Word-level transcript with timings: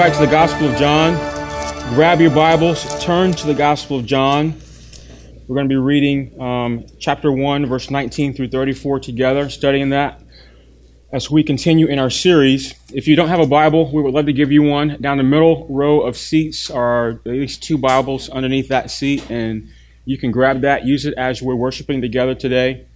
back 0.00 0.14
to 0.14 0.20
the 0.20 0.26
Gospel 0.26 0.66
of 0.66 0.78
John. 0.78 1.12
Grab 1.94 2.22
your 2.22 2.30
Bibles, 2.30 3.04
turn 3.04 3.32
to 3.32 3.46
the 3.46 3.52
Gospel 3.52 3.98
of 3.98 4.06
John. 4.06 4.58
We're 5.46 5.56
going 5.56 5.68
to 5.68 5.72
be 5.74 5.76
reading 5.76 6.40
um, 6.40 6.86
chapter 6.98 7.30
1, 7.30 7.66
verse 7.66 7.90
19 7.90 8.32
through 8.32 8.48
34 8.48 9.00
together, 9.00 9.50
studying 9.50 9.90
that 9.90 10.22
as 11.12 11.30
we 11.30 11.42
continue 11.42 11.86
in 11.86 11.98
our 11.98 12.08
series. 12.08 12.74
If 12.94 13.08
you 13.08 13.14
don't 13.14 13.28
have 13.28 13.40
a 13.40 13.46
Bible, 13.46 13.92
we 13.92 14.00
would 14.00 14.14
love 14.14 14.24
to 14.24 14.32
give 14.32 14.50
you 14.50 14.62
one. 14.62 14.96
Down 15.02 15.18
the 15.18 15.22
middle 15.22 15.66
row 15.68 16.00
of 16.00 16.16
seats 16.16 16.70
are 16.70 17.10
at 17.10 17.26
least 17.26 17.62
two 17.62 17.76
Bibles 17.76 18.30
underneath 18.30 18.68
that 18.68 18.90
seat, 18.90 19.30
and 19.30 19.68
you 20.06 20.16
can 20.16 20.30
grab 20.30 20.62
that, 20.62 20.86
use 20.86 21.04
it 21.04 21.12
as 21.18 21.42
we're 21.42 21.56
worshiping 21.56 22.00
together 22.00 22.34
today. 22.34 22.86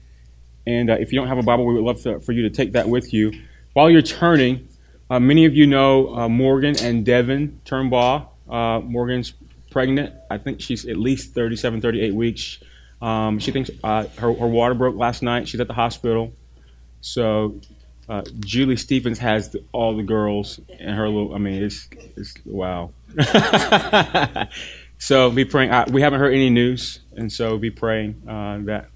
And 0.66 0.88
uh, 0.88 0.94
if 0.94 1.12
you 1.12 1.20
don't 1.20 1.28
have 1.28 1.36
a 1.36 1.42
Bible, 1.42 1.66
we 1.66 1.74
would 1.74 1.84
love 1.84 2.00
to, 2.04 2.20
for 2.20 2.32
you 2.32 2.48
to 2.48 2.50
take 2.50 2.72
that 2.72 2.88
with 2.88 3.12
you. 3.12 3.30
While 3.74 3.90
you're 3.90 4.00
turning, 4.00 4.70
uh, 5.14 5.20
many 5.20 5.44
of 5.44 5.54
you 5.54 5.64
know 5.64 6.12
uh, 6.12 6.28
Morgan 6.28 6.74
and 6.82 7.04
Devin 7.06 7.60
Turnbaugh. 7.64 8.26
Uh, 8.50 8.80
Morgan's 8.80 9.32
pregnant. 9.70 10.12
I 10.28 10.38
think 10.38 10.60
she's 10.60 10.86
at 10.86 10.96
least 10.96 11.34
37, 11.34 11.80
38 11.80 12.14
weeks. 12.14 12.58
Um, 13.00 13.38
she 13.38 13.52
thinks 13.52 13.70
uh, 13.84 14.06
her, 14.18 14.32
her 14.34 14.46
water 14.48 14.74
broke 14.74 14.96
last 14.96 15.22
night. 15.22 15.46
She's 15.46 15.60
at 15.60 15.68
the 15.68 15.74
hospital. 15.74 16.32
So 17.00 17.60
uh, 18.08 18.22
Julie 18.40 18.76
Stevens 18.76 19.20
has 19.20 19.50
the, 19.50 19.62
all 19.70 19.96
the 19.96 20.02
girls 20.02 20.58
and 20.80 20.96
her 20.96 21.08
little. 21.08 21.32
I 21.32 21.38
mean, 21.38 21.62
it's, 21.62 21.88
it's 22.16 22.34
wow. 22.44 22.90
so 24.98 25.30
be 25.30 25.44
praying. 25.44 25.70
Uh, 25.70 25.84
we 25.92 26.02
haven't 26.02 26.18
heard 26.18 26.34
any 26.34 26.50
news, 26.50 26.98
and 27.16 27.32
so 27.32 27.56
be 27.56 27.70
praying 27.70 28.20
that 28.24 28.88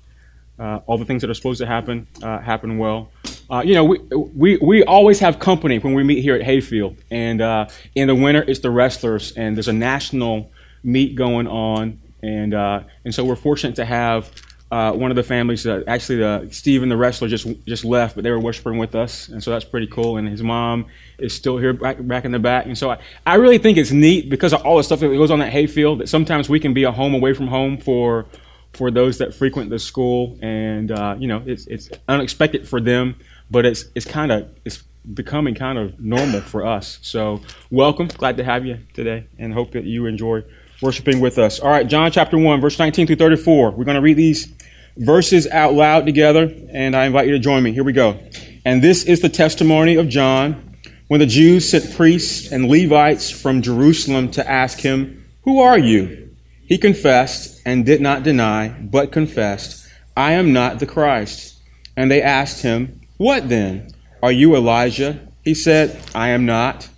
all 0.58 0.98
the 0.98 1.04
things 1.04 1.20
that 1.20 1.30
are 1.30 1.34
supposed 1.34 1.60
to 1.60 1.66
happen 1.66 2.08
happen 2.20 2.76
well. 2.78 3.12
Uh, 3.50 3.62
you 3.64 3.74
know, 3.74 3.84
we, 3.84 3.98
we, 4.34 4.58
we 4.58 4.84
always 4.84 5.18
have 5.20 5.38
company 5.38 5.78
when 5.78 5.94
we 5.94 6.02
meet 6.02 6.20
here 6.20 6.34
at 6.34 6.42
Hayfield. 6.42 6.98
And 7.10 7.40
uh, 7.40 7.68
in 7.94 8.08
the 8.08 8.14
winter, 8.14 8.44
it's 8.46 8.60
the 8.60 8.70
wrestlers, 8.70 9.32
and 9.32 9.56
there's 9.56 9.68
a 9.68 9.72
national 9.72 10.52
meet 10.82 11.14
going 11.14 11.46
on. 11.46 12.00
And, 12.22 12.52
uh, 12.52 12.82
and 13.04 13.14
so 13.14 13.24
we're 13.24 13.36
fortunate 13.36 13.76
to 13.76 13.86
have 13.86 14.30
uh, 14.70 14.92
one 14.92 15.10
of 15.10 15.16
the 15.16 15.22
families, 15.22 15.66
uh, 15.66 15.82
actually, 15.86 16.16
the, 16.16 16.46
Steven, 16.50 16.90
the 16.90 16.96
wrestler, 16.98 17.26
just, 17.26 17.46
just 17.64 17.86
left, 17.86 18.16
but 18.16 18.22
they 18.22 18.30
were 18.30 18.38
worshiping 18.40 18.76
with 18.76 18.94
us. 18.94 19.28
And 19.28 19.42
so 19.42 19.50
that's 19.50 19.64
pretty 19.64 19.86
cool. 19.86 20.18
And 20.18 20.28
his 20.28 20.42
mom 20.42 20.84
is 21.18 21.32
still 21.32 21.56
here 21.56 21.72
back, 21.72 22.06
back 22.06 22.26
in 22.26 22.32
the 22.32 22.38
back. 22.38 22.66
And 22.66 22.76
so 22.76 22.90
I, 22.90 22.98
I 23.24 23.36
really 23.36 23.56
think 23.56 23.78
it's 23.78 23.92
neat 23.92 24.28
because 24.28 24.52
of 24.52 24.60
all 24.66 24.76
the 24.76 24.84
stuff 24.84 25.00
that 25.00 25.08
goes 25.08 25.30
on 25.30 25.40
at 25.40 25.50
Hayfield 25.50 26.00
that 26.00 26.10
sometimes 26.10 26.50
we 26.50 26.60
can 26.60 26.74
be 26.74 26.84
a 26.84 26.92
home 26.92 27.14
away 27.14 27.32
from 27.32 27.46
home 27.46 27.78
for 27.78 28.26
for 28.74 28.90
those 28.90 29.18
that 29.18 29.34
frequent 29.34 29.70
the 29.70 29.78
school, 29.78 30.38
and 30.42 30.92
uh, 30.92 31.16
you 31.18 31.26
know 31.26 31.42
it's 31.46 31.66
it's 31.66 31.88
unexpected 32.06 32.68
for 32.68 32.82
them 32.82 33.16
but 33.50 33.64
it's 33.66 33.84
it's 33.94 34.06
kind 34.06 34.32
of 34.32 34.48
it's 34.64 34.82
becoming 35.14 35.54
kind 35.54 35.78
of 35.78 35.98
normal 35.98 36.40
for 36.40 36.66
us. 36.66 36.98
So 37.02 37.40
welcome, 37.70 38.08
glad 38.08 38.36
to 38.36 38.44
have 38.44 38.66
you 38.66 38.78
today, 38.92 39.26
and 39.38 39.52
hope 39.54 39.72
that 39.72 39.84
you 39.84 40.06
enjoy 40.06 40.42
worshiping 40.82 41.20
with 41.20 41.38
us. 41.38 41.60
All 41.60 41.70
right, 41.70 41.86
John 41.86 42.10
chapter 42.10 42.36
one, 42.38 42.60
verse 42.60 42.78
nineteen 42.78 43.06
through 43.06 43.16
thirty-four. 43.16 43.70
We're 43.70 43.84
going 43.84 43.94
to 43.94 44.02
read 44.02 44.16
these 44.16 44.52
verses 44.96 45.46
out 45.46 45.74
loud 45.74 46.06
together, 46.06 46.52
and 46.72 46.94
I 46.94 47.06
invite 47.06 47.26
you 47.26 47.32
to 47.32 47.38
join 47.38 47.62
me. 47.62 47.72
Here 47.72 47.84
we 47.84 47.92
go. 47.92 48.18
And 48.64 48.82
this 48.82 49.04
is 49.04 49.20
the 49.20 49.28
testimony 49.28 49.96
of 49.96 50.08
John 50.08 50.76
when 51.06 51.20
the 51.20 51.26
Jews 51.26 51.68
sent 51.68 51.96
priests 51.96 52.52
and 52.52 52.68
Levites 52.68 53.30
from 53.30 53.62
Jerusalem 53.62 54.30
to 54.32 54.50
ask 54.50 54.80
him, 54.80 55.24
"Who 55.44 55.60
are 55.60 55.78
you?" 55.78 56.30
He 56.66 56.76
confessed 56.76 57.62
and 57.64 57.86
did 57.86 58.02
not 58.02 58.24
deny, 58.24 58.68
but 58.68 59.10
confessed, 59.10 59.88
"I 60.14 60.32
am 60.32 60.52
not 60.52 60.80
the 60.80 60.86
Christ." 60.86 61.54
And 61.96 62.10
they 62.10 62.20
asked 62.20 62.62
him, 62.62 62.97
what 63.18 63.48
then? 63.48 63.90
Are 64.22 64.32
you 64.32 64.54
Elijah? 64.56 65.28
He 65.42 65.54
said, 65.54 66.00
I 66.14 66.30
am 66.30 66.46
not. 66.46 66.88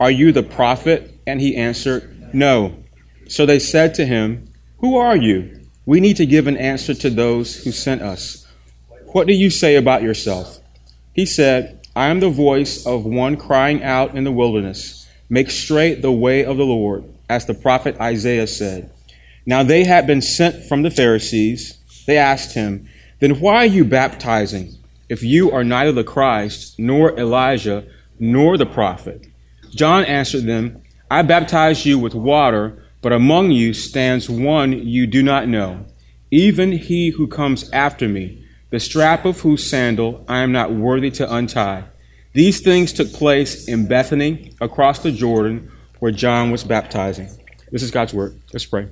Are 0.00 0.10
you 0.10 0.32
the 0.32 0.42
prophet? 0.42 1.20
And 1.26 1.40
he 1.40 1.56
answered, 1.56 2.34
No. 2.34 2.82
So 3.28 3.46
they 3.46 3.58
said 3.58 3.94
to 3.94 4.06
him, 4.06 4.52
Who 4.78 4.96
are 4.96 5.16
you? 5.16 5.66
We 5.86 6.00
need 6.00 6.16
to 6.16 6.26
give 6.26 6.46
an 6.46 6.56
answer 6.56 6.94
to 6.94 7.10
those 7.10 7.64
who 7.64 7.72
sent 7.72 8.02
us. 8.02 8.46
What 9.12 9.26
do 9.26 9.32
you 9.32 9.50
say 9.50 9.76
about 9.76 10.02
yourself? 10.02 10.58
He 11.14 11.24
said, 11.24 11.86
I 11.94 12.08
am 12.08 12.20
the 12.20 12.28
voice 12.28 12.84
of 12.84 13.04
one 13.04 13.36
crying 13.36 13.82
out 13.82 14.16
in 14.16 14.24
the 14.24 14.32
wilderness, 14.32 15.08
Make 15.30 15.50
straight 15.50 16.02
the 16.02 16.12
way 16.12 16.44
of 16.44 16.56
the 16.56 16.64
Lord, 16.64 17.04
as 17.28 17.46
the 17.46 17.54
prophet 17.54 18.00
Isaiah 18.00 18.46
said. 18.46 18.90
Now 19.46 19.62
they 19.62 19.84
had 19.84 20.06
been 20.06 20.22
sent 20.22 20.64
from 20.64 20.82
the 20.82 20.90
Pharisees. 20.90 21.78
They 22.06 22.18
asked 22.18 22.54
him, 22.54 22.88
Then 23.20 23.40
why 23.40 23.56
are 23.56 23.66
you 23.66 23.84
baptizing? 23.84 24.77
If 25.08 25.22
you 25.22 25.50
are 25.50 25.64
neither 25.64 25.92
the 25.92 26.04
Christ, 26.04 26.78
nor 26.78 27.18
Elijah, 27.18 27.84
nor 28.18 28.56
the 28.56 28.66
prophet? 28.66 29.26
John 29.70 30.04
answered 30.04 30.44
them, 30.44 30.82
I 31.10 31.22
baptize 31.22 31.86
you 31.86 31.98
with 31.98 32.14
water, 32.14 32.84
but 33.00 33.12
among 33.12 33.50
you 33.50 33.72
stands 33.74 34.28
one 34.28 34.72
you 34.72 35.06
do 35.06 35.22
not 35.22 35.48
know, 35.48 35.86
even 36.30 36.72
he 36.72 37.10
who 37.10 37.26
comes 37.26 37.70
after 37.70 38.08
me, 38.08 38.44
the 38.70 38.80
strap 38.80 39.24
of 39.24 39.40
whose 39.40 39.68
sandal 39.68 40.24
I 40.28 40.40
am 40.40 40.52
not 40.52 40.72
worthy 40.72 41.10
to 41.12 41.34
untie. 41.34 41.84
These 42.34 42.60
things 42.60 42.92
took 42.92 43.12
place 43.12 43.66
in 43.66 43.88
Bethany, 43.88 44.52
across 44.60 44.98
the 44.98 45.10
Jordan, 45.12 45.72
where 45.98 46.12
John 46.12 46.50
was 46.50 46.64
baptizing. 46.64 47.30
This 47.70 47.82
is 47.82 47.90
God's 47.90 48.14
word. 48.14 48.40
Let's 48.52 48.66
pray. 48.66 48.88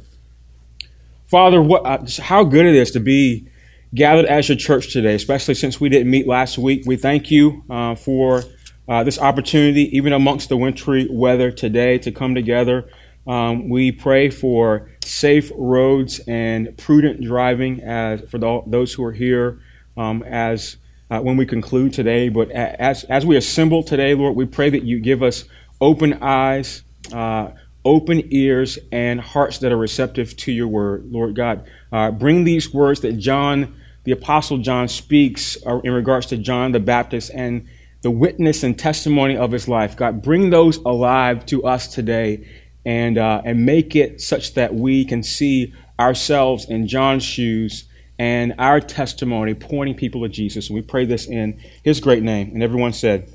Father, 1.28 1.60
what, 1.60 1.84
uh, 1.84 2.22
how 2.22 2.44
good 2.44 2.66
it 2.66 2.74
is 2.74 2.92
to 2.92 3.00
be 3.00 3.48
gathered 3.96 4.26
as 4.26 4.48
your 4.48 4.56
church 4.56 4.92
today, 4.92 5.14
especially 5.14 5.54
since 5.54 5.80
we 5.80 5.88
didn't 5.88 6.10
meet 6.10 6.28
last 6.28 6.58
week. 6.58 6.84
We 6.86 6.96
thank 6.96 7.30
you 7.30 7.64
uh, 7.68 7.94
for 7.96 8.44
uh, 8.88 9.02
this 9.02 9.18
opportunity, 9.18 9.96
even 9.96 10.12
amongst 10.12 10.50
the 10.50 10.56
wintry 10.56 11.08
weather 11.10 11.50
today, 11.50 11.98
to 11.98 12.12
come 12.12 12.34
together. 12.34 12.88
Um, 13.26 13.68
we 13.68 13.90
pray 13.90 14.30
for 14.30 14.90
safe 15.02 15.50
roads 15.56 16.20
and 16.28 16.76
prudent 16.76 17.22
driving 17.22 17.82
as 17.82 18.20
for 18.30 18.38
the, 18.38 18.62
those 18.66 18.92
who 18.92 19.02
are 19.04 19.12
here 19.12 19.60
um, 19.96 20.22
as 20.22 20.76
uh, 21.10 21.20
when 21.20 21.36
we 21.36 21.46
conclude 21.46 21.92
today. 21.92 22.28
But 22.28 22.50
as 22.50 23.04
as 23.04 23.24
we 23.24 23.36
assemble 23.36 23.82
today, 23.82 24.14
Lord, 24.14 24.36
we 24.36 24.44
pray 24.44 24.70
that 24.70 24.82
you 24.84 25.00
give 25.00 25.22
us 25.22 25.44
open 25.80 26.22
eyes, 26.22 26.82
uh, 27.12 27.50
open 27.84 28.22
ears, 28.30 28.78
and 28.92 29.20
hearts 29.20 29.58
that 29.58 29.72
are 29.72 29.76
receptive 29.76 30.36
to 30.36 30.52
your 30.52 30.68
word, 30.68 31.06
Lord 31.10 31.34
God. 31.34 31.66
Uh, 31.90 32.10
bring 32.10 32.44
these 32.44 32.72
words 32.72 33.00
that 33.00 33.14
John, 33.14 33.74
the 34.06 34.12
Apostle 34.12 34.58
John, 34.58 34.88
speaks 34.88 35.58
uh, 35.66 35.80
in 35.80 35.92
regards 35.92 36.26
to 36.26 36.36
John 36.36 36.72
the 36.72 36.80
Baptist 36.80 37.32
and 37.34 37.66
the 38.02 38.10
witness 38.10 38.62
and 38.62 38.78
testimony 38.78 39.36
of 39.36 39.50
his 39.50 39.66
life. 39.66 39.96
God, 39.96 40.22
bring 40.22 40.50
those 40.50 40.76
alive 40.78 41.44
to 41.46 41.64
us 41.64 41.88
today 41.88 42.48
and, 42.84 43.18
uh, 43.18 43.42
and 43.44 43.66
make 43.66 43.96
it 43.96 44.20
such 44.20 44.54
that 44.54 44.72
we 44.72 45.04
can 45.04 45.24
see 45.24 45.74
ourselves 45.98 46.66
in 46.70 46.86
John's 46.86 47.24
shoes 47.24 47.84
and 48.16 48.54
our 48.58 48.78
testimony 48.78 49.54
pointing 49.54 49.96
people 49.96 50.22
to 50.22 50.28
Jesus. 50.28 50.68
And 50.68 50.76
we 50.76 50.82
pray 50.82 51.04
this 51.04 51.26
in 51.26 51.60
his 51.82 51.98
great 51.98 52.22
name. 52.22 52.52
And 52.54 52.62
everyone 52.62 52.92
said, 52.92 53.28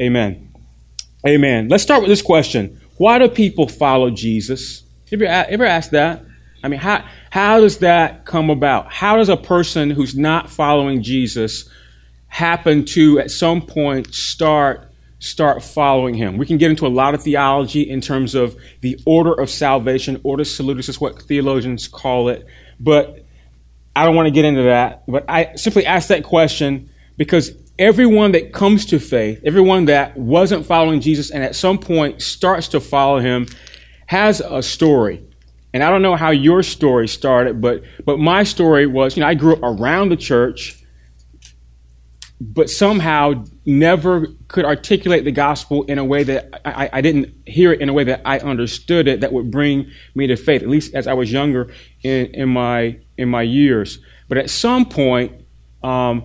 Amen. 0.00 0.54
Amen. 1.26 1.68
Let's 1.68 1.82
start 1.82 2.00
with 2.00 2.08
this 2.08 2.22
question 2.22 2.80
Why 2.96 3.18
do 3.18 3.28
people 3.28 3.68
follow 3.68 4.08
Jesus? 4.08 4.84
Have 5.10 5.20
you 5.20 5.26
ever 5.26 5.66
asked 5.66 5.90
that? 5.90 6.24
I 6.62 6.68
mean, 6.68 6.80
how, 6.80 7.04
how 7.30 7.60
does 7.60 7.78
that 7.78 8.24
come 8.24 8.50
about? 8.50 8.92
How 8.92 9.16
does 9.16 9.28
a 9.28 9.36
person 9.36 9.90
who's 9.90 10.16
not 10.16 10.50
following 10.50 11.02
Jesus 11.02 11.68
happen 12.28 12.84
to, 12.84 13.18
at 13.18 13.30
some 13.30 13.62
point, 13.62 14.14
start 14.14 14.84
start 15.20 15.62
following 15.64 16.14
him. 16.14 16.36
We 16.36 16.46
can 16.46 16.58
get 16.58 16.70
into 16.70 16.86
a 16.86 16.88
lot 16.88 17.14
of 17.14 17.22
theology 17.22 17.82
in 17.82 18.00
terms 18.00 18.34
of 18.34 18.56
the 18.82 19.00
order 19.04 19.32
of 19.32 19.50
salvation. 19.50 20.20
Ordo 20.22 20.44
salutis 20.44 20.88
is 20.88 21.00
what 21.00 21.20
theologians 21.22 21.88
call 21.88 22.28
it. 22.28 22.46
But 22.78 23.24
I 23.96 24.04
don't 24.04 24.14
want 24.14 24.26
to 24.26 24.30
get 24.30 24.44
into 24.44 24.62
that. 24.62 25.02
But 25.08 25.24
I 25.28 25.56
simply 25.56 25.84
ask 25.86 26.08
that 26.08 26.22
question 26.22 26.88
because 27.16 27.50
everyone 27.78 28.32
that 28.32 28.52
comes 28.52 28.86
to 28.86 29.00
faith, 29.00 29.40
everyone 29.44 29.86
that 29.86 30.16
wasn't 30.16 30.64
following 30.64 31.00
Jesus 31.00 31.30
and 31.30 31.42
at 31.42 31.56
some 31.56 31.78
point 31.78 32.22
starts 32.22 32.68
to 32.68 32.80
follow 32.80 33.18
him, 33.18 33.46
has 34.06 34.40
a 34.40 34.62
story. 34.62 35.27
And 35.74 35.82
I 35.82 35.90
don't 35.90 36.02
know 36.02 36.16
how 36.16 36.30
your 36.30 36.62
story 36.62 37.08
started, 37.08 37.60
but, 37.60 37.82
but 38.04 38.18
my 38.18 38.42
story 38.44 38.86
was, 38.86 39.16
you 39.16 39.20
know, 39.20 39.26
I 39.26 39.34
grew 39.34 39.52
up 39.52 39.62
around 39.62 40.08
the 40.08 40.16
church, 40.16 40.82
but 42.40 42.70
somehow 42.70 43.44
never 43.66 44.28
could 44.46 44.64
articulate 44.64 45.24
the 45.24 45.32
gospel 45.32 45.82
in 45.84 45.98
a 45.98 46.04
way 46.04 46.22
that 46.22 46.66
I, 46.66 46.88
I, 46.92 47.00
didn't 47.00 47.34
hear 47.46 47.72
it 47.72 47.80
in 47.80 47.88
a 47.88 47.92
way 47.92 48.04
that 48.04 48.22
I 48.24 48.38
understood 48.38 49.08
it 49.08 49.20
that 49.20 49.32
would 49.32 49.50
bring 49.50 49.90
me 50.14 50.26
to 50.28 50.36
faith, 50.36 50.62
at 50.62 50.68
least 50.68 50.94
as 50.94 51.06
I 51.06 51.14
was 51.14 51.30
younger 51.30 51.70
in, 52.02 52.26
in, 52.26 52.48
my, 52.48 52.98
in 53.18 53.28
my 53.28 53.42
years. 53.42 53.98
But 54.28 54.38
at 54.38 54.48
some 54.48 54.86
point, 54.86 55.42
um, 55.82 56.24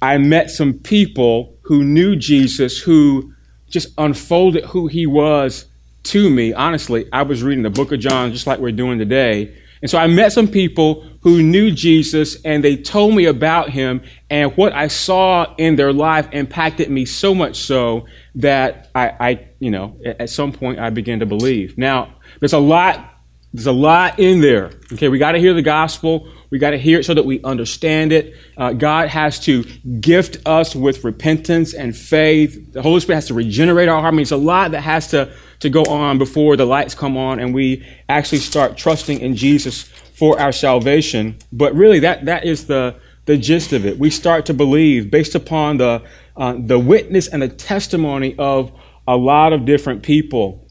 I 0.00 0.18
met 0.18 0.50
some 0.50 0.74
people 0.74 1.58
who 1.62 1.84
knew 1.84 2.16
Jesus, 2.16 2.80
who 2.80 3.34
just 3.68 3.88
unfolded 3.98 4.64
who 4.64 4.86
he 4.86 5.06
was 5.06 5.66
to 6.08 6.30
me, 6.30 6.52
honestly, 6.52 7.06
I 7.12 7.22
was 7.22 7.42
reading 7.42 7.62
the 7.62 7.70
book 7.70 7.92
of 7.92 8.00
John 8.00 8.32
just 8.32 8.46
like 8.46 8.58
we're 8.58 8.72
doing 8.72 8.98
today, 8.98 9.54
And 9.80 9.90
so 9.90 9.98
I 9.98 10.06
met 10.06 10.32
some 10.32 10.48
people 10.48 11.04
who 11.20 11.42
knew 11.42 11.70
Jesus 11.70 12.36
and 12.44 12.64
they 12.64 12.76
told 12.76 13.14
me 13.14 13.26
about 13.26 13.70
him 13.70 14.02
and 14.30 14.56
what 14.56 14.72
I 14.72 14.88
saw 14.88 15.54
in 15.56 15.76
their 15.76 15.92
life 15.92 16.28
impacted 16.32 16.90
me 16.90 17.04
so 17.04 17.34
much 17.34 17.56
so 17.56 18.06
that 18.36 18.90
I, 18.94 19.12
I 19.20 19.48
you 19.60 19.70
know, 19.70 19.96
at 20.04 20.30
some 20.30 20.52
point 20.52 20.78
I 20.78 20.90
began 20.90 21.20
to 21.20 21.26
believe. 21.26 21.78
Now, 21.78 22.14
there's 22.40 22.52
a 22.52 22.58
lot, 22.58 23.20
there's 23.52 23.66
a 23.66 23.72
lot 23.72 24.18
in 24.18 24.40
there. 24.40 24.70
Okay, 24.92 25.08
we 25.08 25.18
got 25.18 25.32
to 25.32 25.38
hear 25.38 25.54
the 25.54 25.62
gospel. 25.62 26.28
We 26.50 26.58
got 26.58 26.70
to 26.70 26.78
hear 26.78 27.00
it 27.00 27.04
so 27.04 27.14
that 27.14 27.26
we 27.26 27.42
understand 27.42 28.12
it. 28.12 28.34
Uh, 28.56 28.72
God 28.72 29.08
has 29.08 29.38
to 29.40 29.64
gift 30.00 30.38
us 30.46 30.74
with 30.74 31.04
repentance 31.04 31.74
and 31.74 31.96
faith. 31.96 32.72
The 32.72 32.80
Holy 32.80 33.00
Spirit 33.00 33.16
has 33.16 33.26
to 33.26 33.34
regenerate 33.34 33.88
our 33.88 34.00
heart. 34.00 34.14
I 34.14 34.16
mean, 34.16 34.22
it's 34.22 34.30
a 34.30 34.36
lot 34.36 34.70
that 34.70 34.80
has 34.80 35.08
to, 35.08 35.32
to 35.60 35.68
go 35.68 35.84
on 35.84 36.16
before 36.18 36.56
the 36.56 36.64
lights 36.64 36.94
come 36.94 37.16
on 37.16 37.38
and 37.38 37.54
we 37.54 37.86
actually 38.08 38.38
start 38.38 38.76
trusting 38.78 39.20
in 39.20 39.36
Jesus 39.36 39.82
for 39.82 40.40
our 40.40 40.52
salvation. 40.52 41.36
But 41.52 41.74
really, 41.74 42.00
that, 42.00 42.24
that 42.24 42.44
is 42.44 42.66
the, 42.66 42.96
the 43.26 43.36
gist 43.36 43.74
of 43.74 43.84
it. 43.84 43.98
We 43.98 44.08
start 44.08 44.46
to 44.46 44.54
believe 44.54 45.10
based 45.10 45.34
upon 45.34 45.76
the, 45.76 46.02
uh, 46.36 46.54
the 46.58 46.78
witness 46.78 47.28
and 47.28 47.42
the 47.42 47.48
testimony 47.48 48.34
of 48.38 48.72
a 49.06 49.16
lot 49.16 49.52
of 49.52 49.66
different 49.66 50.02
people. 50.02 50.66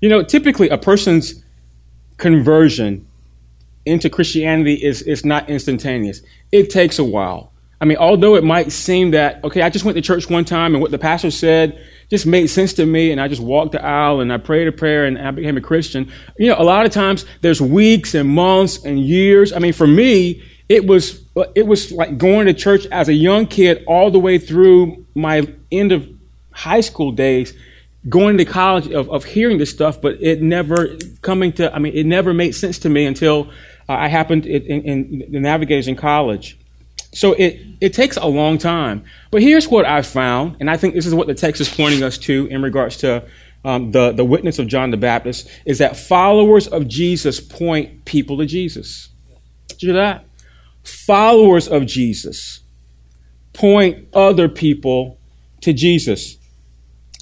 You 0.00 0.08
know, 0.08 0.22
typically 0.22 0.70
a 0.70 0.78
person's 0.78 1.44
conversion 2.16 3.06
into 3.86 4.10
Christianity 4.10 4.74
is, 4.74 5.02
is 5.02 5.24
not 5.24 5.48
instantaneous. 5.48 6.22
It 6.52 6.70
takes 6.70 6.98
a 6.98 7.04
while. 7.04 7.52
I 7.80 7.86
mean, 7.86 7.96
although 7.96 8.34
it 8.34 8.44
might 8.44 8.72
seem 8.72 9.12
that, 9.12 9.42
okay, 9.42 9.62
I 9.62 9.70
just 9.70 9.86
went 9.86 9.96
to 9.96 10.02
church 10.02 10.28
one 10.28 10.44
time 10.44 10.74
and 10.74 10.82
what 10.82 10.90
the 10.90 10.98
pastor 10.98 11.30
said 11.30 11.82
just 12.10 12.26
made 12.26 12.48
sense 12.48 12.74
to 12.74 12.84
me 12.84 13.10
and 13.10 13.20
I 13.20 13.26
just 13.28 13.40
walked 13.40 13.72
the 13.72 13.82
aisle 13.82 14.20
and 14.20 14.30
I 14.30 14.36
prayed 14.36 14.68
a 14.68 14.72
prayer 14.72 15.06
and 15.06 15.18
I 15.18 15.30
became 15.30 15.56
a 15.56 15.62
Christian. 15.62 16.12
You 16.38 16.48
know, 16.48 16.56
a 16.58 16.64
lot 16.64 16.84
of 16.84 16.92
times 16.92 17.24
there's 17.40 17.60
weeks 17.60 18.14
and 18.14 18.28
months 18.28 18.84
and 18.84 19.00
years. 19.00 19.52
I 19.54 19.60
mean, 19.60 19.72
for 19.72 19.86
me, 19.86 20.42
it 20.68 20.86
was, 20.86 21.24
it 21.54 21.66
was 21.66 21.90
like 21.90 22.18
going 22.18 22.46
to 22.46 22.54
church 22.54 22.84
as 22.86 23.08
a 23.08 23.14
young 23.14 23.46
kid 23.46 23.82
all 23.86 24.10
the 24.10 24.18
way 24.18 24.38
through 24.38 25.06
my 25.14 25.48
end 25.72 25.92
of 25.92 26.06
high 26.52 26.82
school 26.82 27.12
days 27.12 27.54
going 28.08 28.38
to 28.38 28.44
college 28.44 28.88
of, 28.88 29.10
of 29.10 29.24
hearing 29.24 29.58
this 29.58 29.70
stuff, 29.70 30.00
but 30.00 30.16
it 30.20 30.40
never 30.40 30.96
coming 31.22 31.52
to, 31.52 31.74
I 31.74 31.78
mean, 31.78 31.94
it 31.94 32.06
never 32.06 32.32
made 32.32 32.52
sense 32.52 32.78
to 32.80 32.88
me 32.88 33.04
until 33.04 33.50
uh, 33.88 33.92
I 33.92 34.08
happened 34.08 34.46
in, 34.46 34.62
in, 34.62 35.22
in 35.22 35.32
the 35.32 35.40
navigators 35.40 35.86
in 35.86 35.96
college. 35.96 36.58
So 37.12 37.32
it, 37.34 37.60
it 37.80 37.92
takes 37.92 38.16
a 38.16 38.26
long 38.26 38.56
time. 38.56 39.04
But 39.30 39.42
here's 39.42 39.68
what 39.68 39.84
I 39.84 40.02
found, 40.02 40.56
and 40.60 40.70
I 40.70 40.76
think 40.76 40.94
this 40.94 41.06
is 41.06 41.14
what 41.14 41.26
the 41.26 41.34
text 41.34 41.60
is 41.60 41.68
pointing 41.68 42.02
us 42.02 42.16
to 42.18 42.46
in 42.46 42.62
regards 42.62 42.96
to 42.98 43.24
um, 43.64 43.90
the, 43.90 44.12
the 44.12 44.24
witness 44.24 44.58
of 44.58 44.68
John 44.68 44.90
the 44.90 44.96
Baptist, 44.96 45.48
is 45.66 45.78
that 45.78 45.96
followers 45.96 46.66
of 46.68 46.88
Jesus 46.88 47.40
point 47.40 48.04
people 48.06 48.38
to 48.38 48.46
Jesus. 48.46 49.08
Did 49.68 49.82
you 49.82 49.92
hear 49.92 50.00
that? 50.00 50.24
Followers 50.84 51.68
of 51.68 51.84
Jesus 51.84 52.60
point 53.52 54.08
other 54.14 54.48
people 54.48 55.18
to 55.60 55.72
Jesus. 55.72 56.38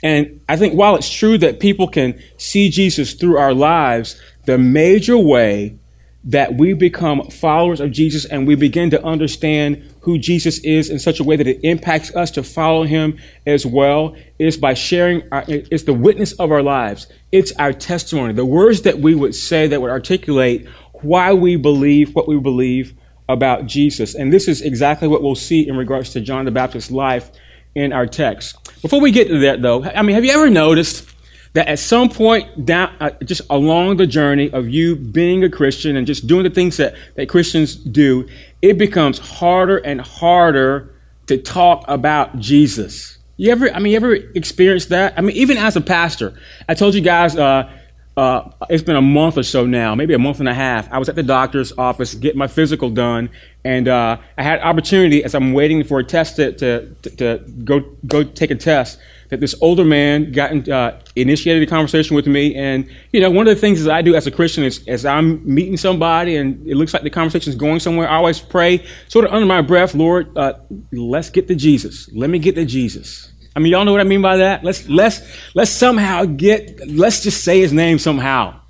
And 0.03 0.41
I 0.49 0.57
think 0.57 0.75
while 0.75 0.95
it's 0.97 1.13
true 1.13 1.39
that 1.39 1.61
people 1.61 1.89
can 1.89 2.21
see 2.37 2.71
Jesus 2.71 3.15
through 3.15 3.37
our 3.37 3.55
lives, 3.55 4.21
the 4.47 4.59
major 4.59 5.19
way 5.19 5.79
that 6.25 6.57
we 6.57 6.73
become 6.75 7.29
followers 7.31 7.81
of 7.81 7.91
Jesus 7.91 8.25
and 8.25 8.47
we 8.47 8.55
begin 8.55 8.91
to 8.91 9.03
understand 9.05 9.83
who 10.03 10.19
Jesus 10.19 10.59
is 10.61 10.91
in 10.91 10.99
such 10.99 11.21
a 11.21 11.25
way 11.25 11.37
that 11.37 11.47
it 11.47 11.61
impacts 11.63 12.15
us 12.15 12.31
to 12.33 12.43
follow 12.43 12.85
him 12.85 13.19
as 13.47 13.65
well 13.65 14.17
is 14.39 14.57
by 14.57 14.75
sharing 14.75 15.23
our, 15.33 15.45
it's 15.49 15.85
the 15.85 15.93
witness 15.95 16.33
of 16.33 16.51
our 16.51 16.63
lives. 16.63 17.07
It's 17.33 17.53
our 17.53 17.73
testimony, 17.73 18.35
the 18.35 18.45
words 18.45 18.83
that 18.83 18.99
we 18.99 19.15
would 19.15 19.35
say 19.35 19.69
that 19.69 19.81
would 19.81 19.91
articulate 19.91 20.69
why 21.03 21.33
we 21.33 21.57
believe 21.57 22.15
what 22.15 22.29
we 22.29 22.39
believe 22.39 22.95
about 23.29 23.67
Jesus. 23.67 24.15
And 24.15 24.33
this 24.33 24.49
is 24.49 24.61
exactly 24.61 25.09
what 25.09 25.23
we'll 25.23 25.35
see 25.35 25.67
in 25.67 25.77
regards 25.77 26.11
to 26.11 26.21
John 26.21 26.45
the 26.45 26.51
Baptist's 26.51 26.91
life 26.91 27.31
in 27.75 27.93
our 27.93 28.07
text. 28.07 28.68
Before 28.83 29.01
we 29.01 29.11
get 29.11 29.29
to 29.29 29.39
that 29.41 29.63
though, 29.63 29.85
I 29.85 30.03
mean, 30.03 30.15
have 30.15 30.25
you 30.25 30.33
ever 30.33 30.51
noticed 30.51 31.09
that 31.55 31.69
at 31.69 31.79
some 31.79 32.09
point 32.09 32.67
down, 32.67 32.95
uh, 33.01 33.11
just 33.25 33.43
along 33.51 33.97
the 33.97 34.07
journey 34.07 34.51
of 34.51 34.69
you 34.69 34.97
being 34.97 35.43
a 35.45 35.51
Christian 35.51 35.97
and 35.97 36.07
just 36.07 36.27
doing 36.27 36.45
the 36.45 36.51
things 36.51 36.77
that, 36.77 36.95
that 37.17 37.29
Christians 37.29 37.75
do, 37.75 38.29
it 38.63 38.79
becomes 38.79 39.19
harder 39.19 39.79
and 39.79 40.01
harder 40.01 40.95
to 41.27 41.39
talk 41.39 41.85
about 41.89 42.39
Jesus. 42.39 43.19
You 43.37 43.53
ever, 43.53 43.71
I 43.71 43.79
mean, 43.79 43.93
you 43.93 43.97
ever 43.97 44.15
experienced 44.15 44.91
that? 44.91 45.15
I 45.17 45.21
mean, 45.21 45.37
even 45.37 45.57
as 45.57 45.77
a 45.77 45.81
pastor, 45.81 46.39
I 46.69 46.75
told 46.75 46.95
you 46.95 47.01
guys, 47.01 47.37
uh, 47.37 47.71
uh, 48.19 48.51
it's 48.69 48.83
been 48.83 48.97
a 48.97 49.03
month 49.03 49.39
or 49.39 49.45
so 49.45 49.65
now, 49.65 49.95
maybe 49.95 50.13
a 50.13 50.19
month 50.19 50.41
and 50.41 50.49
a 50.49 50.55
half. 50.55 50.91
I 50.93 50.99
was 50.99 51.09
at 51.09 51.15
the 51.15 51.23
doctor's 51.23 51.73
office 51.79 52.15
getting 52.15 52.39
my 52.39 52.49
physical 52.49 52.91
done, 52.91 53.31
and 53.65 53.87
uh, 53.87 54.17
I 54.37 54.43
had 54.43 54.61
opportunity 54.61 55.23
as 55.23 55.37
I'm 55.37 55.53
waiting 55.53 55.85
for 55.85 56.01
a 56.01 56.05
test 56.05 56.35
to, 56.37 56.51
to, 56.55 56.97
to, 57.17 57.39
go 57.63 57.79
go 58.09 58.25
take 58.25 58.51
a 58.51 58.57
test 58.57 58.99
that 59.29 59.39
this 59.39 59.55
older 59.61 59.85
man 59.85 60.33
got 60.33 60.69
uh, 60.69 60.99
initiated 61.15 61.63
a 61.63 61.67
conversation 61.71 62.17
with 62.17 62.27
me. 62.27 62.57
And, 62.57 62.91
you 63.13 63.21
know, 63.21 63.31
one 63.31 63.47
of 63.47 63.55
the 63.55 63.61
things 63.61 63.85
that 63.85 63.95
I 63.95 64.03
do 64.03 64.17
as 64.17 64.27
a 64.27 64.33
Christian 64.33 64.65
is 64.65 64.83
as 64.89 65.05
I'm 65.05 65.41
meeting 65.45 65.77
somebody 65.77 66.35
and 66.35 66.67
it 66.67 66.75
looks 66.75 66.93
like 66.93 67.05
the 67.05 67.11
conversation 67.11 67.51
is 67.51 67.57
going 67.57 67.79
somewhere, 67.79 68.09
I 68.09 68.17
always 68.17 68.41
pray 68.41 68.85
sort 69.07 69.27
of 69.27 69.33
under 69.33 69.47
my 69.47 69.63
breath, 69.63 69.95
Lord, 69.95 70.37
uh, 70.37 70.55
let's 70.91 71.31
get 71.31 71.47
to 71.49 71.55
Jesus. 71.55 72.11
Let 72.13 72.31
me 72.31 72.41
get 72.41 72.57
to 72.57 72.65
Jesus. 72.65 73.33
I 73.57 73.61
mean, 73.61 73.73
y'all 73.73 73.85
know 73.85 73.93
what 73.93 74.01
I 74.01 74.05
mean 74.05 74.23
by 74.23 74.39
that? 74.39 74.63
Let's, 74.63 74.89
let's, 74.89 75.21
let's 75.55 75.71
somehow 75.71 76.25
get, 76.25 76.89
let's 76.89 77.23
just 77.23 77.43
say 77.43 77.61
his 77.61 77.73
name 77.73 77.99
somehow. 77.99 78.61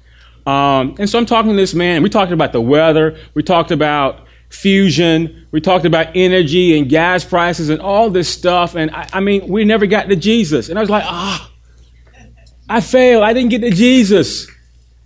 Um, 0.47 0.97
and 0.99 1.11
so 1.11 1.19
I'm 1.19 1.27
talking 1.27 1.51
to 1.51 1.57
this 1.57 1.75
man, 1.75 2.03
we 2.03 2.09
talked 2.09 2.33
about 2.33 2.53
the 2.53 2.61
weather. 2.61 3.19
We 3.35 3.43
talked 3.43 3.71
about 3.71 4.27
fusion. 4.49 5.47
We 5.51 5.61
talked 5.61 5.85
about 5.85 6.17
energy 6.17 6.79
and 6.79 6.89
gas 6.89 7.25
prices 7.25 7.69
and 7.69 7.81
all 7.81 8.09
this 8.09 8.29
stuff. 8.29 8.75
And 8.75 8.91
I, 8.91 9.09
I 9.13 9.21
mean, 9.21 9.49
we 9.49 9.65
never 9.65 9.87
got 9.87 10.09
to 10.09 10.17
Jesus. 10.17 10.71
And 10.71 10.79
I 10.79 10.81
was 10.81 10.91
like, 10.91 11.05
ah, 11.07 11.51
oh, 11.51 12.23
I 12.69 12.81
failed. 12.81 13.25
I 13.25 13.33
didn't 13.33 13.51
get 13.51 13.61
to 13.61 13.71
Jesus. 13.71 14.51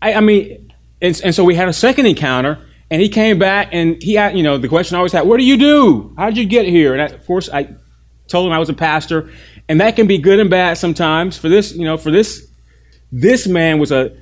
I, 0.00 0.14
I 0.14 0.20
mean, 0.20 0.72
and, 1.00 1.20
and, 1.24 1.34
so 1.34 1.42
we 1.44 1.54
had 1.54 1.68
a 1.68 1.72
second 1.72 2.06
encounter. 2.06 2.64
And 2.90 3.00
he 3.00 3.08
came 3.08 3.38
back 3.38 3.70
and 3.72 4.02
he 4.02 4.14
had, 4.14 4.36
you 4.36 4.42
know, 4.42 4.58
the 4.58 4.68
question 4.68 4.96
I 4.96 4.98
always 4.98 5.12
had, 5.12 5.26
what 5.26 5.38
do 5.38 5.44
you 5.44 5.56
do? 5.56 6.14
How 6.18 6.26
did 6.26 6.36
you 6.36 6.44
get 6.44 6.66
here? 6.66 6.92
And 6.92 7.00
I, 7.00 7.06
of 7.06 7.26
course, 7.26 7.48
I 7.48 7.74
told 8.28 8.46
him 8.46 8.52
I 8.52 8.58
was 8.58 8.68
a 8.68 8.74
pastor. 8.74 9.30
And 9.68 9.80
that 9.80 9.96
can 9.96 10.06
be 10.06 10.18
good 10.18 10.38
and 10.38 10.50
bad 10.50 10.78
sometimes. 10.78 11.38
For 11.38 11.48
this, 11.48 11.72
you 11.74 11.84
know, 11.84 11.96
for 11.96 12.10
this, 12.10 12.48
this 13.10 13.46
man 13.46 13.78
was 13.78 13.92
a 13.92 14.12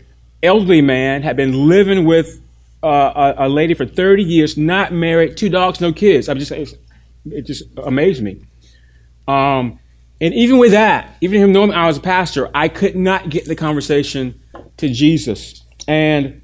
elderly 0.42 0.82
man, 0.82 1.22
had 1.22 1.36
been 1.36 1.68
living 1.68 2.04
with 2.04 2.40
uh, 2.82 3.34
a, 3.38 3.46
a, 3.46 3.48
lady 3.48 3.74
for 3.74 3.84
30 3.84 4.22
years, 4.22 4.56
not 4.56 4.92
married, 4.92 5.36
two 5.36 5.48
dogs, 5.48 5.80
no 5.80 5.92
kids. 5.92 6.28
I'm 6.28 6.38
just, 6.38 6.50
it 6.50 7.42
just 7.42 7.64
amazed 7.76 8.22
me. 8.22 8.42
Um, 9.28 9.78
and 10.20 10.34
even 10.34 10.58
with 10.58 10.72
that, 10.72 11.16
even 11.20 11.40
him 11.40 11.52
knowing 11.52 11.72
I 11.72 11.86
was 11.86 11.98
a 11.98 12.00
pastor, 12.00 12.50
I 12.54 12.68
could 12.68 12.96
not 12.96 13.30
get 13.30 13.46
the 13.46 13.56
conversation 13.56 14.40
to 14.78 14.88
Jesus. 14.88 15.62
And 15.88 16.42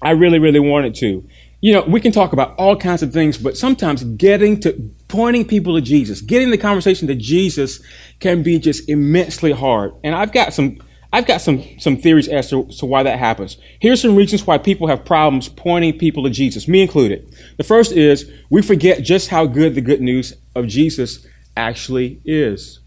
I 0.00 0.10
really, 0.10 0.38
really 0.38 0.60
wanted 0.60 0.94
to. 0.96 1.26
You 1.60 1.72
know, 1.72 1.82
we 1.82 2.00
can 2.00 2.12
talk 2.12 2.32
about 2.32 2.54
all 2.56 2.76
kinds 2.76 3.02
of 3.02 3.12
things, 3.12 3.38
but 3.38 3.56
sometimes 3.56 4.04
getting 4.04 4.60
to 4.60 4.90
pointing 5.14 5.46
people 5.46 5.76
to 5.76 5.80
Jesus, 5.80 6.20
getting 6.20 6.50
the 6.50 6.58
conversation 6.58 7.06
to 7.06 7.14
Jesus 7.14 7.80
can 8.18 8.42
be 8.42 8.58
just 8.58 8.88
immensely 8.88 9.52
hard. 9.52 9.92
And 10.02 10.14
I've 10.14 10.32
got 10.32 10.52
some 10.52 10.78
I've 11.12 11.26
got 11.26 11.40
some, 11.40 11.62
some 11.78 11.96
theories 11.96 12.26
as 12.26 12.50
to, 12.50 12.64
to 12.78 12.86
why 12.86 13.04
that 13.04 13.20
happens. 13.20 13.56
Here's 13.78 14.02
some 14.02 14.16
reasons 14.16 14.44
why 14.44 14.58
people 14.58 14.88
have 14.88 15.04
problems 15.04 15.48
pointing 15.48 15.96
people 15.96 16.24
to 16.24 16.30
Jesus, 16.30 16.66
me 16.66 16.82
included. 16.82 17.32
The 17.56 17.62
first 17.62 17.92
is 17.92 18.28
we 18.50 18.62
forget 18.62 19.04
just 19.04 19.28
how 19.28 19.46
good 19.46 19.76
the 19.76 19.80
good 19.80 20.00
news 20.00 20.34
of 20.56 20.66
Jesus 20.66 21.24
actually 21.56 22.20
is. 22.24 22.80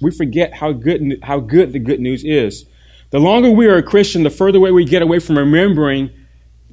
We 0.00 0.10
forget 0.10 0.54
how 0.54 0.72
good, 0.72 1.20
how 1.22 1.40
good 1.40 1.74
the 1.74 1.78
good 1.78 2.00
news 2.00 2.24
is. 2.24 2.64
The 3.10 3.20
longer 3.20 3.50
we 3.50 3.66
are 3.66 3.76
a 3.76 3.82
Christian, 3.82 4.22
the 4.22 4.30
further 4.30 4.56
away 4.56 4.70
we 4.70 4.86
get 4.86 5.02
away 5.02 5.18
from 5.18 5.36
remembering 5.36 6.10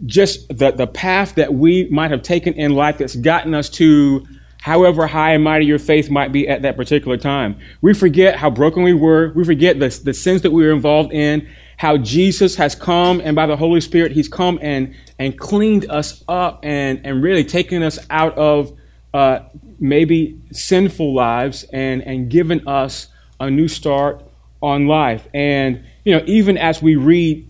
just 0.05 0.47
the, 0.47 0.71
the 0.71 0.87
path 0.87 1.35
that 1.35 1.53
we 1.53 1.89
might 1.89 2.11
have 2.11 2.21
taken 2.21 2.53
in 2.53 2.73
life 2.73 2.99
that's 2.99 3.17
gotten 3.17 3.53
us 3.53 3.67
to 3.71 4.25
however 4.65 5.05
high 5.05 5.33
and 5.33 5.43
mighty 5.43 5.63
your 5.63 5.77
faith 5.77 6.09
might 6.09 6.31
be 6.31 6.47
at 6.47 6.63
that 6.63 6.75
particular 6.75 7.17
time. 7.17 7.55
We 7.81 7.93
forget 7.93 8.35
how 8.35 8.49
broken 8.49 8.81
we 8.81 8.93
were. 8.93 9.31
We 9.35 9.43
forget 9.43 9.79
the, 9.79 9.89
the 10.03 10.11
sins 10.11 10.41
that 10.41 10.49
we 10.49 10.65
were 10.65 10.71
involved 10.71 11.13
in, 11.13 11.47
how 11.77 11.97
Jesus 11.97 12.55
has 12.55 12.73
come 12.73 13.21
and 13.23 13.35
by 13.35 13.45
the 13.45 13.55
Holy 13.55 13.79
Spirit, 13.79 14.13
He's 14.13 14.27
come 14.27 14.57
and, 14.63 14.95
and 15.19 15.37
cleaned 15.37 15.87
us 15.91 16.23
up 16.27 16.61
and, 16.63 16.99
and 17.05 17.21
really 17.21 17.43
taken 17.43 17.83
us 17.83 17.99
out 18.09 18.35
of 18.39 18.75
uh, 19.13 19.41
maybe 19.79 20.41
sinful 20.51 21.13
lives 21.13 21.63
and, 21.71 22.01
and 22.01 22.31
given 22.31 22.67
us 22.67 23.09
a 23.39 23.51
new 23.51 23.67
start 23.67 24.23
on 24.63 24.87
life. 24.87 25.27
And, 25.31 25.85
you 26.03 26.17
know, 26.17 26.23
even 26.25 26.57
as 26.57 26.81
we 26.81 26.95
read 26.95 27.47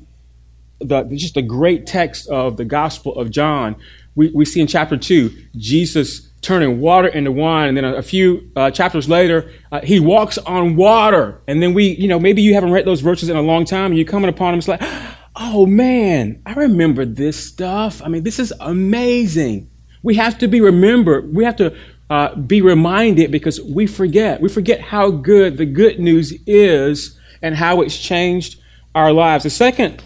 the, 0.82 1.04
just 1.04 1.36
the 1.36 1.42
great 1.42 1.88
text 1.88 2.28
of 2.28 2.58
the 2.58 2.66
Gospel 2.66 3.16
of 3.16 3.32
John, 3.32 3.78
we, 4.16 4.32
we 4.32 4.44
see 4.44 4.60
in 4.60 4.68
chapter 4.68 4.98
2, 4.98 5.32
Jesus 5.56 6.32
turning 6.46 6.80
water 6.80 7.08
into 7.08 7.32
wine. 7.32 7.70
And 7.70 7.78
then 7.78 7.86
a, 7.86 7.96
a 7.96 8.02
few 8.04 8.50
uh, 8.56 8.72
chapters 8.72 9.10
later, 9.10 9.52
uh, 9.72 9.82
he 9.82 10.00
walks 10.00 10.38
on 10.38 10.76
water. 10.76 11.42
And 11.48 11.62
then 11.62 11.74
we, 11.74 11.88
you 11.96 12.08
know, 12.08 12.20
maybe 12.20 12.42
you 12.42 12.54
haven't 12.54 12.72
read 12.72 12.86
those 12.86 13.02
verses 13.02 13.30
in 13.30 13.36
a 13.36 13.42
long 13.42 13.66
time 13.66 13.88
and 13.88 13.98
you're 13.98 14.08
coming 14.08 14.30
upon 14.30 14.54
him. 14.54 14.60
It's 14.60 14.68
like, 14.68 14.82
oh 15.36 15.66
man, 15.66 16.42
I 16.46 16.54
remember 16.54 17.04
this 17.04 17.38
stuff. 17.38 18.02
I 18.04 18.08
mean, 18.08 18.24
this 18.24 18.40
is 18.40 18.54
amazing. 18.60 19.70
We 20.04 20.16
have 20.16 20.38
to 20.38 20.48
be 20.48 20.62
remembered. 20.62 21.34
We 21.34 21.44
have 21.46 21.56
to 21.58 21.76
uh, 22.10 22.36
be 22.36 22.62
reminded 22.62 23.32
because 23.32 23.60
we 23.60 23.88
forget. 23.88 24.40
We 24.40 24.48
forget 24.48 24.80
how 24.80 25.10
good 25.10 25.58
the 25.58 25.66
good 25.66 26.00
news 26.00 26.32
is 26.46 27.20
and 27.42 27.56
how 27.56 27.82
it's 27.82 27.98
changed 27.98 28.62
our 28.94 29.12
lives. 29.12 29.44
The 29.44 29.50
second 29.50 30.04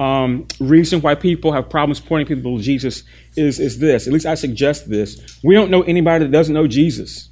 um, 0.00 0.48
reason 0.58 1.02
why 1.02 1.14
people 1.14 1.52
have 1.52 1.68
problems 1.68 2.00
pointing 2.00 2.34
people 2.34 2.56
to 2.56 2.62
Jesus 2.62 3.04
is, 3.36 3.60
is 3.60 3.78
this. 3.78 4.06
At 4.06 4.14
least 4.14 4.24
I 4.24 4.34
suggest 4.34 4.88
this. 4.88 5.38
We 5.44 5.54
don't 5.54 5.70
know 5.70 5.82
anybody 5.82 6.24
that 6.24 6.30
doesn't 6.30 6.54
know 6.54 6.66
Jesus. 6.66 7.28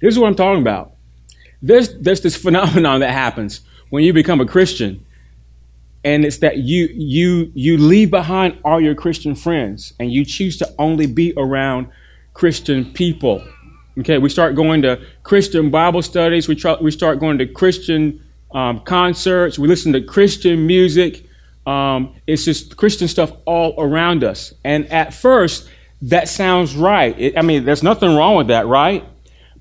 Here's 0.00 0.18
what 0.18 0.26
I'm 0.26 0.34
talking 0.34 0.60
about. 0.60 0.94
There's, 1.62 1.96
there's 2.00 2.20
this 2.20 2.34
phenomenon 2.42 2.98
that 3.00 3.12
happens 3.12 3.60
when 3.90 4.02
you 4.02 4.12
become 4.12 4.40
a 4.40 4.46
Christian 4.46 5.06
and 6.04 6.24
it's 6.24 6.38
that 6.38 6.58
you 6.58 6.88
you 6.92 7.52
you 7.54 7.78
leave 7.78 8.10
behind 8.10 8.58
all 8.64 8.80
your 8.80 8.96
Christian 8.96 9.36
friends 9.36 9.92
and 10.00 10.10
you 10.10 10.24
choose 10.24 10.58
to 10.58 10.74
only 10.80 11.06
be 11.06 11.32
around 11.36 11.86
Christian 12.34 12.92
people. 12.92 13.40
Okay, 14.00 14.18
we 14.18 14.28
start 14.28 14.56
going 14.56 14.82
to 14.82 15.00
Christian 15.22 15.70
Bible 15.70 16.02
studies. 16.02 16.48
We 16.48 16.56
try, 16.56 16.76
we 16.80 16.90
start 16.90 17.20
going 17.20 17.38
to 17.38 17.46
Christian 17.46 18.20
um, 18.54 18.80
concerts. 18.80 19.58
We 19.58 19.68
listen 19.68 19.92
to 19.92 20.02
Christian 20.02 20.66
music. 20.66 21.26
Um, 21.66 22.14
it's 22.26 22.44
just 22.44 22.76
Christian 22.76 23.08
stuff 23.08 23.32
all 23.44 23.74
around 23.78 24.24
us. 24.24 24.52
And 24.64 24.86
at 24.92 25.14
first, 25.14 25.68
that 26.02 26.28
sounds 26.28 26.76
right. 26.76 27.18
It, 27.18 27.38
I 27.38 27.42
mean, 27.42 27.64
there's 27.64 27.82
nothing 27.82 28.14
wrong 28.14 28.36
with 28.36 28.48
that, 28.48 28.66
right? 28.66 29.04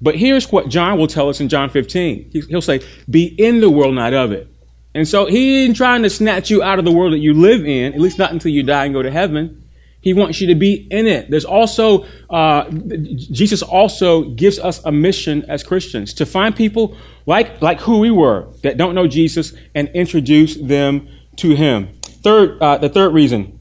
But 0.02 0.16
here's 0.16 0.52
what 0.52 0.68
John 0.68 0.98
will 0.98 1.08
tell 1.08 1.30
us 1.30 1.40
in 1.40 1.48
John 1.48 1.70
15. 1.70 2.32
He'll 2.50 2.62
say, 2.62 2.82
"Be 3.10 3.26
in 3.26 3.62
the 3.62 3.70
world, 3.70 3.94
not 3.94 4.14
of 4.14 4.32
it." 4.32 4.48
And 4.94 5.08
so 5.08 5.28
he 5.28 5.64
ain't 5.64 5.78
trying 5.78 6.04
to 6.04 6.10
snatch 6.10 6.50
you 6.50 6.64
out 6.64 6.80
of 6.80 6.86
the 6.86 6.92
world 6.92 7.14
that 7.14 7.20
you 7.20 7.34
live 7.34 7.66
in, 7.66 7.94
at 7.94 8.00
least 8.00 8.18
not 8.18 8.32
until 8.32 8.52
you 8.52 8.64
die 8.64 8.86
and 8.86 8.94
go 8.94 9.04
to 9.04 9.12
heaven. 9.12 9.61
He 10.02 10.14
wants 10.14 10.42
you 10.42 10.48
to 10.48 10.56
be 10.56 10.88
in 10.90 11.06
it. 11.06 11.30
There's 11.30 11.46
also, 11.46 12.06
uh, 12.30 12.70
Jesus 12.70 13.62
also 13.62 14.24
gives 14.32 14.58
us 14.58 14.84
a 14.84 14.92
mission 14.92 15.46
as 15.48 15.64
Christians 15.64 16.14
to 16.16 16.26
find 16.26 16.56
people 16.56 16.98
like, 17.28 17.62
like 17.62 17.80
who 17.80 18.00
we 18.00 18.10
were 18.10 18.48
that 18.64 18.78
don't 18.78 18.96
know 18.96 19.08
Jesus 19.08 19.54
and 19.76 19.90
introduce 19.90 20.56
them 20.56 21.08
to 21.38 21.56
him. 21.56 21.90
Third, 22.02 22.62
uh, 22.62 22.78
the 22.78 22.90
third 22.90 23.14
reason, 23.14 23.60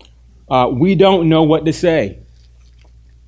uh, 0.50 0.70
we 0.72 0.94
don't 0.94 1.28
know 1.28 1.42
what 1.42 1.66
to 1.66 1.72
say. 1.72 2.18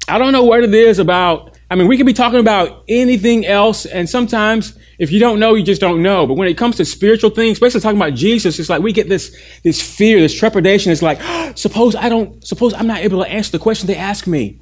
I 0.09 0.19
don't 0.19 0.33
know 0.33 0.45
what 0.45 0.65
it 0.65 0.75
is 0.75 0.99
about. 0.99 1.52
I 1.73 1.75
mean, 1.75 1.89
we 1.89 1.97
could 1.97 2.05
be 2.05 2.13
talking 2.13 2.39
about 2.39 2.85
anything 2.87 3.47
else, 3.47 3.87
and 3.87 4.07
sometimes 4.07 4.79
if 4.99 5.11
you 5.11 5.19
don't 5.19 5.41
know, 5.41 5.55
you 5.55 5.65
just 5.65 5.81
don't 5.81 6.03
know. 6.03 6.27
But 6.27 6.35
when 6.35 6.47
it 6.47 6.59
comes 6.59 6.77
to 6.77 6.85
spiritual 6.85 7.31
things, 7.31 7.53
especially 7.53 7.81
talking 7.81 7.97
about 7.97 8.13
Jesus, 8.13 8.59
it's 8.59 8.69
like 8.69 8.83
we 8.83 8.93
get 8.93 9.09
this, 9.09 9.35
this 9.65 9.81
fear, 9.81 10.21
this 10.21 10.35
trepidation. 10.35 10.93
It's 10.93 11.01
like, 11.01 11.19
suppose 11.57 11.97
I 11.97 12.11
don't, 12.11 12.47
suppose 12.47 12.75
I'm 12.75 12.87
not 12.87 12.99
able 12.99 13.25
to 13.25 13.31
answer 13.31 13.53
the 13.53 13.59
question 13.59 13.87
they 13.87 13.97
ask 13.97 14.27
me. 14.27 14.61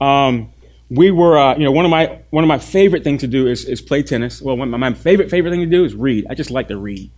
Um, 0.00 0.52
we 0.90 1.12
were, 1.12 1.38
uh, 1.38 1.56
you 1.56 1.62
know, 1.62 1.70
one 1.70 1.84
of 1.84 1.92
my 1.92 2.22
one 2.30 2.42
of 2.42 2.48
my 2.48 2.58
favorite 2.58 3.04
things 3.04 3.20
to 3.20 3.28
do 3.28 3.46
is, 3.46 3.64
is 3.64 3.80
play 3.80 4.02
tennis. 4.02 4.42
Well, 4.42 4.56
my, 4.56 4.64
my 4.64 4.94
favorite 4.94 5.30
favorite 5.30 5.52
thing 5.52 5.60
to 5.60 5.66
do 5.66 5.84
is 5.84 5.94
read. 5.94 6.26
I 6.28 6.34
just 6.34 6.50
like 6.50 6.66
to 6.68 6.76
read. 6.76 7.08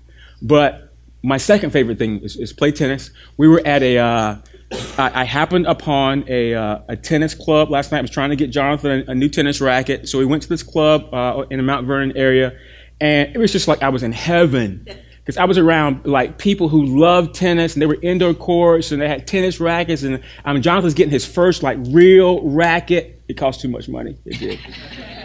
But 0.43 0.93
my 1.23 1.39
second 1.39 1.71
favorite 1.71 1.97
thing 1.97 2.19
is, 2.21 2.37
is 2.37 2.53
play 2.53 2.73
tennis. 2.73 3.11
We 3.39 3.49
were 3.49 3.63
at 3.65 3.83
a 3.83 3.97
uh, 3.97 4.37
I, 4.73 5.23
I 5.23 5.25
happened 5.25 5.67
upon 5.67 6.25
a, 6.29 6.55
uh, 6.55 6.81
a 6.89 6.97
tennis 6.97 7.35
club 7.35 7.71
last 7.71 7.91
night. 7.93 7.99
I 7.99 8.03
was 8.03 8.11
trying 8.11 8.31
to 8.31 8.37
get 8.37 8.51
Jonathan 8.51 9.05
a, 9.09 9.13
a 9.13 9.15
new 9.15 9.29
tennis 9.29 9.61
racket. 9.61 10.09
So 10.09 10.19
we 10.19 10.25
went 10.25 10.43
to 10.45 10.49
this 10.49 10.63
club 10.63 11.13
uh, 11.13 11.45
in 11.51 11.57
the 11.57 11.63
Mount 11.63 11.87
Vernon 11.87 12.17
area, 12.17 12.57
and 13.01 13.35
it 13.35 13.39
was 13.39 13.53
just 13.53 13.67
like 13.69 13.83
I 13.83 13.89
was 13.89 14.03
in 14.03 14.13
heaven. 14.13 14.87
Because 15.21 15.37
I 15.37 15.45
was 15.45 15.59
around 15.59 16.07
like 16.07 16.39
people 16.39 16.71
who 16.71 16.99
loved 16.99 17.35
tennis, 17.35 17.75
and 17.75 17.83
they 17.83 17.87
were 17.87 17.99
indoor 18.01 18.33
courts, 18.33 18.91
and 18.91 19.03
they 19.03 19.07
had 19.07 19.29
tennis 19.29 19.61
rackets, 19.61 20.03
and 20.03 20.23
um, 20.47 20.61
Jonathan's 20.63 20.95
getting 20.95 21.13
his 21.13 21.27
first 21.27 21.63
like 21.63 21.77
real 21.89 22.43
racket. 22.49 23.23
It 23.29 23.35
cost 23.35 23.61
too 23.61 23.69
much 23.69 23.87
money. 23.87 24.17
It 24.25 24.39
did. 24.39 24.59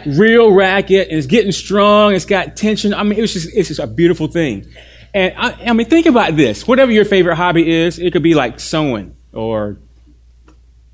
real 0.18 0.52
racket, 0.52 1.08
and 1.08 1.16
it's 1.16 1.26
getting 1.26 1.50
strong. 1.50 2.14
It's 2.14 2.26
got 2.26 2.56
tension. 2.56 2.92
I 2.92 3.02
mean, 3.04 3.18
it 3.18 3.22
was 3.22 3.32
just 3.32 3.48
it's 3.56 3.68
just 3.68 3.80
a 3.80 3.86
beautiful 3.86 4.28
thing. 4.28 4.66
And 5.14 5.34
I, 5.34 5.70
I 5.70 5.72
mean, 5.72 5.88
think 5.88 6.04
about 6.04 6.36
this. 6.36 6.68
Whatever 6.68 6.92
your 6.92 7.06
favorite 7.06 7.36
hobby 7.36 7.68
is, 7.68 7.98
it 7.98 8.12
could 8.12 8.22
be 8.22 8.34
like 8.34 8.60
sewing 8.60 9.16
or 9.36 9.78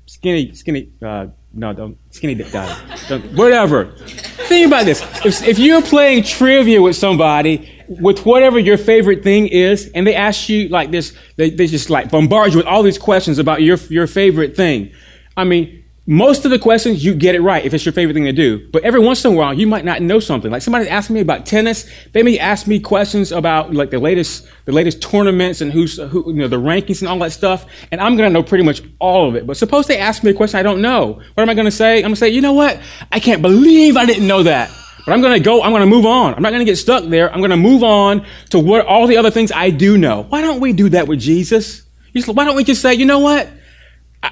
skinny, 0.05 0.53
skinny, 0.53 0.89
uh, 1.01 1.27
no, 1.53 1.73
don't, 1.73 1.97
skinny 2.13 2.35
dip 2.35 2.51
guy, 2.51 2.97
don't, 3.07 3.23
whatever. 3.33 3.95
Think 3.95 4.67
about 4.67 4.85
this. 4.85 5.01
If, 5.25 5.47
if 5.47 5.59
you're 5.59 5.81
playing 5.81 6.23
trivia 6.23 6.81
with 6.81 6.95
somebody, 6.95 7.69
with 7.87 8.25
whatever 8.25 8.59
your 8.59 8.77
favorite 8.77 9.23
thing 9.23 9.47
is, 9.47 9.89
and 9.95 10.05
they 10.05 10.15
ask 10.15 10.49
you 10.49 10.69
like 10.69 10.91
this, 10.91 11.17
they, 11.37 11.49
they 11.49 11.67
just 11.67 11.89
like 11.89 12.11
bombard 12.11 12.51
you 12.51 12.57
with 12.57 12.67
all 12.67 12.83
these 12.83 12.97
questions 12.97 13.39
about 13.39 13.61
your, 13.61 13.77
your 13.89 14.07
favorite 14.07 14.55
thing. 14.55 14.91
I 15.35 15.43
mean, 15.43 15.82
most 16.05 16.43
of 16.43 16.51
the 16.51 16.59
questions 16.59 17.03
you 17.03 17.15
get 17.15 17.33
it 17.33 17.39
right 17.39 17.63
if 17.63 17.73
it's 17.73 17.85
your 17.85 17.93
favorite 17.93 18.13
thing 18.13 18.25
to 18.25 18.33
do. 18.33 18.67
But 18.71 18.83
every 18.83 18.99
once 18.99 19.23
in 19.23 19.33
a 19.33 19.35
while, 19.35 19.53
you 19.53 19.67
might 19.67 19.85
not 19.85 20.01
know 20.01 20.19
something. 20.19 20.51
Like 20.51 20.61
somebody 20.61 20.89
asking 20.89 21.13
me 21.13 21.21
about 21.21 21.45
tennis, 21.45 21.89
they 22.11 22.23
may 22.23 22.37
ask 22.37 22.67
me 22.67 22.79
questions 22.79 23.31
about 23.31 23.73
like 23.73 23.89
the 23.89 23.99
latest, 23.99 24.45
the 24.65 24.73
latest 24.73 25.01
tournaments 25.01 25.61
and 25.61 25.71
who's, 25.71 25.97
who, 25.97 26.25
you 26.27 26.33
know, 26.33 26.49
the 26.49 26.59
rankings 26.59 27.01
and 27.01 27.07
all 27.07 27.19
that 27.19 27.31
stuff. 27.31 27.65
And 27.91 28.01
I'm 28.01 28.17
to 28.17 28.29
know 28.29 28.43
pretty 28.43 28.65
much 28.65 28.81
all 28.99 29.29
of 29.29 29.35
it. 29.35 29.47
But 29.47 29.55
suppose 29.55 29.87
they 29.87 29.97
ask 29.97 30.23
me 30.23 30.31
a 30.31 30.33
question 30.33 30.59
I 30.59 30.63
don't 30.63 30.81
know. 30.81 31.21
What 31.35 31.43
am 31.43 31.49
I 31.49 31.53
to 31.53 31.71
say? 31.71 32.03
I'm 32.03 32.11
to 32.11 32.15
say, 32.17 32.29
you 32.29 32.41
know 32.41 32.53
what? 32.53 32.81
I 33.11 33.21
can't 33.21 33.41
believe 33.41 33.95
I 33.95 34.05
didn't 34.05 34.27
know 34.27 34.43
that. 34.43 34.71
But 35.05 35.13
I'm 35.13 35.21
to 35.21 35.39
go, 35.39 35.61
I'm 35.61 35.73
to 35.73 35.85
move 35.85 36.05
on. 36.05 36.33
I'm 36.33 36.41
not 36.41 36.51
to 36.51 36.65
get 36.65 36.77
stuck 36.77 37.05
there. 37.05 37.33
I'm 37.33 37.41
to 37.49 37.57
move 37.57 37.83
on 37.83 38.25
to 38.49 38.59
what 38.59 38.85
all 38.85 39.07
the 39.07 39.17
other 39.17 39.31
things 39.31 39.51
I 39.53 39.69
do 39.69 39.97
know. 39.97 40.23
Why 40.23 40.41
don't 40.41 40.59
we 40.59 40.73
do 40.73 40.89
that 40.89 41.07
with 41.07 41.19
Jesus? 41.19 41.83
Why 42.25 42.45
don't 42.45 42.55
we 42.55 42.63
just 42.63 42.81
say, 42.81 42.93
you 42.93 43.05
know 43.05 43.19
what? 43.19 43.49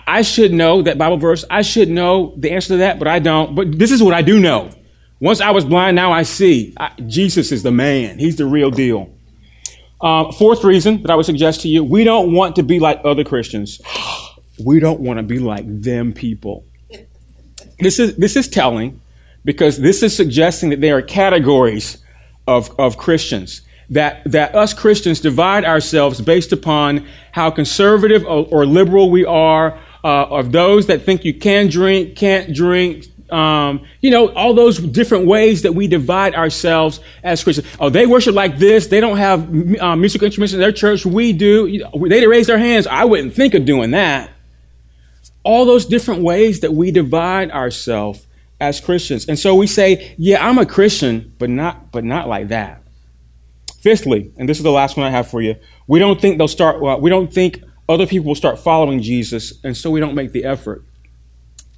I 0.07 0.21
should 0.21 0.53
know 0.53 0.81
that 0.83 0.97
Bible 0.97 1.17
verse. 1.17 1.43
I 1.49 1.61
should 1.63 1.89
know 1.89 2.33
the 2.37 2.51
answer 2.51 2.69
to 2.69 2.77
that, 2.77 2.99
but 2.99 3.07
I 3.07 3.19
don't. 3.19 3.55
But 3.55 3.77
this 3.77 3.91
is 3.91 4.01
what 4.01 4.13
I 4.13 4.21
do 4.21 4.39
know. 4.39 4.71
Once 5.19 5.41
I 5.41 5.51
was 5.51 5.65
blind, 5.65 5.95
now 5.95 6.11
I 6.11 6.23
see. 6.23 6.73
I, 6.79 6.91
Jesus 7.07 7.51
is 7.51 7.61
the 7.61 7.71
man. 7.71 8.17
He's 8.17 8.37
the 8.37 8.45
real 8.45 8.71
deal. 8.71 9.13
Uh, 9.99 10.31
fourth 10.31 10.63
reason 10.63 11.01
that 11.03 11.11
I 11.11 11.15
would 11.15 11.25
suggest 11.25 11.61
to 11.61 11.67
you, 11.67 11.83
we 11.83 12.03
don't 12.03 12.33
want 12.33 12.55
to 12.55 12.63
be 12.63 12.79
like 12.79 13.01
other 13.03 13.23
Christians. 13.23 13.81
We 14.63 14.79
don't 14.79 14.99
want 14.99 15.17
to 15.17 15.23
be 15.23 15.39
like 15.39 15.63
them 15.65 16.13
people. 16.13 16.65
This 17.79 17.97
is, 17.97 18.15
this 18.17 18.35
is 18.35 18.47
telling 18.47 19.01
because 19.43 19.79
this 19.79 20.03
is 20.03 20.15
suggesting 20.15 20.69
that 20.69 20.81
there 20.81 20.97
are 20.97 21.01
categories 21.01 21.97
of, 22.45 22.69
of 22.79 22.97
Christians 22.97 23.61
that, 23.91 24.23
that 24.25 24.55
us 24.55 24.73
Christians 24.73 25.19
divide 25.19 25.65
ourselves 25.65 26.19
based 26.21 26.51
upon 26.51 27.05
how 27.31 27.51
conservative 27.51 28.25
or, 28.25 28.47
or 28.49 28.65
liberal 28.65 29.11
we 29.11 29.25
are, 29.25 29.77
uh, 30.03 30.25
of 30.25 30.51
those 30.51 30.87
that 30.87 31.03
think 31.03 31.23
you 31.23 31.33
can 31.33 31.69
drink, 31.69 32.15
can't 32.15 32.53
drink, 32.55 33.05
um, 33.31 33.85
you 34.01 34.09
know, 34.09 34.29
all 34.29 34.53
those 34.53 34.77
different 34.77 35.25
ways 35.25 35.61
that 35.61 35.73
we 35.73 35.87
divide 35.87 36.35
ourselves 36.35 36.99
as 37.23 37.43
Christians. 37.43 37.67
Oh, 37.79 37.89
they 37.89 38.05
worship 38.05 38.35
like 38.35 38.57
this. 38.57 38.87
They 38.87 38.99
don't 38.99 39.17
have 39.17 39.43
uh, 39.79 39.95
musical 39.95 40.25
instruments 40.25 40.53
in 40.53 40.59
their 40.59 40.71
church. 40.71 41.05
We 41.05 41.33
do. 41.33 41.85
They 42.09 42.27
raise 42.27 42.47
their 42.47 42.57
hands. 42.57 42.87
I 42.87 43.05
wouldn't 43.05 43.33
think 43.33 43.53
of 43.53 43.65
doing 43.65 43.91
that. 43.91 44.31
All 45.43 45.65
those 45.65 45.85
different 45.85 46.23
ways 46.23 46.59
that 46.59 46.73
we 46.73 46.91
divide 46.91 47.51
ourselves 47.51 48.25
as 48.59 48.79
Christians. 48.79 49.27
And 49.27 49.39
so 49.39 49.55
we 49.55 49.65
say, 49.65 50.13
yeah, 50.17 50.45
I'm 50.45 50.57
a 50.57 50.65
Christian, 50.65 51.33
but 51.39 51.49
not, 51.49 51.91
but 51.91 52.03
not 52.03 52.27
like 52.27 52.49
that. 52.49 52.80
Fifthly, 53.81 54.31
and 54.37 54.47
this 54.47 54.57
is 54.57 54.63
the 54.63 54.71
last 54.71 54.95
one 54.95 55.07
I 55.07 55.09
have 55.09 55.27
for 55.27 55.41
you, 55.41 55.55
we 55.87 55.97
don't 55.97 56.21
think 56.21 56.37
they'll 56.37 56.47
start, 56.47 56.79
well, 56.79 57.01
we 57.01 57.09
don't 57.09 57.33
think 57.33 57.63
other 57.89 58.05
people 58.05 58.27
will 58.27 58.35
start 58.35 58.59
following 58.59 59.01
Jesus, 59.01 59.53
and 59.63 59.75
so 59.75 59.89
we 59.89 59.99
don't 59.99 60.13
make 60.13 60.31
the 60.31 60.45
effort. 60.45 60.85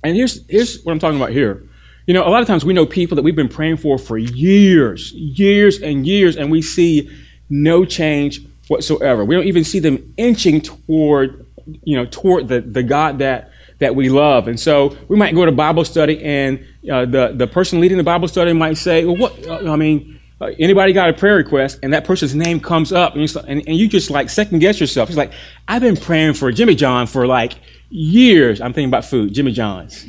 And 0.04 0.16
here's, 0.16 0.46
here's 0.50 0.84
what 0.84 0.92
I'm 0.92 1.00
talking 1.00 1.18
about 1.18 1.32
here. 1.32 1.64
You 2.06 2.14
know, 2.14 2.28
a 2.28 2.30
lot 2.30 2.42
of 2.42 2.48
times 2.48 2.66
we 2.66 2.74
know 2.74 2.86
people 2.86 3.16
that 3.16 3.24
we've 3.24 3.38
been 3.38 3.48
praying 3.48 3.78
for 3.78 3.98
for 3.98 4.18
years, 4.18 5.14
years 5.14 5.82
and 5.82 6.06
years, 6.06 6.36
and 6.36 6.52
we 6.52 6.62
see 6.62 7.10
no 7.50 7.86
change 7.86 8.42
whatsoever. 8.68 9.24
We 9.24 9.36
don't 9.36 9.48
even 9.48 9.64
see 9.64 9.80
them 9.80 10.14
inching 10.18 10.60
toward, 10.60 11.46
you 11.84 11.96
know, 11.96 12.06
toward 12.06 12.50
the, 12.50 12.60
the 12.60 12.84
God 12.84 13.20
that, 13.20 13.52
that 13.80 13.96
we 13.96 14.10
love. 14.10 14.50
And 14.50 14.60
so 14.60 14.98
we 15.08 15.16
might 15.16 15.34
go 15.34 15.46
to 15.46 15.52
Bible 15.54 15.86
study, 15.86 16.22
and 16.22 16.60
uh, 16.92 17.06
the, 17.06 17.34
the 17.34 17.48
person 17.48 17.80
leading 17.80 17.98
the 17.98 18.04
Bible 18.04 18.28
study 18.28 18.52
might 18.52 18.76
say, 18.76 19.06
well, 19.06 19.16
what, 19.16 19.50
I 19.50 19.78
mean, 19.78 20.20
uh, 20.42 20.52
anybody 20.60 20.94
got 20.94 21.10
a 21.10 21.14
prayer 21.14 21.36
request 21.36 21.80
and 21.84 21.94
that 21.94 22.06
person's 22.06 22.36
name 22.36 22.60
comes 22.60 22.92
up 22.92 23.16
and 23.16 23.22
you, 23.22 23.40
and, 23.48 23.64
and 23.68 23.78
you 23.78 23.88
just 23.88 24.10
like 24.10 24.30
second 24.30 24.60
guess 24.60 24.80
yourself. 24.80 25.10
It's 25.10 25.18
like, 25.18 25.32
I've 25.68 25.82
been 25.82 25.98
praying 25.98 26.34
for 26.34 26.52
Jimmy 26.52 26.76
John 26.76 27.08
for 27.08 27.26
like 27.28 27.54
years. 27.90 28.60
I'm 28.60 28.74
thinking 28.74 28.90
about 28.90 29.06
food, 29.06 29.34
Jimmy 29.34 29.52
John's. 29.52 30.06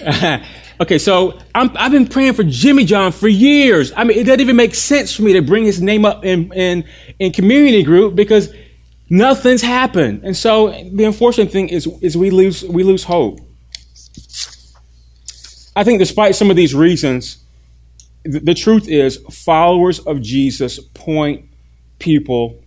okay, 0.80 0.98
so 0.98 1.38
i 1.54 1.66
have 1.76 1.92
been 1.92 2.06
praying 2.06 2.34
for 2.34 2.44
Jimmy 2.44 2.84
John 2.84 3.12
for 3.12 3.28
years. 3.28 3.92
I 3.96 4.04
mean, 4.04 4.18
it 4.18 4.24
doesn't 4.24 4.40
even 4.40 4.56
make 4.56 4.74
sense 4.74 5.14
for 5.14 5.22
me 5.22 5.34
to 5.34 5.42
bring 5.42 5.64
his 5.64 5.82
name 5.82 6.04
up 6.04 6.24
in, 6.24 6.52
in, 6.52 6.84
in 7.18 7.32
community 7.32 7.82
group 7.82 8.14
because 8.14 8.54
nothing's 9.10 9.62
happened. 9.62 10.22
And 10.24 10.36
so 10.36 10.70
the 10.70 11.04
unfortunate 11.04 11.50
thing 11.50 11.68
is, 11.68 11.86
is 12.00 12.16
we 12.16 12.30
lose, 12.30 12.64
we 12.64 12.82
lose 12.82 13.04
hope. 13.04 13.40
I 15.76 15.84
think 15.84 15.98
despite 15.98 16.34
some 16.34 16.50
of 16.50 16.56
these 16.56 16.74
reasons, 16.74 17.39
the 18.24 18.54
truth 18.54 18.88
is, 18.88 19.18
followers 19.30 19.98
of 20.00 20.20
Jesus 20.20 20.78
point 20.78 21.46
people 21.98 22.62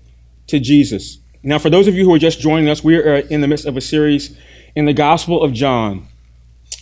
to 0.47 0.59
Jesus. 0.59 1.19
Now, 1.43 1.59
for 1.59 1.69
those 1.69 1.87
of 1.87 1.95
you 1.95 2.05
who 2.05 2.13
are 2.13 2.19
just 2.19 2.39
joining 2.39 2.69
us, 2.69 2.83
we 2.83 2.95
are 2.95 3.17
in 3.17 3.41
the 3.41 3.47
midst 3.47 3.65
of 3.65 3.77
a 3.77 3.81
series 3.81 4.37
in 4.75 4.85
the 4.85 4.93
Gospel 4.93 5.43
of 5.43 5.53
John. 5.53 6.07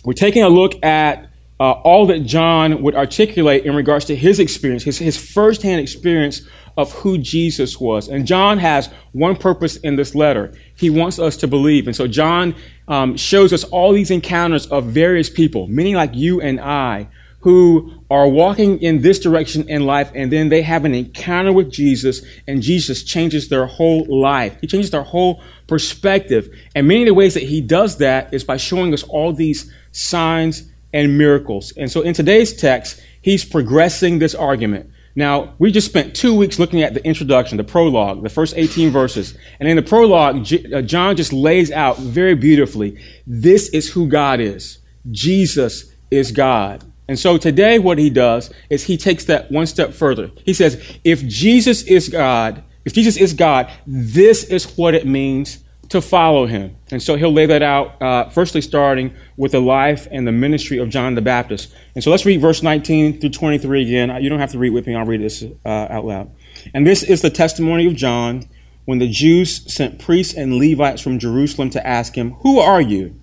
We're 0.04 0.12
taking 0.14 0.42
a 0.42 0.48
look 0.48 0.82
at 0.84 1.28
uh, 1.60 1.72
all 1.72 2.06
that 2.06 2.20
John 2.20 2.82
would 2.82 2.94
articulate 2.94 3.64
in 3.64 3.76
regards 3.76 4.04
to 4.06 4.16
his 4.16 4.40
experience, 4.40 4.82
his, 4.82 4.98
his 4.98 5.16
firsthand 5.16 5.80
experience 5.80 6.42
of 6.76 6.90
who 6.92 7.18
Jesus 7.18 7.78
was. 7.78 8.08
And 8.08 8.26
John 8.26 8.58
has 8.58 8.88
one 9.12 9.36
purpose 9.36 9.76
in 9.76 9.96
this 9.96 10.14
letter. 10.14 10.54
He 10.76 10.90
wants 10.90 11.18
us 11.18 11.36
to 11.38 11.46
believe. 11.46 11.86
And 11.86 11.94
so 11.94 12.08
John 12.08 12.54
um, 12.88 13.16
shows 13.16 13.52
us 13.52 13.64
all 13.64 13.92
these 13.92 14.10
encounters 14.10 14.66
of 14.68 14.86
various 14.86 15.28
people, 15.28 15.66
many 15.68 15.94
like 15.94 16.14
you 16.14 16.40
and 16.40 16.60
I, 16.60 17.08
who 17.42 17.92
are 18.08 18.28
walking 18.28 18.80
in 18.80 19.02
this 19.02 19.18
direction 19.18 19.68
in 19.68 19.84
life 19.84 20.10
and 20.14 20.32
then 20.32 20.48
they 20.48 20.62
have 20.62 20.84
an 20.84 20.94
encounter 20.94 21.52
with 21.52 21.70
Jesus 21.70 22.22
and 22.46 22.62
Jesus 22.62 23.02
changes 23.02 23.48
their 23.48 23.66
whole 23.66 24.06
life. 24.08 24.56
He 24.60 24.66
changes 24.68 24.90
their 24.90 25.02
whole 25.02 25.42
perspective. 25.66 26.48
And 26.74 26.86
many 26.86 27.02
of 27.02 27.06
the 27.06 27.14
ways 27.14 27.34
that 27.34 27.42
he 27.42 27.60
does 27.60 27.98
that 27.98 28.32
is 28.32 28.44
by 28.44 28.56
showing 28.56 28.94
us 28.94 29.02
all 29.02 29.32
these 29.32 29.72
signs 29.90 30.70
and 30.92 31.18
miracles. 31.18 31.72
And 31.76 31.90
so 31.90 32.02
in 32.02 32.14
today's 32.14 32.54
text, 32.54 33.00
he's 33.22 33.44
progressing 33.44 34.20
this 34.20 34.34
argument. 34.34 34.90
Now, 35.14 35.54
we 35.58 35.72
just 35.72 35.88
spent 35.88 36.14
two 36.14 36.34
weeks 36.34 36.58
looking 36.58 36.82
at 36.82 36.94
the 36.94 37.04
introduction, 37.04 37.58
the 37.58 37.64
prologue, 37.64 38.22
the 38.22 38.30
first 38.30 38.54
18 38.56 38.90
verses. 38.90 39.36
And 39.58 39.68
in 39.68 39.76
the 39.76 39.82
prologue, 39.82 40.46
uh, 40.72 40.82
John 40.82 41.16
just 41.16 41.32
lays 41.32 41.70
out 41.70 41.98
very 41.98 42.34
beautifully 42.34 42.98
this 43.26 43.68
is 43.70 43.90
who 43.90 44.06
God 44.06 44.40
is. 44.40 44.78
Jesus 45.10 45.92
is 46.10 46.30
God. 46.30 46.84
And 47.12 47.18
so 47.18 47.36
today, 47.36 47.78
what 47.78 47.98
he 47.98 48.08
does 48.08 48.50
is 48.70 48.84
he 48.84 48.96
takes 48.96 49.26
that 49.26 49.52
one 49.52 49.66
step 49.66 49.92
further. 49.92 50.30
He 50.46 50.54
says, 50.54 50.82
if 51.04 51.22
Jesus 51.26 51.82
is 51.82 52.08
God, 52.08 52.64
if 52.86 52.94
Jesus 52.94 53.18
is 53.18 53.34
God, 53.34 53.70
this 53.86 54.44
is 54.44 54.78
what 54.78 54.94
it 54.94 55.06
means 55.06 55.62
to 55.90 56.00
follow 56.00 56.46
him. 56.46 56.74
And 56.90 57.02
so 57.02 57.16
he'll 57.16 57.30
lay 57.30 57.44
that 57.44 57.60
out, 57.60 58.00
uh, 58.00 58.30
firstly, 58.30 58.62
starting 58.62 59.14
with 59.36 59.52
the 59.52 59.60
life 59.60 60.08
and 60.10 60.26
the 60.26 60.32
ministry 60.32 60.78
of 60.78 60.88
John 60.88 61.14
the 61.14 61.20
Baptist. 61.20 61.74
And 61.94 62.02
so 62.02 62.10
let's 62.10 62.24
read 62.24 62.40
verse 62.40 62.62
19 62.62 63.20
through 63.20 63.28
23 63.28 63.82
again. 63.82 64.22
You 64.22 64.30
don't 64.30 64.40
have 64.40 64.52
to 64.52 64.58
read 64.58 64.70
with 64.70 64.86
me, 64.86 64.96
I'll 64.96 65.04
read 65.04 65.20
this 65.20 65.44
uh, 65.66 65.68
out 65.68 66.06
loud. 66.06 66.30
And 66.72 66.86
this 66.86 67.02
is 67.02 67.20
the 67.20 67.28
testimony 67.28 67.86
of 67.88 67.94
John 67.94 68.48
when 68.86 69.00
the 69.00 69.08
Jews 69.10 69.70
sent 69.70 69.98
priests 69.98 70.32
and 70.32 70.54
Levites 70.54 71.02
from 71.02 71.18
Jerusalem 71.18 71.68
to 71.68 71.86
ask 71.86 72.14
him, 72.14 72.30
Who 72.36 72.58
are 72.58 72.80
you? 72.80 73.20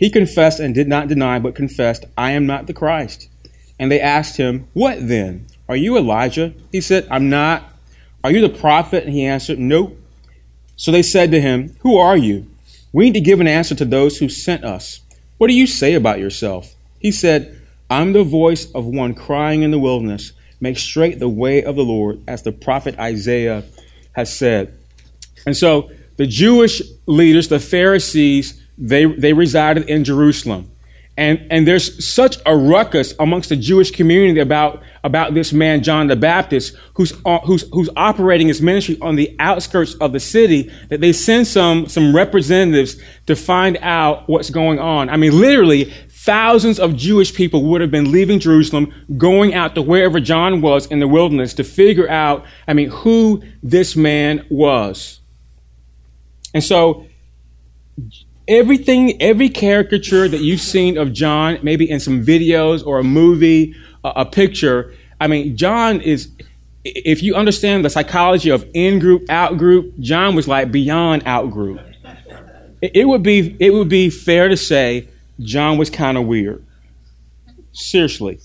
He 0.00 0.08
confessed 0.08 0.60
and 0.60 0.74
did 0.74 0.88
not 0.88 1.08
deny, 1.08 1.38
but 1.38 1.54
confessed, 1.54 2.06
I 2.16 2.30
am 2.30 2.46
not 2.46 2.66
the 2.66 2.72
Christ. 2.72 3.28
And 3.78 3.92
they 3.92 4.00
asked 4.00 4.38
him, 4.38 4.66
What 4.72 5.06
then? 5.06 5.46
Are 5.68 5.76
you 5.76 5.98
Elijah? 5.98 6.54
He 6.72 6.80
said, 6.80 7.06
I'm 7.10 7.28
not. 7.28 7.64
Are 8.24 8.30
you 8.32 8.40
the 8.40 8.58
prophet? 8.58 9.04
And 9.04 9.12
he 9.12 9.26
answered, 9.26 9.58
Nope. 9.58 9.98
So 10.76 10.90
they 10.90 11.02
said 11.02 11.30
to 11.32 11.40
him, 11.40 11.76
Who 11.80 11.98
are 11.98 12.16
you? 12.16 12.50
We 12.94 13.04
need 13.04 13.12
to 13.12 13.20
give 13.20 13.40
an 13.40 13.46
answer 13.46 13.74
to 13.74 13.84
those 13.84 14.16
who 14.16 14.30
sent 14.30 14.64
us. 14.64 15.00
What 15.36 15.48
do 15.48 15.54
you 15.54 15.66
say 15.66 15.92
about 15.92 16.18
yourself? 16.18 16.74
He 16.98 17.12
said, 17.12 17.60
I'm 17.90 18.14
the 18.14 18.24
voice 18.24 18.72
of 18.72 18.86
one 18.86 19.14
crying 19.14 19.62
in 19.62 19.70
the 19.70 19.78
wilderness, 19.78 20.32
Make 20.62 20.78
straight 20.78 21.18
the 21.18 21.28
way 21.28 21.62
of 21.62 21.76
the 21.76 21.84
Lord, 21.84 22.22
as 22.26 22.42
the 22.42 22.52
prophet 22.52 22.98
Isaiah 22.98 23.64
has 24.12 24.34
said. 24.34 24.78
And 25.44 25.54
so 25.54 25.90
the 26.16 26.26
Jewish 26.26 26.80
leaders, 27.04 27.48
the 27.48 27.60
Pharisees, 27.60 28.59
they, 28.80 29.04
they 29.04 29.32
resided 29.32 29.88
in 29.88 30.04
Jerusalem. 30.04 30.72
And, 31.16 31.46
and 31.50 31.68
there's 31.68 32.02
such 32.02 32.38
a 32.46 32.56
ruckus 32.56 33.12
amongst 33.18 33.50
the 33.50 33.56
Jewish 33.56 33.90
community 33.90 34.40
about, 34.40 34.82
about 35.04 35.34
this 35.34 35.52
man, 35.52 35.82
John 35.82 36.06
the 36.06 36.16
Baptist, 36.16 36.74
who's, 36.94 37.12
uh, 37.26 37.40
who's, 37.40 37.68
who's 37.72 37.90
operating 37.94 38.48
his 38.48 38.62
ministry 38.62 38.96
on 39.02 39.16
the 39.16 39.36
outskirts 39.38 39.94
of 39.96 40.12
the 40.12 40.20
city, 40.20 40.72
that 40.88 41.02
they 41.02 41.12
send 41.12 41.46
some, 41.46 41.88
some 41.88 42.16
representatives 42.16 42.96
to 43.26 43.36
find 43.36 43.76
out 43.82 44.28
what's 44.30 44.48
going 44.48 44.78
on. 44.78 45.10
I 45.10 45.18
mean, 45.18 45.38
literally, 45.38 45.92
thousands 46.08 46.80
of 46.80 46.96
Jewish 46.96 47.34
people 47.34 47.64
would 47.66 47.82
have 47.82 47.90
been 47.90 48.10
leaving 48.10 48.40
Jerusalem, 48.40 48.94
going 49.18 49.52
out 49.52 49.74
to 49.74 49.82
wherever 49.82 50.20
John 50.20 50.62
was 50.62 50.86
in 50.86 51.00
the 51.00 51.08
wilderness 51.08 51.52
to 51.54 51.64
figure 51.64 52.08
out, 52.08 52.46
I 52.66 52.72
mean, 52.72 52.88
who 52.88 53.42
this 53.62 53.94
man 53.94 54.46
was. 54.48 55.20
And 56.54 56.64
so 56.64 57.06
everything, 58.50 59.20
every 59.22 59.48
caricature 59.48 60.28
that 60.28 60.40
you've 60.40 60.60
seen 60.60 60.98
of 60.98 61.12
John, 61.12 61.58
maybe 61.62 61.88
in 61.88 62.00
some 62.00 62.22
videos 62.24 62.84
or 62.84 62.98
a 62.98 63.04
movie, 63.04 63.74
a, 64.04 64.12
a 64.16 64.26
picture, 64.26 64.92
I 65.20 65.28
mean, 65.28 65.56
John 65.56 66.00
is, 66.00 66.30
if 66.84 67.22
you 67.22 67.34
understand 67.34 67.84
the 67.84 67.90
psychology 67.90 68.50
of 68.50 68.68
in 68.74 68.98
group, 68.98 69.30
out 69.30 69.56
group, 69.56 69.98
John 70.00 70.34
was 70.34 70.48
like 70.48 70.72
beyond 70.72 71.22
out 71.24 71.50
group. 71.50 71.80
It, 72.82 72.96
it 72.96 73.04
would 73.04 73.22
be, 73.22 73.56
it 73.60 73.70
would 73.70 73.88
be 73.88 74.10
fair 74.10 74.48
to 74.48 74.56
say 74.56 75.08
John 75.38 75.78
was 75.78 75.88
kind 75.88 76.18
of 76.18 76.26
weird. 76.26 76.66
Seriously. 77.72 78.40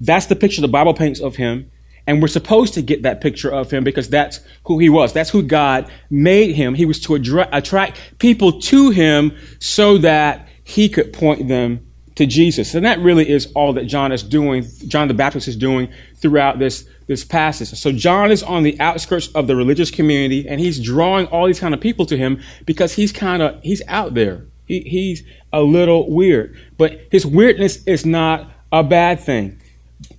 That's 0.00 0.26
the 0.26 0.36
picture 0.36 0.60
the 0.60 0.68
Bible 0.68 0.94
paints 0.94 1.20
of 1.20 1.36
him. 1.36 1.70
And 2.06 2.20
we're 2.20 2.28
supposed 2.28 2.74
to 2.74 2.82
get 2.82 3.02
that 3.02 3.20
picture 3.20 3.50
of 3.50 3.70
him 3.70 3.82
because 3.82 4.10
that's 4.10 4.40
who 4.64 4.78
he 4.78 4.88
was. 4.90 5.12
That's 5.12 5.30
who 5.30 5.42
God 5.42 5.90
made 6.10 6.54
him. 6.54 6.74
He 6.74 6.84
was 6.84 7.00
to 7.00 7.14
attract 7.14 7.98
people 8.18 8.60
to 8.60 8.90
him 8.90 9.36
so 9.58 9.98
that 9.98 10.46
he 10.64 10.88
could 10.88 11.12
point 11.12 11.48
them 11.48 11.86
to 12.16 12.26
Jesus. 12.26 12.74
And 12.74 12.84
that 12.84 13.00
really 13.00 13.28
is 13.28 13.50
all 13.54 13.72
that 13.72 13.86
John 13.86 14.12
is 14.12 14.22
doing, 14.22 14.66
John 14.86 15.08
the 15.08 15.14
Baptist 15.14 15.48
is 15.48 15.56
doing 15.56 15.92
throughout 16.16 16.58
this, 16.58 16.88
this 17.06 17.24
passage. 17.24 17.68
So 17.68 17.90
John 17.90 18.30
is 18.30 18.42
on 18.42 18.62
the 18.62 18.78
outskirts 18.80 19.28
of 19.28 19.46
the 19.46 19.56
religious 19.56 19.90
community 19.90 20.48
and 20.48 20.60
he's 20.60 20.78
drawing 20.80 21.26
all 21.26 21.46
these 21.46 21.60
kind 21.60 21.74
of 21.74 21.80
people 21.80 22.06
to 22.06 22.16
him 22.16 22.40
because 22.66 22.94
he's 22.94 23.12
kind 23.12 23.42
of, 23.42 23.60
he's 23.62 23.82
out 23.88 24.14
there. 24.14 24.46
He, 24.66 24.80
he's 24.80 25.22
a 25.52 25.62
little 25.62 26.10
weird. 26.10 26.56
But 26.78 27.00
his 27.10 27.26
weirdness 27.26 27.84
is 27.84 28.06
not 28.06 28.50
a 28.72 28.82
bad 28.82 29.20
thing. 29.20 29.60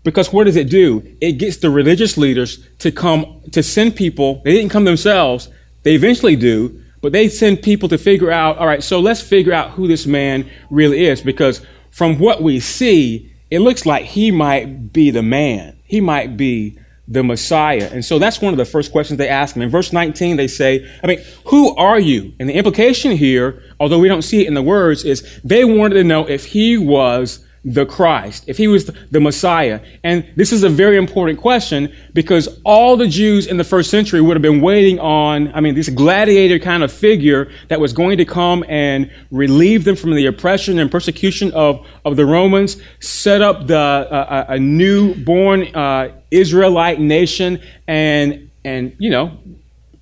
Because 0.05 0.31
what 0.31 0.43
does 0.43 0.55
it 0.55 0.69
do? 0.69 1.03
It 1.19 1.33
gets 1.33 1.57
the 1.57 1.71
religious 1.71 2.15
leaders 2.15 2.63
to 2.77 2.91
come, 2.91 3.41
to 3.51 3.63
send 3.63 3.95
people. 3.95 4.41
They 4.45 4.53
didn't 4.53 4.69
come 4.69 4.85
themselves. 4.85 5.49
They 5.81 5.95
eventually 5.95 6.35
do, 6.35 6.79
but 7.01 7.11
they 7.11 7.27
send 7.27 7.63
people 7.63 7.89
to 7.89 7.97
figure 7.97 8.31
out, 8.31 8.59
all 8.59 8.67
right, 8.67 8.83
so 8.83 8.99
let's 8.99 9.19
figure 9.19 9.51
out 9.51 9.71
who 9.71 9.87
this 9.87 10.05
man 10.05 10.47
really 10.69 11.05
is. 11.05 11.21
Because 11.21 11.65
from 11.89 12.19
what 12.19 12.43
we 12.43 12.59
see, 12.59 13.33
it 13.49 13.59
looks 13.59 13.87
like 13.87 14.05
he 14.05 14.29
might 14.29 14.93
be 14.93 15.09
the 15.09 15.23
man. 15.23 15.75
He 15.85 16.01
might 16.01 16.37
be 16.37 16.77
the 17.07 17.23
Messiah. 17.23 17.89
And 17.91 18.05
so 18.05 18.19
that's 18.19 18.39
one 18.39 18.53
of 18.53 18.57
the 18.57 18.65
first 18.65 18.91
questions 18.91 19.17
they 19.17 19.29
ask 19.29 19.55
him. 19.55 19.63
In 19.63 19.69
verse 19.69 19.91
19, 19.91 20.37
they 20.37 20.47
say, 20.47 20.87
I 21.03 21.07
mean, 21.07 21.19
who 21.45 21.75
are 21.77 21.99
you? 21.99 22.33
And 22.39 22.47
the 22.47 22.53
implication 22.53 23.11
here, 23.11 23.61
although 23.79 23.99
we 23.99 24.07
don't 24.07 24.21
see 24.21 24.41
it 24.41 24.47
in 24.47 24.53
the 24.53 24.61
words, 24.61 25.03
is 25.03 25.39
they 25.43 25.65
wanted 25.65 25.95
to 25.95 26.03
know 26.03 26.27
if 26.27 26.45
he 26.45 26.77
was 26.77 27.44
the 27.67 27.83
Christ, 27.83 28.43
if 28.45 28.57
he 28.57 28.67
was 28.67 28.85
the 28.85 29.19
Messiah. 29.19 29.81
And 30.03 30.23
this 30.35 30.53
is 30.53 30.63
a 30.63 30.69
very 30.69 30.97
important 30.97 31.39
question 31.39 31.91
because 32.13 32.59
all 32.63 32.95
the 32.95 33.07
Jews 33.07 33.47
in 33.47 33.57
the 33.57 33.63
first 33.63 33.89
century 33.89 34.21
would 34.21 34.35
have 34.37 34.43
been 34.43 34.61
waiting 34.61 34.99
on, 34.99 35.51
I 35.51 35.61
mean, 35.61 35.73
this 35.73 35.89
gladiator 35.89 36.59
kind 36.59 36.83
of 36.83 36.91
figure 36.91 37.51
that 37.69 37.79
was 37.79 37.91
going 37.91 38.19
to 38.19 38.25
come 38.25 38.63
and 38.69 39.11
relieve 39.31 39.83
them 39.83 39.95
from 39.95 40.13
the 40.13 40.27
oppression 40.27 40.77
and 40.77 40.91
persecution 40.91 41.51
of, 41.53 41.85
of 42.05 42.17
the 42.17 42.25
Romans, 42.25 42.79
set 42.99 43.41
up 43.41 43.65
the, 43.65 43.77
uh, 43.77 44.45
a 44.49 44.59
newborn 44.59 45.75
uh, 45.75 46.11
Israelite 46.29 46.99
nation 46.99 47.59
and, 47.87 48.51
and, 48.63 48.95
you 48.99 49.09
know, 49.09 49.39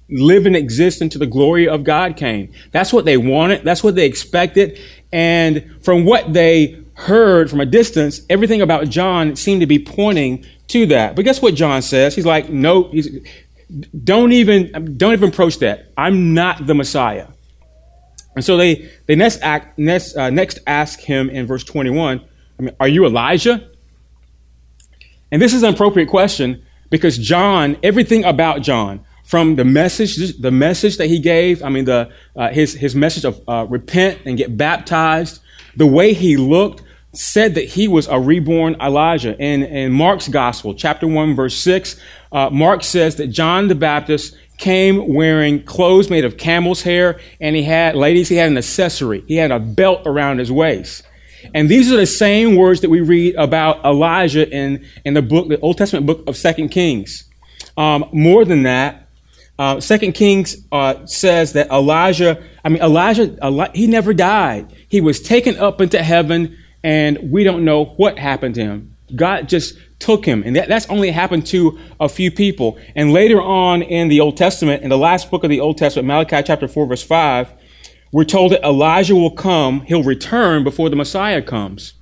live 0.10 0.46
and 0.46 0.56
exist 0.58 1.02
until 1.02 1.20
the 1.20 1.28
glory 1.28 1.70
of 1.70 1.86
God 1.86 2.18
came. 2.18 2.52
That's 2.72 2.92
what 2.92 3.06
they 3.06 3.16
wanted. 3.16 3.64
That's 3.64 3.86
what 3.86 3.96
they 3.96 4.06
expected. 4.06 4.80
And 5.14 5.78
from 5.82 6.04
what 6.04 6.34
they 6.34 6.83
heard 6.96 7.50
from 7.50 7.60
a 7.60 7.66
distance, 7.66 8.22
everything 8.30 8.62
about 8.62 8.90
John 8.90 9.36
seemed 9.36 9.62
to 9.62 9.68
be 9.68 9.80
pointing 9.80 10.46
to 10.68 10.86
that. 10.88 11.16
But 11.16 11.26
guess 11.26 11.42
what 11.42 11.56
John 11.56 11.82
says? 11.82 12.16
He's 12.16 12.26
like, 12.26 12.50
no, 12.50 12.90
he's, 12.90 13.10
don't 14.04 14.32
even, 14.32 14.98
don't 14.98 15.14
even 15.14 15.30
approach 15.30 15.60
that. 15.60 15.92
I'm 15.98 16.34
not 16.34 16.66
the 16.66 16.76
Messiah. 16.76 17.28
And 18.36 18.44
so 18.44 18.58
they, 18.58 18.90
they 19.06 19.16
next, 19.16 19.42
act, 19.42 19.78
next, 19.78 20.16
uh, 20.16 20.30
next 20.30 20.60
ask 20.66 21.00
him 21.00 21.30
in 21.30 21.46
verse 21.46 21.64
21, 21.64 22.22
I 22.60 22.62
mean, 22.62 22.76
are 22.80 22.88
you 22.88 23.06
Elijah? 23.06 23.70
And 25.32 25.42
this 25.42 25.54
is 25.54 25.64
an 25.64 25.74
appropriate 25.74 26.10
question 26.10 26.64
because 26.90 27.18
John, 27.18 27.78
everything 27.82 28.24
about 28.24 28.62
John, 28.62 29.04
from 29.24 29.56
the 29.56 29.66
message, 29.66 30.38
the 30.38 30.52
message 30.52 30.98
that 30.98 31.08
he 31.08 31.20
gave, 31.20 31.64
I 31.64 31.70
mean, 31.70 31.86
the, 31.86 32.12
uh, 32.36 32.50
his, 32.50 32.74
his 32.74 32.96
message 32.96 33.26
of 33.26 33.42
uh, 33.48 33.66
repent 33.70 34.20
and 34.26 34.38
get 34.38 34.56
baptized, 34.58 35.42
the 35.76 35.88
way 35.88 36.14
he 36.14 36.38
looked 36.38 36.84
said 37.14 37.56
that 37.56 37.66
he 37.66 37.88
was 37.88 38.08
a 38.08 38.20
reborn 38.20 38.76
Elijah. 38.82 39.38
In, 39.38 39.64
in 39.64 39.92
Mark's 39.92 40.28
gospel, 40.28 40.74
chapter 40.74 41.08
1, 41.08 41.36
verse 41.36 41.56
6, 41.56 42.00
uh, 42.32 42.50
Mark 42.50 42.84
says 42.84 43.16
that 43.18 43.28
John 43.28 43.68
the 43.68 43.76
Baptist 43.76 44.36
came 44.58 45.14
wearing 45.14 45.64
clothes 45.64 46.10
made 46.10 46.26
of 46.26 46.38
camel's 46.38 46.82
hair, 46.82 47.20
and 47.40 47.56
he 47.56 47.64
had, 47.64 47.96
ladies, 47.96 48.30
he 48.30 48.36
had 48.36 48.50
an 48.50 48.58
accessory. 48.58 49.24
He 49.28 49.36
had 49.36 49.52
a 49.52 49.60
belt 49.60 50.04
around 50.06 50.40
his 50.40 50.52
waist. 50.52 51.04
And 51.54 51.70
these 51.70 51.92
are 51.92 51.98
the 51.98 52.06
same 52.06 52.56
words 52.56 52.82
that 52.82 52.90
we 52.90 53.02
read 53.02 53.36
about 53.36 53.84
Elijah 53.84 54.50
in, 54.50 54.86
in 55.06 55.14
the 55.14 55.22
book, 55.22 55.50
the 55.50 55.60
Old 55.60 55.78
Testament 55.78 56.06
book 56.06 56.24
of 56.28 56.38
Second 56.38 56.70
Kings. 56.70 57.30
Um, 57.78 58.06
more 58.14 58.46
than 58.46 58.64
that, 58.64 59.03
uh, 59.60 59.80
Second 59.80 60.14
Kings 60.14 60.58
uh, 60.72 61.06
says 61.06 61.54
that 61.54 61.70
Elijah, 61.70 62.42
I 62.64 62.70
mean, 62.70 62.82
Elijah, 62.82 63.38
Eli- 63.44 63.72
he 63.74 63.88
never 63.88 64.14
died. 64.14 64.74
He 64.90 65.00
was 65.00 65.22
taken 65.22 65.58
up 65.58 65.80
into 65.80 66.02
heaven, 66.02 66.58
and 66.84 67.32
we 67.32 67.44
don't 67.44 67.64
know 67.64 67.86
what 67.86 68.18
happened 68.18 68.56
to 68.56 68.62
him. 68.62 68.96
God 69.16 69.48
just 69.48 69.78
took 70.00 70.26
him. 70.26 70.44
And 70.44 70.56
that, 70.56 70.68
that's 70.70 70.90
only 70.90 71.12
happened 71.12 71.46
to 71.48 71.78
a 72.00 72.10
few 72.10 72.32
people. 72.32 72.80
And 72.96 73.14
later 73.14 73.42
on 73.42 73.84
in 73.84 74.08
the 74.08 74.20
Old 74.20 74.38
Testament, 74.38 74.82
in 74.82 74.90
the 74.90 74.98
last 74.98 75.30
book 75.30 75.44
of 75.44 75.50
the 75.50 75.60
Old 75.60 75.78
Testament, 75.78 76.08
Malachi 76.08 76.42
chapter 76.44 76.68
4, 76.68 76.88
verse 76.88 77.04
5, 77.04 77.54
we're 78.12 78.24
told 78.24 78.52
that 78.52 78.64
Elijah 78.64 79.16
will 79.16 79.32
come, 79.32 79.82
he'll 79.82 80.04
return 80.04 80.64
before 80.64 80.90
the 80.90 80.96
Messiah 80.96 81.42
comes. 81.42 81.94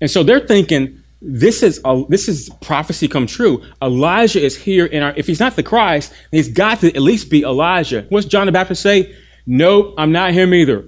And 0.00 0.10
so 0.10 0.22
they're 0.22 0.40
thinking, 0.40 1.01
this 1.24 1.62
is 1.62 1.80
a, 1.84 2.04
this 2.08 2.28
is 2.28 2.50
prophecy 2.60 3.06
come 3.06 3.26
true. 3.26 3.62
Elijah 3.80 4.44
is 4.44 4.56
here 4.56 4.86
in 4.86 5.02
our. 5.02 5.14
If 5.16 5.28
he's 5.28 5.38
not 5.38 5.54
the 5.54 5.62
Christ, 5.62 6.12
he's 6.32 6.48
got 6.48 6.80
to 6.80 6.88
at 6.88 7.00
least 7.00 7.30
be 7.30 7.42
Elijah. 7.42 8.06
What's 8.08 8.26
John 8.26 8.46
the 8.46 8.52
Baptist 8.52 8.82
say? 8.82 9.14
Nope, 9.46 9.94
I'm 9.98 10.10
not 10.10 10.32
him 10.32 10.52
either. 10.52 10.84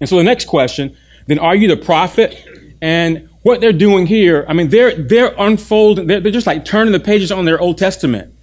And 0.00 0.08
so 0.08 0.16
the 0.16 0.22
next 0.22 0.46
question, 0.46 0.96
then 1.26 1.38
are 1.38 1.56
you 1.56 1.68
the 1.68 1.76
prophet? 1.76 2.44
And 2.82 3.30
what 3.42 3.60
they're 3.60 3.72
doing 3.72 4.06
here, 4.06 4.44
I 4.48 4.52
mean, 4.52 4.68
they're, 4.68 4.94
they're 4.94 5.34
unfolding, 5.38 6.06
they're, 6.06 6.20
they're 6.20 6.32
just 6.32 6.46
like 6.46 6.64
turning 6.66 6.92
the 6.92 7.00
pages 7.00 7.32
on 7.32 7.46
their 7.46 7.58
Old 7.58 7.78
Testament. 7.78 8.34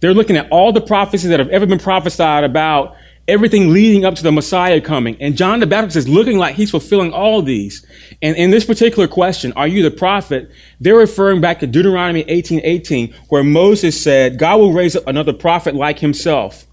They're 0.00 0.14
looking 0.14 0.36
at 0.36 0.48
all 0.50 0.72
the 0.72 0.80
prophecies 0.80 1.30
that 1.30 1.40
have 1.40 1.48
ever 1.48 1.64
been 1.64 1.78
prophesied 1.78 2.44
about 2.44 2.96
everything 3.28 3.72
leading 3.72 4.06
up 4.06 4.14
to 4.14 4.22
the 4.22 4.32
Messiah 4.32 4.80
coming. 4.80 5.16
And 5.20 5.36
John 5.36 5.60
the 5.60 5.66
Baptist 5.66 5.96
is 5.96 6.08
looking 6.08 6.38
like 6.38 6.56
he's 6.56 6.70
fulfilling 6.70 7.12
all 7.12 7.42
these. 7.42 7.86
And 8.22 8.36
in 8.36 8.50
this 8.50 8.64
particular 8.64 9.06
question, 9.06 9.52
are 9.52 9.68
you 9.68 9.82
the 9.82 9.90
prophet? 9.90 10.50
They're 10.80 10.96
referring 10.96 11.42
back 11.42 11.60
to 11.60 11.66
Deuteronomy 11.66 12.22
18, 12.22 12.62
18, 12.64 13.14
where 13.28 13.44
Moses 13.44 14.02
said, 14.02 14.38
God 14.38 14.58
will 14.58 14.72
raise 14.72 14.96
up 14.96 15.06
another 15.06 15.34
prophet 15.34 15.74
like 15.74 15.98
himself. 15.98 16.66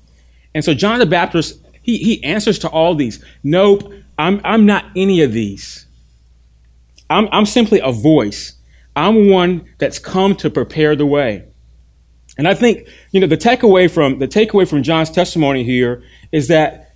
And 0.55 0.63
so 0.63 0.73
John 0.73 0.99
the 0.99 1.05
Baptist, 1.05 1.59
he, 1.81 1.97
he 1.97 2.23
answers 2.23 2.57
to 2.59 2.69
all 2.69 2.95
these. 2.95 3.23
Nope, 3.43 3.91
I'm, 4.17 4.39
I'm 4.45 4.65
not 4.65 4.85
any 4.95 5.21
of 5.21 5.33
these. 5.33 5.85
I'm, 7.09 7.27
I'm 7.31 7.45
simply 7.45 7.81
a 7.83 7.91
voice. 7.91 8.53
I'm 8.95 9.29
one 9.29 9.69
that's 9.77 9.99
come 9.99 10.35
to 10.37 10.49
prepare 10.49 10.95
the 10.95 11.05
way. 11.05 11.43
And 12.37 12.47
I 12.47 12.53
think, 12.53 12.87
you 13.11 13.19
know, 13.19 13.27
the 13.27 13.37
takeaway 13.37 13.89
from, 13.89 14.19
the 14.19 14.27
takeaway 14.27 14.67
from 14.67 14.83
John's 14.83 15.09
testimony 15.09 15.63
here 15.63 16.03
is 16.35 16.49
that 16.49 16.91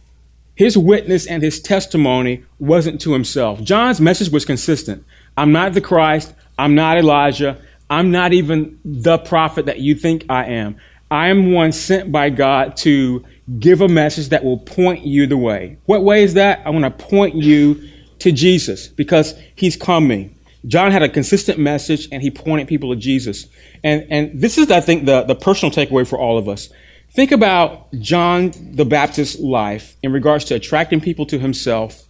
his 0.56 0.78
witness 0.78 1.26
and 1.26 1.42
his 1.42 1.62
testimony 1.62 2.44
wasn't 2.60 3.00
to 3.00 3.14
himself. 3.14 3.64
John's 3.64 4.02
message 4.02 4.30
was 4.30 4.44
consistent. 4.44 5.06
I'm 5.38 5.54
not 5.54 5.72
the 5.72 5.80
Christ. 5.80 6.34
I'm 6.58 6.76
not 6.76 6.98
Elijah. 6.98 7.58
I'm 7.90 8.12
not 8.12 8.34
even 8.34 8.78
the 8.84 9.18
prophet 9.18 9.68
that 9.68 9.80
you 9.80 9.96
think 9.96 10.26
I 10.28 10.44
am. 10.48 10.76
I 11.10 11.30
am 11.30 11.54
one 11.54 11.72
sent 11.72 12.12
by 12.12 12.32
God 12.32 12.76
to 12.78 13.24
give 13.58 13.80
a 13.80 13.88
message 13.88 14.28
that 14.30 14.44
will 14.44 14.58
point 14.58 15.06
you 15.06 15.26
the 15.26 15.38
way. 15.38 15.78
What 15.86 16.04
way 16.04 16.24
is 16.24 16.34
that? 16.34 16.62
I 16.66 16.72
want 16.72 16.84
to 16.84 17.06
point 17.06 17.36
you 17.36 17.90
to 18.20 18.34
Jesus 18.34 18.90
because 18.90 19.36
he's 19.56 19.78
coming. 19.78 20.36
John 20.68 20.92
had 20.92 21.02
a 21.02 21.08
consistent 21.08 21.60
message 21.60 22.10
and 22.12 22.22
he 22.22 22.30
pointed 22.30 22.68
people 22.68 22.94
to 22.94 23.00
Jesus. 23.00 23.48
And, 23.86 24.06
and 24.10 24.42
this 24.42 24.58
is, 24.58 24.70
I 24.70 24.82
think, 24.82 25.06
the, 25.06 25.24
the 25.24 25.36
personal 25.36 25.72
takeaway 25.72 26.06
for 26.06 26.20
all 26.20 26.38
of 26.38 26.50
us. 26.50 26.68
Think 27.12 27.32
about 27.32 27.92
John 27.94 28.52
the 28.56 28.86
Baptist's 28.86 29.40
life 29.40 29.98
in 30.04 30.12
regards 30.12 30.46
to 30.46 30.56
attracting 30.56 31.02
people 31.02 31.26
to 31.28 31.40
himself. 31.40 32.04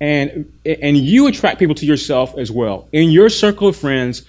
And, 0.00 0.52
and 0.66 0.96
you 0.96 1.28
attract 1.28 1.58
people 1.58 1.76
to 1.76 1.86
yourself 1.86 2.36
as 2.36 2.50
well. 2.50 2.88
In 2.92 3.10
your 3.10 3.28
circle 3.28 3.68
of 3.68 3.76
friends, 3.76 4.24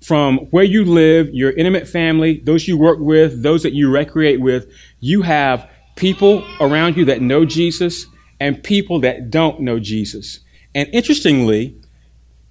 from 0.00 0.38
where 0.50 0.64
you 0.64 0.84
live, 0.84 1.28
your 1.34 1.50
intimate 1.50 1.86
family, 1.88 2.38
those 2.38 2.66
you 2.66 2.78
work 2.78 2.98
with, 3.00 3.42
those 3.42 3.62
that 3.64 3.72
you 3.72 3.90
recreate 3.90 4.40
with, 4.40 4.72
you 5.00 5.22
have 5.22 5.68
people 5.96 6.44
around 6.60 6.96
you 6.96 7.04
that 7.06 7.20
know 7.20 7.44
Jesus 7.44 8.06
and 8.38 8.62
people 8.62 9.00
that 9.00 9.30
don't 9.30 9.60
know 9.60 9.78
Jesus. 9.78 10.40
And 10.74 10.88
interestingly, 10.92 11.76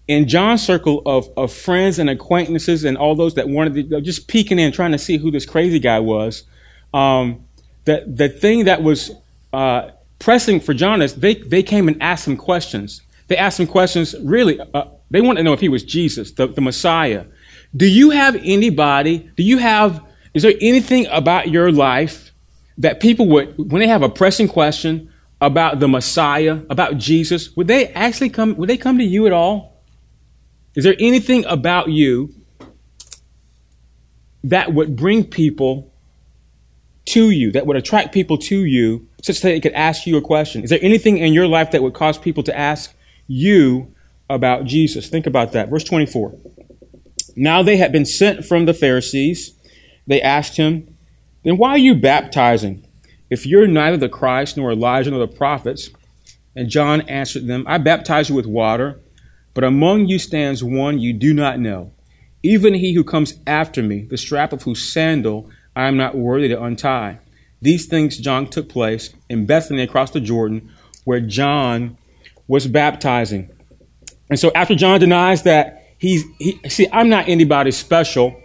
in 0.08 0.28
John's 0.28 0.64
circle 0.64 1.02
of, 1.06 1.30
of 1.38 1.52
friends 1.52 2.00
and 2.00 2.10
acquaintances 2.10 2.84
and 2.84 2.98
all 2.98 3.16
those 3.16 3.36
that 3.36 3.48
wanted 3.48 3.90
to 3.90 4.02
just 4.02 4.28
peeking 4.28 4.60
in, 4.60 4.72
trying 4.72 4.92
to 4.92 4.98
see 4.98 5.18
who 5.18 5.32
this 5.32 5.46
crazy 5.46 5.80
guy 5.80 6.00
was, 6.00 6.44
um, 6.94 7.46
the, 7.86 8.04
the 8.08 8.30
thing 8.30 8.66
that 8.66 8.84
was 8.84 9.12
uh, 9.54 9.92
pressing 10.20 10.60
for 10.60 10.74
John 10.74 11.02
is 11.02 11.16
they, 11.16 11.36
they 11.36 11.64
came 11.64 11.88
and 11.88 12.02
asked 12.02 12.28
him 12.28 12.38
questions. 12.38 13.02
They 13.28 13.38
asked 13.38 13.60
him 13.60 13.68
questions, 13.68 14.16
really, 14.22 14.60
uh, 14.60 14.86
they 15.12 15.22
wanted 15.22 15.40
to 15.40 15.44
know 15.44 15.54
if 15.54 15.60
he 15.60 15.70
was 15.70 15.84
Jesus, 15.84 16.32
the, 16.32 16.48
the 16.48 16.62
Messiah. 16.62 17.26
Do 17.76 17.88
you 17.88 18.10
have 18.10 18.36
anybody, 18.44 19.30
do 19.36 19.44
you 19.44 19.60
have, 19.60 20.04
is 20.34 20.44
there 20.44 20.54
anything 20.62 21.06
about 21.08 21.50
your 21.50 21.72
life 21.72 22.32
that 22.78 23.00
people 23.00 23.28
would, 23.28 23.72
when 23.72 23.80
they 23.82 23.88
have 23.88 24.02
a 24.02 24.10
pressing 24.10 24.48
question, 24.48 25.12
about 25.42 25.80
the 25.80 25.88
Messiah, 25.88 26.62
about 26.70 26.98
Jesus, 26.98 27.56
would 27.56 27.68
they 27.68 27.88
actually 27.90 28.30
come, 28.30 28.56
would 28.58 28.70
they 28.70 28.78
come 28.78 28.98
to 28.98 29.04
you 29.04 29.26
at 29.26 29.32
all? 29.32 29.82
Is 30.76 30.84
there 30.84 30.96
anything 31.00 31.46
about 31.46 31.90
you 31.90 32.34
that 34.44 34.74
would 34.74 34.96
bring 34.96 35.24
people 35.24 35.89
to 37.10 37.32
you, 37.32 37.52
that 37.52 37.66
would 37.66 37.78
attract 37.78 38.14
people 38.14 38.38
to 38.38 38.66
you, 38.66 39.08
such 39.22 39.42
that 39.42 39.50
they 39.50 39.60
could 39.60 39.74
ask 39.74 40.06
you 40.06 40.18
a 40.18 40.22
question? 40.22 40.64
Is 40.64 40.70
there 40.70 40.80
anything 40.82 41.18
in 41.18 41.34
your 41.34 41.48
life 41.48 41.72
that 41.72 41.84
would 41.84 41.94
cause 41.94 42.18
people 42.18 42.44
to 42.44 42.58
ask 42.58 42.94
you 43.28 43.94
about 44.30 44.66
Jesus? 44.66 45.10
Think 45.10 45.26
about 45.26 45.52
that. 45.54 45.70
Verse 45.70 45.84
24. 45.84 46.36
Now 47.36 47.64
they 47.64 47.78
had 47.78 47.92
been 47.92 48.06
sent 48.06 48.46
from 48.46 48.66
the 48.66 48.74
Pharisees. 48.74 49.54
They 50.08 50.22
asked 50.22 50.58
him, 50.58 50.98
Then 51.44 51.58
why 51.58 51.72
are 51.72 51.78
you 51.78 51.96
baptizing? 51.96 52.86
If 53.30 53.46
you're 53.46 53.68
neither 53.68 53.98
the 53.98 54.10
Christ 54.10 54.58
nor 54.58 54.72
Elijah 54.72 55.12
nor 55.12 55.20
the 55.20 55.28
prophets, 55.28 55.90
and 56.56 56.70
John 56.70 57.02
answered 57.02 57.48
them, 57.48 57.64
I 57.68 57.78
baptize 57.78 58.30
you 58.30 58.36
with 58.36 58.46
water, 58.46 59.00
but 59.54 59.64
among 59.64 60.08
you 60.08 60.20
stands 60.20 60.64
one 60.64 61.00
you 61.00 61.14
do 61.14 61.34
not 61.34 61.60
know, 61.60 61.92
even 62.44 62.74
he 62.74 62.94
who 62.94 63.04
comes 63.04 63.36
after 63.46 63.84
me, 63.84 64.04
the 64.04 64.18
strap 64.18 64.54
of 64.54 64.64
whose 64.64 64.92
sandal 64.92 65.50
I 65.80 65.88
am 65.88 65.96
not 65.96 66.16
worthy 66.16 66.50
to 66.50 66.62
untie. 66.62 67.20
These 67.62 67.86
things, 67.86 68.18
John, 68.18 68.48
took 68.48 68.68
place 68.68 69.14
in 69.30 69.46
Bethany 69.46 69.82
across 69.82 70.12
the 70.12 70.20
Jordan, 70.20 70.70
where 71.06 71.22
John 71.22 71.98
was 72.48 72.68
baptizing. 72.68 73.50
And 74.30 74.38
so 74.38 74.52
after 74.56 74.76
John 74.76 75.00
denies 75.00 75.44
that 75.44 75.96
he's, 75.98 76.26
he, 76.38 76.60
see, 76.68 76.88
I'm 76.92 77.08
not 77.08 77.30
anybody 77.30 77.72
special, 77.72 78.42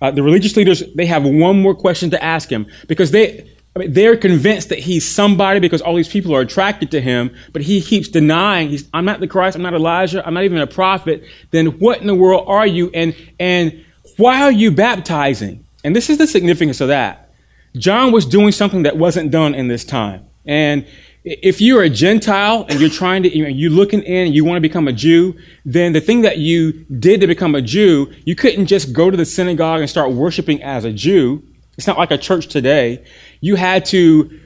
uh, 0.00 0.10
the 0.10 0.22
religious 0.22 0.56
leaders, 0.56 0.82
they 0.94 1.04
have 1.04 1.22
one 1.24 1.60
more 1.60 1.74
question 1.74 2.10
to 2.10 2.24
ask 2.24 2.48
him 2.48 2.66
because 2.88 3.10
they, 3.10 3.46
I 3.76 3.80
mean, 3.80 3.92
they're 3.92 4.16
convinced 4.16 4.70
that 4.70 4.78
he's 4.78 5.06
somebody 5.06 5.60
because 5.60 5.82
all 5.82 5.94
these 5.94 6.08
people 6.08 6.34
are 6.34 6.40
attracted 6.40 6.90
to 6.92 7.00
him, 7.02 7.30
but 7.52 7.60
he 7.60 7.82
keeps 7.82 8.08
denying, 8.08 8.70
he's, 8.70 8.88
I'm 8.94 9.04
not 9.04 9.20
the 9.20 9.28
Christ, 9.28 9.54
I'm 9.54 9.62
not 9.62 9.74
Elijah, 9.74 10.26
I'm 10.26 10.32
not 10.32 10.44
even 10.44 10.58
a 10.58 10.66
prophet. 10.66 11.24
Then 11.50 11.78
what 11.78 12.00
in 12.00 12.06
the 12.06 12.14
world 12.14 12.44
are 12.48 12.66
you? 12.66 12.90
And, 12.94 13.14
and 13.38 13.84
why 14.16 14.42
are 14.42 14.52
you 14.52 14.70
baptizing? 14.70 15.66
And 15.84 15.94
this 15.96 16.10
is 16.10 16.18
the 16.18 16.26
significance 16.26 16.80
of 16.80 16.88
that. 16.88 17.32
John 17.76 18.12
was 18.12 18.26
doing 18.26 18.52
something 18.52 18.82
that 18.82 18.96
wasn't 18.96 19.30
done 19.30 19.54
in 19.54 19.68
this 19.68 19.84
time. 19.84 20.26
And 20.44 20.86
if 21.24 21.60
you're 21.60 21.82
a 21.82 21.90
Gentile 21.90 22.64
and 22.68 22.80
you're 22.80 22.90
trying 22.90 23.22
to, 23.24 23.36
you're 23.36 23.70
looking 23.70 24.02
in 24.02 24.32
you 24.32 24.44
want 24.44 24.56
to 24.56 24.60
become 24.60 24.88
a 24.88 24.92
Jew, 24.92 25.38
then 25.64 25.92
the 25.92 26.00
thing 26.00 26.22
that 26.22 26.38
you 26.38 26.72
did 26.84 27.20
to 27.20 27.26
become 27.26 27.54
a 27.54 27.62
Jew, 27.62 28.12
you 28.24 28.34
couldn't 28.34 28.66
just 28.66 28.92
go 28.92 29.10
to 29.10 29.16
the 29.16 29.26
synagogue 29.26 29.80
and 29.80 29.90
start 29.90 30.12
worshiping 30.12 30.62
as 30.62 30.84
a 30.84 30.92
Jew. 30.92 31.42
It's 31.76 31.86
not 31.86 31.98
like 31.98 32.10
a 32.10 32.18
church 32.18 32.46
today. 32.46 33.04
You 33.40 33.56
had 33.56 33.84
to 33.86 34.38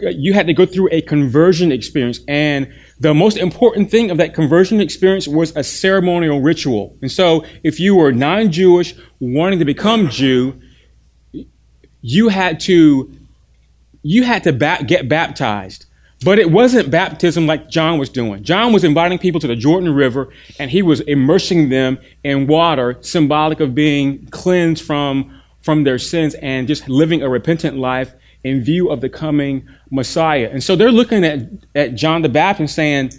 you 0.00 0.32
had 0.32 0.46
to 0.46 0.54
go 0.54 0.64
through 0.64 0.88
a 0.92 1.00
conversion 1.02 1.72
experience 1.72 2.20
and 2.28 2.72
the 3.00 3.12
most 3.12 3.36
important 3.36 3.90
thing 3.90 4.12
of 4.12 4.18
that 4.18 4.32
conversion 4.32 4.80
experience 4.80 5.26
was 5.26 5.56
a 5.56 5.64
ceremonial 5.64 6.40
ritual. 6.40 6.96
And 7.02 7.10
so 7.10 7.44
if 7.64 7.80
you 7.80 7.96
were 7.96 8.12
non-Jewish 8.12 8.94
wanting 9.18 9.58
to 9.58 9.64
become 9.64 10.08
Jew, 10.08 10.60
you 12.00 12.28
had 12.28 12.60
to 12.60 13.12
you 14.02 14.22
had 14.22 14.44
to 14.44 14.52
ba- 14.52 14.84
get 14.86 15.08
baptized. 15.08 15.86
But 16.24 16.40
it 16.40 16.50
wasn't 16.50 16.90
baptism 16.90 17.46
like 17.46 17.68
John 17.70 17.98
was 17.98 18.08
doing. 18.08 18.42
John 18.42 18.72
was 18.72 18.82
inviting 18.82 19.18
people 19.18 19.40
to 19.40 19.46
the 19.46 19.54
Jordan 19.54 19.94
River 19.94 20.30
and 20.58 20.68
he 20.68 20.82
was 20.82 21.00
immersing 21.00 21.68
them 21.68 21.98
in 22.24 22.48
water, 22.48 22.96
symbolic 23.02 23.60
of 23.60 23.74
being 23.74 24.26
cleansed 24.26 24.84
from 24.84 25.40
from 25.62 25.84
their 25.84 25.98
sins 25.98 26.34
and 26.34 26.66
just 26.66 26.88
living 26.88 27.22
a 27.22 27.28
repentant 27.28 27.76
life 27.76 28.14
in 28.42 28.62
view 28.62 28.88
of 28.88 29.00
the 29.00 29.08
coming 29.08 29.68
Messiah. 29.90 30.48
And 30.50 30.62
so 30.62 30.76
they're 30.76 30.92
looking 30.92 31.24
at, 31.24 31.40
at 31.74 31.94
John 31.94 32.22
the 32.22 32.28
Baptist 32.28 32.74
saying, 32.74 33.12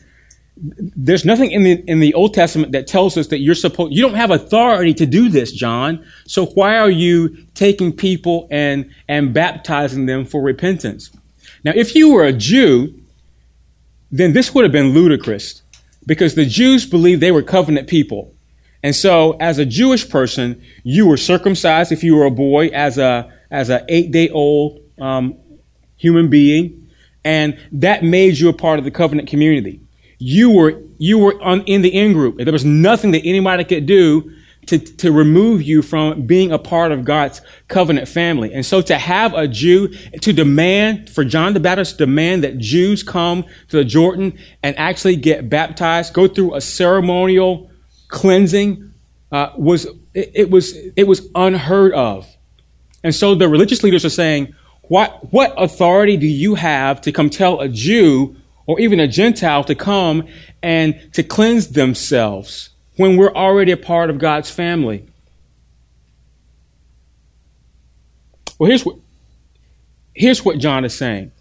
there's 0.62 1.24
nothing 1.24 1.52
in 1.52 1.63
the 1.63 1.84
in 1.88 2.00
the 2.00 2.13
Old 2.13 2.34
Testament 2.34 2.74
that 2.74 2.88
tells 2.88 3.17
us 3.17 3.28
that 3.28 3.39
you're 3.39 3.56
supposed 3.56 3.93
you 3.93 4.02
don't 4.02 4.15
have 4.15 4.32
authority 4.32 4.93
to 4.95 5.06
do 5.06 5.30
this, 5.30 5.52
John. 5.52 6.06
So 6.28 6.48
why 6.48 6.78
are 6.78 6.89
you 6.89 7.38
taking 7.54 7.93
people 7.93 8.48
and 8.52 8.89
and 9.08 9.34
baptizing 9.34 10.06
them 10.06 10.26
for 10.26 10.41
repentance? 10.41 11.12
Now, 11.63 11.72
if 11.76 11.95
you 11.95 12.13
were 12.13 12.26
a 12.26 12.34
Jew, 12.34 13.00
then 14.12 14.34
this 14.34 14.54
would 14.54 14.63
have 14.63 14.72
been 14.72 14.93
ludicrous 14.93 15.62
because 16.06 16.36
the 16.36 16.45
Jews 16.45 16.86
believed 16.86 17.22
they 17.22 17.32
were 17.32 17.43
covenant 17.43 17.88
people. 17.88 18.34
And 18.82 18.95
so, 18.95 19.34
as 19.39 19.60
a 19.60 19.65
Jewish 19.65 20.10
person, 20.10 20.62
you 20.84 21.06
were 21.06 21.17
circumcised 21.17 21.91
if 21.91 22.04
you 22.04 22.15
were 22.15 22.26
a 22.26 22.32
boy, 22.32 22.67
as 22.67 22.98
a 22.98 23.32
as 23.52 23.69
an 23.69 23.86
eight 23.89 24.12
day 24.12 24.30
old 24.30 24.80
um, 25.00 25.38
human 25.98 26.30
being, 26.30 26.89
and 27.24 27.58
that 27.72 28.04
made 28.04 28.38
you 28.38 28.50
a 28.50 28.54
part 28.54 28.80
of 28.80 28.86
the 28.86 28.91
covenant 28.91 29.30
community. 29.30 29.82
You 30.19 30.51
were 30.51 30.82
you 30.97 31.17
were 31.17 31.41
on, 31.41 31.62
in 31.62 31.82
the 31.82 31.89
in 31.89 32.13
group. 32.13 32.38
There 32.38 32.53
was 32.53 32.65
nothing 32.65 33.12
that 33.12 33.21
anybody 33.25 33.63
could 33.63 33.86
do 33.86 34.32
to, 34.67 34.77
to 34.77 35.12
remove 35.12 35.63
you 35.63 35.82
from 35.82 36.27
being 36.27 36.51
a 36.51 36.60
part 36.60 36.91
of 36.91 37.03
God's 37.03 37.41
covenant 37.69 38.08
family. 38.08 38.53
And 38.53 38.63
so 38.63 38.82
to 38.82 38.97
have 38.97 39.34
a 39.34 39.47
Jew, 39.47 39.88
to 40.21 40.34
demand, 40.34 41.10
for 41.10 41.23
John 41.23 41.53
the 41.53 41.60
Baptist 41.60 41.93
to 41.93 42.05
demand 42.05 42.43
that 42.43 42.60
Jews 42.60 43.01
come 43.01 43.45
to 43.69 43.77
the 43.77 43.86
Jordan 43.86 44.38
and 44.62 44.77
actually 44.77 45.15
get 45.15 45.49
baptized, 45.49 46.13
go 46.13 46.27
through 46.27 46.53
a 46.53 46.62
ceremonial 46.62 47.71
cleansing, 48.10 48.91
uh, 49.32 49.53
was, 49.58 49.86
it, 50.13 50.32
it 50.36 50.51
was, 50.51 50.75
it 50.95 51.08
was 51.08 51.27
unheard 51.34 51.93
of. 51.93 52.27
And 53.03 53.15
so 53.15 53.34
the 53.34 53.49
religious 53.49 53.82
leaders 53.82 54.05
are 54.05 54.10
saying, 54.10 54.53
what, 54.84 55.32
what 55.32 55.53
authority 55.58 56.17
do 56.17 56.27
you 56.27 56.55
have 56.55 57.01
to 57.01 57.12
come 57.12 57.29
tell 57.29 57.60
a 57.60 57.69
Jew 57.69 58.36
or 58.69 58.79
even 58.79 58.99
a 58.99 59.08
Gentile 59.08 59.63
to 59.63 59.73
come 59.73 60.27
and 60.62 61.12
to 61.13 61.23
cleanse 61.23 61.69
themselves 61.69 62.69
when 62.97 63.17
we're 63.17 63.34
already 63.34 63.71
a 63.71 63.77
part 63.77 64.12
of 64.12 64.19
God's 64.19 64.51
family? 64.51 65.08
Well, 68.60 68.69
here's 68.69 68.86
what, 68.86 68.97
here's 70.13 70.45
what 70.45 70.60
John 70.60 70.86
is 70.86 70.95
saying. 70.95 71.32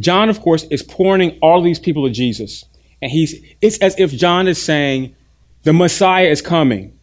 John, 0.00 0.30
of 0.30 0.40
course, 0.40 0.64
is 0.70 0.82
pointing 0.82 1.38
all 1.42 1.60
these 1.60 1.78
people 1.78 2.08
to 2.08 2.10
Jesus. 2.10 2.64
And 3.02 3.10
he's, 3.10 3.34
it's 3.60 3.76
as 3.80 3.94
if 4.00 4.12
John 4.12 4.48
is 4.48 4.60
saying, 4.60 5.14
the 5.64 5.74
Messiah 5.74 6.28
is 6.28 6.40
coming. 6.40 6.98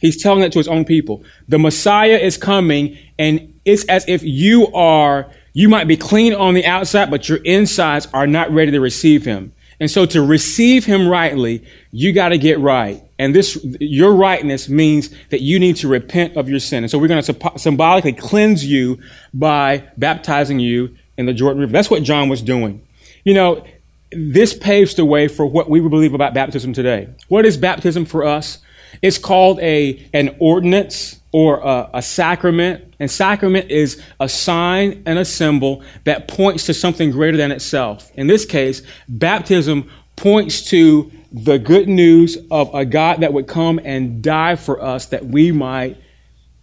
He's 0.00 0.22
telling 0.22 0.40
that 0.40 0.52
to 0.52 0.58
his 0.58 0.68
own 0.68 0.86
people. 0.86 1.22
The 1.48 1.58
Messiah 1.58 2.16
is 2.16 2.38
coming, 2.38 2.96
and 3.18 3.60
it's 3.66 3.84
as 3.90 4.08
if 4.08 4.22
you 4.22 4.68
are, 4.72 5.30
you 5.56 5.70
might 5.70 5.88
be 5.88 5.96
clean 5.96 6.34
on 6.34 6.52
the 6.52 6.66
outside, 6.66 7.10
but 7.10 7.30
your 7.30 7.38
insides 7.38 8.06
are 8.12 8.26
not 8.26 8.50
ready 8.50 8.72
to 8.72 8.78
receive 8.78 9.24
him. 9.24 9.54
And 9.80 9.90
so 9.90 10.04
to 10.04 10.20
receive 10.20 10.84
him 10.84 11.08
rightly, 11.08 11.64
you 11.92 12.12
got 12.12 12.28
to 12.28 12.36
get 12.36 12.60
right. 12.60 13.02
And 13.18 13.34
this, 13.34 13.58
your 13.80 14.12
rightness 14.12 14.68
means 14.68 15.08
that 15.30 15.40
you 15.40 15.58
need 15.58 15.76
to 15.76 15.88
repent 15.88 16.36
of 16.36 16.50
your 16.50 16.58
sin. 16.58 16.84
And 16.84 16.90
so 16.90 16.98
we're 16.98 17.08
going 17.08 17.22
to 17.22 17.52
symbolically 17.58 18.12
cleanse 18.12 18.66
you 18.66 19.00
by 19.32 19.88
baptizing 19.96 20.58
you 20.58 20.94
in 21.16 21.24
the 21.24 21.32
Jordan 21.32 21.62
River. 21.62 21.72
That's 21.72 21.88
what 21.88 22.02
John 22.02 22.28
was 22.28 22.42
doing. 22.42 22.86
You 23.24 23.32
know, 23.32 23.64
this 24.12 24.52
paves 24.52 24.94
the 24.94 25.06
way 25.06 25.26
for 25.26 25.46
what 25.46 25.70
we 25.70 25.80
believe 25.80 26.12
about 26.12 26.34
baptism 26.34 26.74
today. 26.74 27.08
What 27.28 27.46
is 27.46 27.56
baptism 27.56 28.04
for 28.04 28.24
us? 28.24 28.58
It's 29.02 29.18
called 29.18 29.60
a, 29.60 30.08
an 30.12 30.36
ordinance 30.38 31.20
or 31.32 31.60
a, 31.60 31.90
a, 31.94 32.02
sacrament. 32.02 32.94
And 32.98 33.10
sacrament 33.10 33.70
is 33.70 34.02
a 34.20 34.28
sign 34.28 35.02
and 35.06 35.18
a 35.18 35.24
symbol 35.24 35.82
that 36.04 36.28
points 36.28 36.66
to 36.66 36.74
something 36.74 37.10
greater 37.10 37.36
than 37.36 37.52
itself. 37.52 38.10
In 38.14 38.26
this 38.26 38.46
case, 38.46 38.82
baptism 39.08 39.90
points 40.16 40.62
to 40.70 41.10
the 41.32 41.58
good 41.58 41.88
news 41.88 42.38
of 42.50 42.74
a 42.74 42.84
God 42.84 43.20
that 43.20 43.32
would 43.32 43.46
come 43.46 43.78
and 43.84 44.22
die 44.22 44.56
for 44.56 44.82
us 44.82 45.06
that 45.06 45.26
we 45.26 45.52
might 45.52 45.98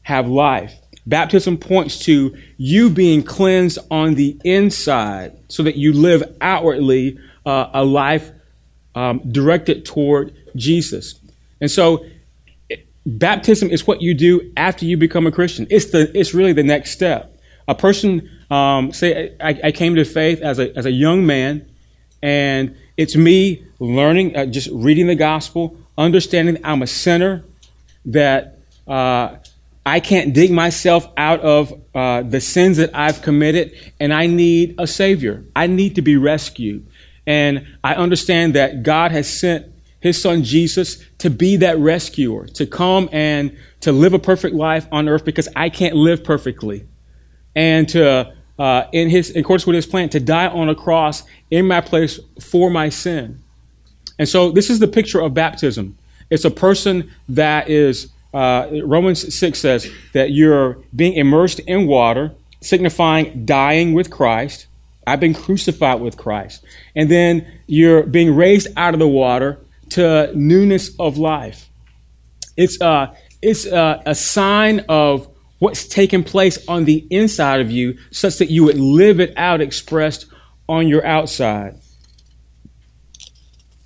have 0.01 0.27
life. 0.27 0.73
Baptism 1.05 1.57
points 1.57 1.99
to 2.05 2.36
you 2.57 2.89
being 2.89 3.23
cleansed 3.23 3.77
on 3.91 4.15
the 4.15 4.39
inside 4.43 5.38
so 5.49 5.63
that 5.63 5.75
you 5.75 5.93
live 5.93 6.23
outwardly 6.39 7.19
uh, 7.45 7.69
a 7.73 7.83
life 7.83 8.31
um, 8.95 9.19
directed 9.31 9.86
toward 9.86 10.33
Jesus. 10.55 11.19
And 11.59 11.69
so 11.69 12.05
baptism 13.05 13.69
is 13.69 13.85
what 13.85 14.01
you 14.01 14.13
do 14.13 14.51
after 14.55 14.85
you 14.85 14.97
become 14.97 15.27
a 15.27 15.31
Christian. 15.31 15.67
It's 15.69 15.91
the 15.91 16.11
it's 16.17 16.33
really 16.33 16.53
the 16.53 16.63
next 16.63 16.91
step. 16.91 17.35
A 17.67 17.75
person 17.75 18.29
um, 18.49 18.91
say 18.91 19.35
I, 19.39 19.59
I, 19.65 19.71
came 19.71 19.95
to 19.95 20.03
faith 20.03 20.41
as 20.41 20.59
a 20.59 20.75
as 20.77 20.85
a 20.85 20.91
young 20.91 21.25
man, 21.25 21.65
and 22.21 22.75
it's 22.97 23.15
me 23.15 23.65
learning, 23.79 24.35
uh, 24.35 24.45
just 24.45 24.69
reading 24.71 25.07
the 25.07 25.15
gospel, 25.15 25.77
understanding 25.97 26.57
I'm 26.63 26.81
a 26.81 26.87
sinner, 26.87 27.43
that 28.05 28.59
uh, 28.87 29.37
I 29.85 29.99
can't 29.99 30.33
dig 30.33 30.51
myself 30.51 31.07
out 31.17 31.39
of 31.41 31.73
uh, 31.95 32.23
the 32.23 32.41
sins 32.41 32.77
that 32.77 32.91
I've 32.93 33.21
committed, 33.21 33.73
and 33.99 34.13
I 34.13 34.27
need 34.27 34.75
a 34.77 34.87
savior. 34.87 35.43
I 35.55 35.67
need 35.67 35.95
to 35.95 36.01
be 36.01 36.17
rescued, 36.17 36.85
and 37.25 37.65
I 37.83 37.95
understand 37.95 38.55
that 38.55 38.83
God 38.83 39.11
has 39.11 39.29
sent 39.29 39.72
his 40.03 40.21
son 40.21 40.43
Jesus 40.43 41.01
to 41.19 41.29
be 41.29 41.55
that 41.55 41.79
rescuer, 41.79 42.45
to 42.47 42.65
come 42.65 43.07
and 43.13 43.57
to 43.79 43.93
live 43.93 44.13
a 44.13 44.19
perfect 44.19 44.53
life 44.53 44.85
on 44.91 45.07
earth 45.07 45.23
because 45.23 45.47
I 45.55 45.69
can't 45.69 45.95
live 45.95 46.25
perfectly. 46.25 46.85
And 47.55 47.87
to, 47.89 48.33
uh, 48.59 48.83
in 48.91 49.09
his, 49.09 49.29
in 49.29 49.39
accordance 49.39 49.65
with 49.65 49.77
his 49.77 49.85
plan, 49.85 50.09
to 50.09 50.19
die 50.19 50.47
on 50.47 50.67
a 50.67 50.75
cross 50.75 51.23
in 51.49 51.65
my 51.65 51.79
place 51.79 52.19
for 52.41 52.69
my 52.69 52.89
sin. 52.89 53.41
And 54.19 54.27
so 54.27 54.51
this 54.51 54.69
is 54.69 54.79
the 54.79 54.89
picture 54.89 55.21
of 55.21 55.33
baptism. 55.33 55.97
It's 56.29 56.43
a 56.43 56.51
person 56.51 57.09
that 57.29 57.69
is, 57.69 58.09
uh, 58.33 58.67
Romans 58.83 59.33
6 59.33 59.57
says 59.57 59.89
that 60.11 60.31
you're 60.31 60.79
being 60.93 61.13
immersed 61.13 61.59
in 61.59 61.87
water, 61.87 62.33
signifying 62.59 63.45
dying 63.45 63.93
with 63.93 64.09
Christ. 64.09 64.67
I've 65.07 65.21
been 65.21 65.33
crucified 65.33 66.01
with 66.01 66.17
Christ. 66.17 66.65
And 66.93 67.09
then 67.09 67.47
you're 67.67 68.03
being 68.03 68.35
raised 68.35 68.67
out 68.75 68.93
of 68.93 68.99
the 68.99 69.07
water, 69.07 69.59
to 69.93 70.32
newness 70.36 70.91
of 70.99 71.17
life. 71.17 71.69
It's, 72.56 72.79
uh, 72.82 73.15
it's 73.41 73.65
a 73.65 74.15
sign 74.15 74.86
of 74.89 75.27
what's 75.60 75.88
taking 75.88 76.23
place 76.23 76.58
on 76.67 76.86
the 76.86 77.08
inside 77.10 77.62
of 77.62 77.71
you, 77.71 77.97
such 78.12 78.38
that 78.38 78.49
you 78.49 78.63
would 78.65 78.77
live 78.77 79.19
it 79.19 79.34
out 79.38 79.62
expressed 79.62 80.25
on 80.67 80.88
your 80.88 81.06
outside. 81.06 81.79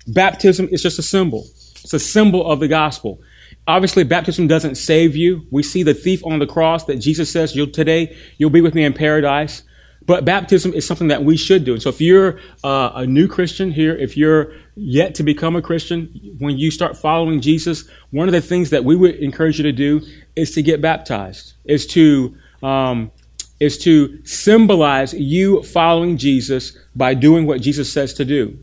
Baptism 0.08 0.68
is 0.72 0.82
just 0.82 0.98
a 0.98 1.02
symbol. 1.02 1.44
It's 1.84 1.92
a 1.92 1.98
symbol 1.98 2.50
of 2.50 2.60
the 2.60 2.68
gospel. 2.68 3.20
Obviously, 3.66 4.02
baptism 4.02 4.46
doesn't 4.46 4.76
save 4.76 5.14
you. 5.14 5.46
We 5.50 5.62
see 5.62 5.82
the 5.82 5.94
thief 5.94 6.24
on 6.24 6.38
the 6.38 6.46
cross 6.46 6.84
that 6.84 6.96
Jesus 6.96 7.30
says, 7.30 7.54
you'll, 7.54 7.70
today 7.70 8.16
you'll 8.38 8.50
be 8.50 8.60
with 8.60 8.74
me 8.74 8.84
in 8.84 8.92
paradise. 8.94 9.62
But 10.08 10.24
baptism 10.24 10.72
is 10.72 10.86
something 10.86 11.08
that 11.08 11.22
we 11.22 11.36
should 11.36 11.64
do. 11.64 11.74
And 11.74 11.82
so 11.82 11.90
if 11.90 12.00
you're 12.00 12.40
uh, 12.64 12.92
a 12.94 13.06
new 13.06 13.28
Christian 13.28 13.70
here, 13.70 13.94
if 13.94 14.16
you're 14.16 14.54
yet 14.74 15.14
to 15.16 15.22
become 15.22 15.54
a 15.54 15.60
Christian, 15.60 16.06
when 16.38 16.56
you 16.56 16.70
start 16.70 16.96
following 16.96 17.42
Jesus, 17.42 17.86
one 18.10 18.26
of 18.26 18.32
the 18.32 18.40
things 18.40 18.70
that 18.70 18.86
we 18.86 18.96
would 18.96 19.16
encourage 19.16 19.58
you 19.58 19.64
to 19.64 19.72
do 19.72 20.00
is 20.34 20.52
to 20.52 20.62
get 20.62 20.80
baptized, 20.80 21.52
is 21.66 21.86
to 21.88 22.34
um, 22.62 23.12
is 23.60 23.76
to 23.78 24.24
symbolize 24.24 25.12
you 25.12 25.62
following 25.62 26.16
Jesus 26.16 26.74
by 26.96 27.12
doing 27.12 27.46
what 27.46 27.60
Jesus 27.60 27.92
says 27.92 28.14
to 28.14 28.24
do. 28.24 28.58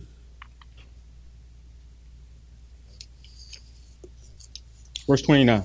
Verse 5.08 5.22
29. 5.22 5.64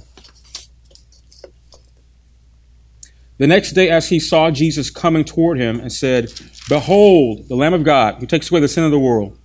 The 3.41 3.47
next 3.47 3.73
day, 3.73 3.89
as 3.89 4.11
he 4.11 4.21
saw 4.21 4.51
Jesus 4.51 4.91
coming 4.91 5.25
toward 5.25 5.59
him 5.59 5.81
and 5.81 5.91
said, 5.91 6.31
Behold, 6.69 7.49
the 7.49 7.57
Lamb 7.57 7.73
of 7.73 7.85
God 7.85 8.17
who 8.17 8.27
takes 8.27 8.51
away 8.51 8.61
the 8.61 8.69
sin 8.69 8.85
of 8.85 8.91
the 8.91 8.99
world. 8.99 9.39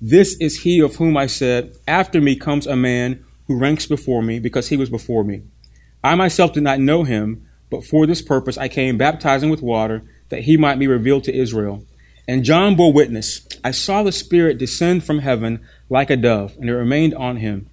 This 0.00 0.38
is 0.40 0.62
he 0.62 0.80
of 0.80 0.96
whom 0.96 1.18
I 1.18 1.26
said, 1.26 1.76
After 1.86 2.18
me 2.18 2.34
comes 2.34 2.66
a 2.66 2.76
man 2.76 3.22
who 3.46 3.58
ranks 3.58 3.84
before 3.84 4.22
me 4.22 4.38
because 4.38 4.70
he 4.70 4.78
was 4.78 4.88
before 4.88 5.22
me. 5.22 5.42
I 6.02 6.14
myself 6.14 6.54
did 6.54 6.62
not 6.62 6.80
know 6.80 7.04
him, 7.04 7.46
but 7.68 7.84
for 7.84 8.06
this 8.06 8.22
purpose 8.22 8.56
I 8.56 8.68
came 8.68 8.96
baptizing 8.96 9.50
with 9.50 9.60
water 9.60 10.02
that 10.30 10.44
he 10.44 10.56
might 10.56 10.78
be 10.78 10.86
revealed 10.88 11.24
to 11.24 11.36
Israel. 11.36 11.84
And 12.26 12.44
John 12.44 12.74
bore 12.74 12.90
witness 12.90 13.46
I 13.62 13.72
saw 13.72 14.02
the 14.02 14.12
Spirit 14.12 14.56
descend 14.56 15.04
from 15.04 15.18
heaven 15.18 15.60
like 15.90 16.08
a 16.08 16.16
dove, 16.16 16.56
and 16.58 16.70
it 16.70 16.74
remained 16.74 17.14
on 17.16 17.36
him. 17.36 17.68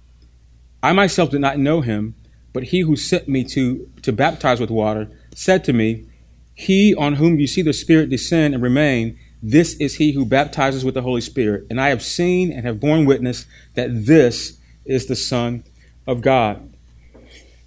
I 0.82 0.92
myself 0.92 1.30
did 1.30 1.40
not 1.40 1.58
know 1.58 1.80
him, 1.80 2.16
but 2.52 2.64
he 2.64 2.80
who 2.80 2.96
sent 2.96 3.28
me 3.28 3.44
to, 3.44 3.88
to 4.02 4.12
baptize 4.12 4.60
with 4.60 4.70
water 4.70 5.10
said 5.34 5.64
to 5.64 5.72
me, 5.72 6.06
He 6.54 6.94
on 6.94 7.14
whom 7.14 7.38
you 7.38 7.46
see 7.46 7.62
the 7.62 7.72
Spirit 7.72 8.10
descend 8.10 8.54
and 8.54 8.62
remain, 8.62 9.18
this 9.42 9.74
is 9.74 9.94
he 9.96 10.12
who 10.12 10.26
baptizes 10.26 10.84
with 10.84 10.94
the 10.94 11.02
Holy 11.02 11.20
Spirit. 11.20 11.66
And 11.70 11.80
I 11.80 11.88
have 11.88 12.02
seen 12.02 12.52
and 12.52 12.66
have 12.66 12.78
borne 12.78 13.06
witness 13.06 13.46
that 13.74 14.06
this 14.06 14.58
is 14.84 15.06
the 15.06 15.16
Son 15.16 15.64
of 16.06 16.20
God. 16.20 16.74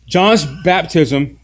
John's 0.05 0.45
baptism 0.63 1.39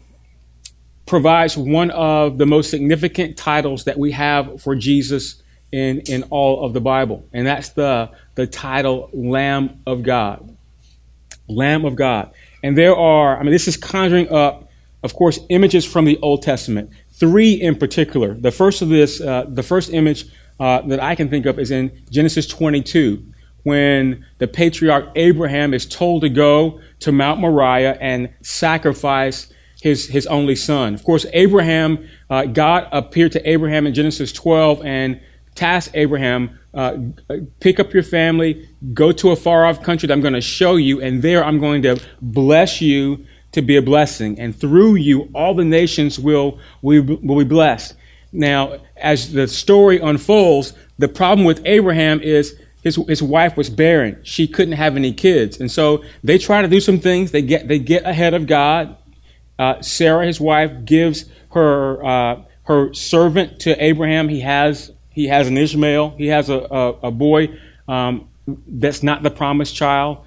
provides 1.06 1.56
one 1.56 1.90
of 1.90 2.38
the 2.38 2.46
most 2.46 2.70
significant 2.70 3.36
titles 3.36 3.84
that 3.84 3.98
we 3.98 4.12
have 4.12 4.62
for 4.62 4.76
Jesus 4.76 5.42
in, 5.72 6.00
in 6.00 6.22
all 6.30 6.64
of 6.64 6.72
the 6.72 6.80
Bible, 6.80 7.26
and 7.32 7.46
that's 7.46 7.70
the, 7.70 8.10
the 8.34 8.46
title 8.46 9.10
Lamb 9.12 9.80
of 9.86 10.02
God. 10.02 10.56
Lamb 11.48 11.84
of 11.84 11.96
God. 11.96 12.32
And 12.62 12.78
there 12.78 12.94
are, 12.94 13.38
I 13.38 13.42
mean, 13.42 13.50
this 13.50 13.66
is 13.66 13.76
conjuring 13.76 14.32
up 14.32 14.69
of 15.02 15.14
course, 15.14 15.40
images 15.48 15.84
from 15.84 16.04
the 16.04 16.18
Old 16.20 16.42
Testament. 16.42 16.90
Three 17.12 17.54
in 17.54 17.76
particular. 17.76 18.34
The 18.34 18.50
first 18.50 18.82
of 18.82 18.88
this, 18.88 19.20
uh, 19.20 19.46
the 19.48 19.62
first 19.62 19.92
image 19.92 20.26
uh, 20.58 20.82
that 20.82 21.02
I 21.02 21.14
can 21.14 21.28
think 21.28 21.46
of 21.46 21.58
is 21.58 21.70
in 21.70 21.90
Genesis 22.10 22.46
22, 22.46 23.24
when 23.62 24.24
the 24.38 24.46
patriarch 24.46 25.10
Abraham 25.16 25.74
is 25.74 25.86
told 25.86 26.22
to 26.22 26.28
go 26.28 26.80
to 27.00 27.12
Mount 27.12 27.40
Moriah 27.40 27.96
and 28.00 28.30
sacrifice 28.42 29.52
his, 29.80 30.06
his 30.06 30.26
only 30.26 30.56
son. 30.56 30.94
Of 30.94 31.04
course, 31.04 31.24
Abraham, 31.32 32.06
uh, 32.28 32.44
God 32.44 32.88
appeared 32.92 33.32
to 33.32 33.48
Abraham 33.48 33.86
in 33.86 33.94
Genesis 33.94 34.32
12 34.32 34.84
and 34.84 35.20
tasked 35.54 35.94
Abraham, 35.94 36.58
uh, 36.74 36.96
pick 37.60 37.80
up 37.80 37.92
your 37.92 38.02
family, 38.02 38.68
go 38.92 39.12
to 39.12 39.30
a 39.30 39.36
far 39.36 39.66
off 39.66 39.82
country 39.82 40.06
that 40.06 40.12
I'm 40.12 40.20
going 40.20 40.34
to 40.34 40.40
show 40.40 40.76
you, 40.76 41.00
and 41.00 41.22
there 41.22 41.44
I'm 41.44 41.58
going 41.58 41.82
to 41.82 42.00
bless 42.20 42.80
you 42.80 43.26
to 43.52 43.62
be 43.62 43.76
a 43.76 43.82
blessing. 43.82 44.38
And 44.38 44.54
through 44.54 44.96
you, 44.96 45.28
all 45.34 45.54
the 45.54 45.64
nations 45.64 46.18
will, 46.18 46.58
will, 46.82 47.02
will 47.02 47.38
be 47.38 47.44
blessed. 47.44 47.94
Now, 48.32 48.78
as 48.96 49.32
the 49.32 49.48
story 49.48 49.98
unfolds, 49.98 50.72
the 50.98 51.08
problem 51.08 51.44
with 51.44 51.62
Abraham 51.64 52.20
is 52.20 52.56
his, 52.82 52.96
his 53.08 53.22
wife 53.22 53.56
was 53.56 53.68
barren. 53.68 54.20
She 54.22 54.46
couldn't 54.46 54.74
have 54.74 54.96
any 54.96 55.12
kids. 55.12 55.60
And 55.60 55.70
so 55.70 56.04
they 56.22 56.38
try 56.38 56.62
to 56.62 56.68
do 56.68 56.80
some 56.80 56.98
things. 56.98 57.30
They 57.30 57.42
get, 57.42 57.68
they 57.68 57.78
get 57.78 58.04
ahead 58.04 58.34
of 58.34 58.46
God. 58.46 58.96
Uh, 59.58 59.82
Sarah, 59.82 60.26
his 60.26 60.40
wife, 60.40 60.84
gives 60.84 61.26
her, 61.52 62.04
uh, 62.04 62.42
her 62.64 62.94
servant 62.94 63.60
to 63.60 63.82
Abraham. 63.82 64.28
He 64.28 64.40
has, 64.40 64.92
he 65.10 65.26
has 65.26 65.48
an 65.48 65.58
Ishmael. 65.58 66.14
He 66.16 66.28
has 66.28 66.48
a, 66.48 66.58
a, 66.58 66.88
a 67.08 67.10
boy 67.10 67.58
um, 67.86 68.28
that's 68.46 69.02
not 69.02 69.22
the 69.22 69.30
promised 69.30 69.74
child. 69.74 70.24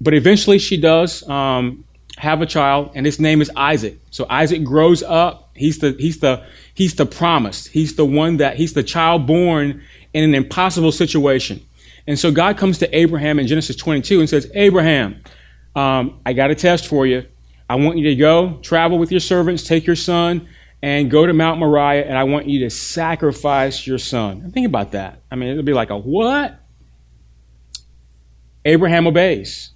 But 0.00 0.12
eventually 0.12 0.58
she 0.58 0.76
does 0.76 1.26
um, 1.28 1.84
have 2.16 2.40
a 2.40 2.46
child, 2.46 2.92
and 2.94 3.04
his 3.04 3.18
name 3.18 3.42
is 3.42 3.50
Isaac. 3.56 3.98
So 4.10 4.26
Isaac 4.30 4.62
grows 4.64 5.02
up. 5.02 5.50
He's 5.54 5.78
the, 5.78 5.96
he's 5.98 6.20
the, 6.20 6.44
he's 6.74 6.94
the 6.94 7.06
promised. 7.06 7.68
He's 7.68 7.96
the 7.96 8.04
one 8.04 8.36
that, 8.38 8.56
he's 8.56 8.72
the 8.72 8.82
child 8.82 9.26
born 9.26 9.82
in 10.12 10.24
an 10.24 10.34
impossible 10.34 10.92
situation. 10.92 11.64
And 12.06 12.18
so 12.18 12.30
God 12.30 12.56
comes 12.56 12.78
to 12.78 12.96
Abraham 12.96 13.38
in 13.38 13.46
Genesis 13.46 13.76
22 13.76 14.20
and 14.20 14.28
says, 14.28 14.50
Abraham, 14.54 15.22
um, 15.74 16.20
I 16.24 16.32
got 16.32 16.50
a 16.50 16.54
test 16.54 16.86
for 16.86 17.06
you. 17.06 17.26
I 17.68 17.76
want 17.76 17.98
you 17.98 18.04
to 18.10 18.14
go, 18.14 18.58
travel 18.62 18.98
with 18.98 19.10
your 19.10 19.20
servants, 19.20 19.62
take 19.62 19.86
your 19.86 19.96
son, 19.96 20.48
and 20.82 21.10
go 21.10 21.26
to 21.26 21.32
Mount 21.32 21.58
Moriah, 21.58 22.04
and 22.04 22.16
I 22.16 22.24
want 22.24 22.46
you 22.46 22.60
to 22.60 22.70
sacrifice 22.70 23.86
your 23.86 23.98
son. 23.98 24.50
Think 24.50 24.66
about 24.66 24.92
that. 24.92 25.22
I 25.30 25.36
mean, 25.36 25.48
it'll 25.50 25.62
be 25.62 25.72
like 25.72 25.90
a 25.90 25.96
what? 25.96 26.60
Abraham 28.66 29.06
obeys. 29.06 29.70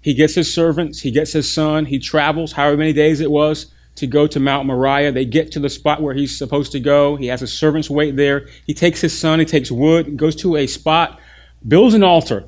He 0.00 0.14
gets 0.14 0.34
his 0.34 0.52
servants, 0.52 1.00
he 1.00 1.10
gets 1.10 1.32
his 1.32 1.52
son, 1.52 1.86
he 1.86 1.98
travels, 1.98 2.52
however 2.52 2.76
many 2.76 2.92
days 2.92 3.20
it 3.20 3.30
was, 3.30 3.72
to 3.96 4.06
go 4.06 4.26
to 4.26 4.40
Mount 4.40 4.66
Moriah. 4.66 5.12
They 5.12 5.26
get 5.26 5.52
to 5.52 5.60
the 5.60 5.68
spot 5.68 6.00
where 6.02 6.14
he's 6.14 6.36
supposed 6.36 6.72
to 6.72 6.80
go. 6.80 7.16
He 7.16 7.26
has 7.26 7.40
his 7.40 7.52
servants 7.52 7.90
wait 7.90 8.16
there. 8.16 8.48
He 8.66 8.72
takes 8.72 9.00
his 9.00 9.18
son, 9.18 9.40
he 9.40 9.44
takes 9.44 9.70
wood, 9.70 10.16
goes 10.16 10.36
to 10.36 10.56
a 10.56 10.66
spot, 10.66 11.20
builds 11.66 11.94
an 11.94 12.02
altar. 12.02 12.46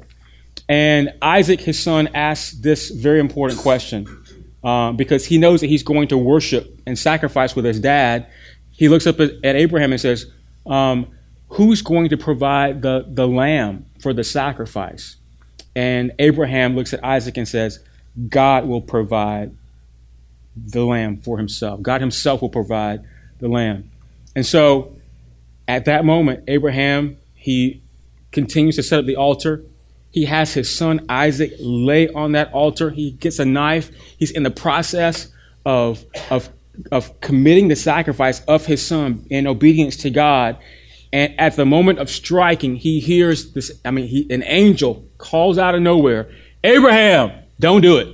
And 0.68 1.12
Isaac, 1.20 1.60
his 1.60 1.78
son, 1.78 2.08
asks 2.14 2.52
this 2.52 2.90
very 2.90 3.20
important 3.20 3.60
question 3.60 4.06
uh, 4.64 4.92
because 4.92 5.26
he 5.26 5.36
knows 5.38 5.60
that 5.60 5.66
he's 5.66 5.82
going 5.82 6.08
to 6.08 6.16
worship 6.16 6.80
and 6.86 6.98
sacrifice 6.98 7.54
with 7.54 7.64
his 7.64 7.80
dad. 7.80 8.28
He 8.70 8.88
looks 8.88 9.06
up 9.06 9.20
at, 9.20 9.32
Abraham 9.44 9.92
and 9.92 10.00
says, 10.00 10.26
um, 10.66 11.10
Who's 11.48 11.82
going 11.82 12.08
to 12.08 12.16
provide 12.16 12.80
the, 12.80 13.04
the 13.06 13.28
lamb 13.28 13.84
for 14.00 14.14
the 14.14 14.24
sacrifice? 14.24 15.16
And 15.74 16.12
Abraham 16.18 16.76
looks 16.76 16.92
at 16.92 17.02
Isaac 17.04 17.36
and 17.36 17.48
says, 17.48 17.80
God 18.28 18.66
will 18.66 18.82
provide 18.82 19.56
the 20.56 20.84
lamb 20.84 21.16
for 21.18 21.38
himself. 21.38 21.80
God 21.80 22.00
himself 22.00 22.42
will 22.42 22.50
provide 22.50 23.04
the 23.38 23.48
lamb. 23.48 23.90
And 24.36 24.44
so 24.44 24.96
at 25.66 25.86
that 25.86 26.04
moment, 26.04 26.44
Abraham, 26.48 27.16
he 27.34 27.82
continues 28.32 28.76
to 28.76 28.82
set 28.82 28.98
up 28.98 29.06
the 29.06 29.16
altar. 29.16 29.64
He 30.10 30.26
has 30.26 30.52
his 30.52 30.74
son 30.74 31.06
Isaac 31.08 31.54
lay 31.58 32.08
on 32.08 32.32
that 32.32 32.52
altar. 32.52 32.90
He 32.90 33.12
gets 33.12 33.38
a 33.38 33.44
knife. 33.44 33.90
He's 34.18 34.30
in 34.30 34.42
the 34.42 34.50
process 34.50 35.28
of, 35.64 36.04
of, 36.30 36.50
of 36.90 37.18
committing 37.20 37.68
the 37.68 37.76
sacrifice 37.76 38.40
of 38.44 38.66
his 38.66 38.84
son 38.84 39.26
in 39.30 39.46
obedience 39.46 39.96
to 39.98 40.10
God. 40.10 40.58
And 41.14 41.38
at 41.38 41.56
the 41.56 41.66
moment 41.66 41.98
of 41.98 42.10
striking, 42.10 42.76
he 42.76 43.00
hears 43.00 43.52
this. 43.52 43.70
I 43.84 43.90
mean, 43.90 44.08
he, 44.08 44.26
an 44.30 44.42
angel 44.44 45.06
calls 45.22 45.56
out 45.56 45.74
of 45.74 45.80
nowhere, 45.80 46.30
Abraham, 46.62 47.32
don't 47.58 47.80
do 47.80 47.96
it. 47.98 48.08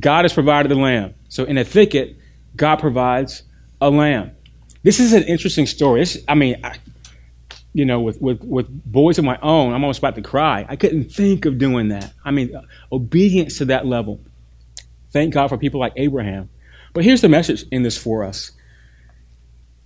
God 0.00 0.24
has 0.24 0.32
provided 0.32 0.70
the 0.70 0.74
lamb. 0.74 1.14
So 1.28 1.44
in 1.44 1.56
a 1.56 1.64
thicket, 1.64 2.16
God 2.56 2.76
provides 2.76 3.42
a 3.80 3.90
lamb. 3.90 4.32
This 4.82 4.98
is 4.98 5.12
an 5.12 5.22
interesting 5.24 5.66
story. 5.66 6.00
This, 6.00 6.18
I 6.26 6.34
mean, 6.34 6.56
I, 6.64 6.76
you 7.72 7.84
know, 7.84 8.00
with, 8.00 8.20
with, 8.20 8.42
with 8.42 8.66
boys 8.90 9.18
of 9.18 9.24
my 9.24 9.38
own, 9.40 9.72
I'm 9.72 9.84
almost 9.84 9.98
about 9.98 10.16
to 10.16 10.22
cry. 10.22 10.66
I 10.68 10.76
couldn't 10.76 11.12
think 11.12 11.44
of 11.44 11.58
doing 11.58 11.88
that. 11.88 12.12
I 12.24 12.30
mean, 12.30 12.50
obedience 12.90 13.58
to 13.58 13.66
that 13.66 13.86
level. 13.86 14.20
Thank 15.12 15.34
God 15.34 15.48
for 15.48 15.58
people 15.58 15.80
like 15.80 15.92
Abraham. 15.96 16.50
But 16.92 17.04
here's 17.04 17.20
the 17.20 17.28
message 17.28 17.64
in 17.70 17.82
this 17.82 17.96
for 17.96 18.24
us. 18.24 18.52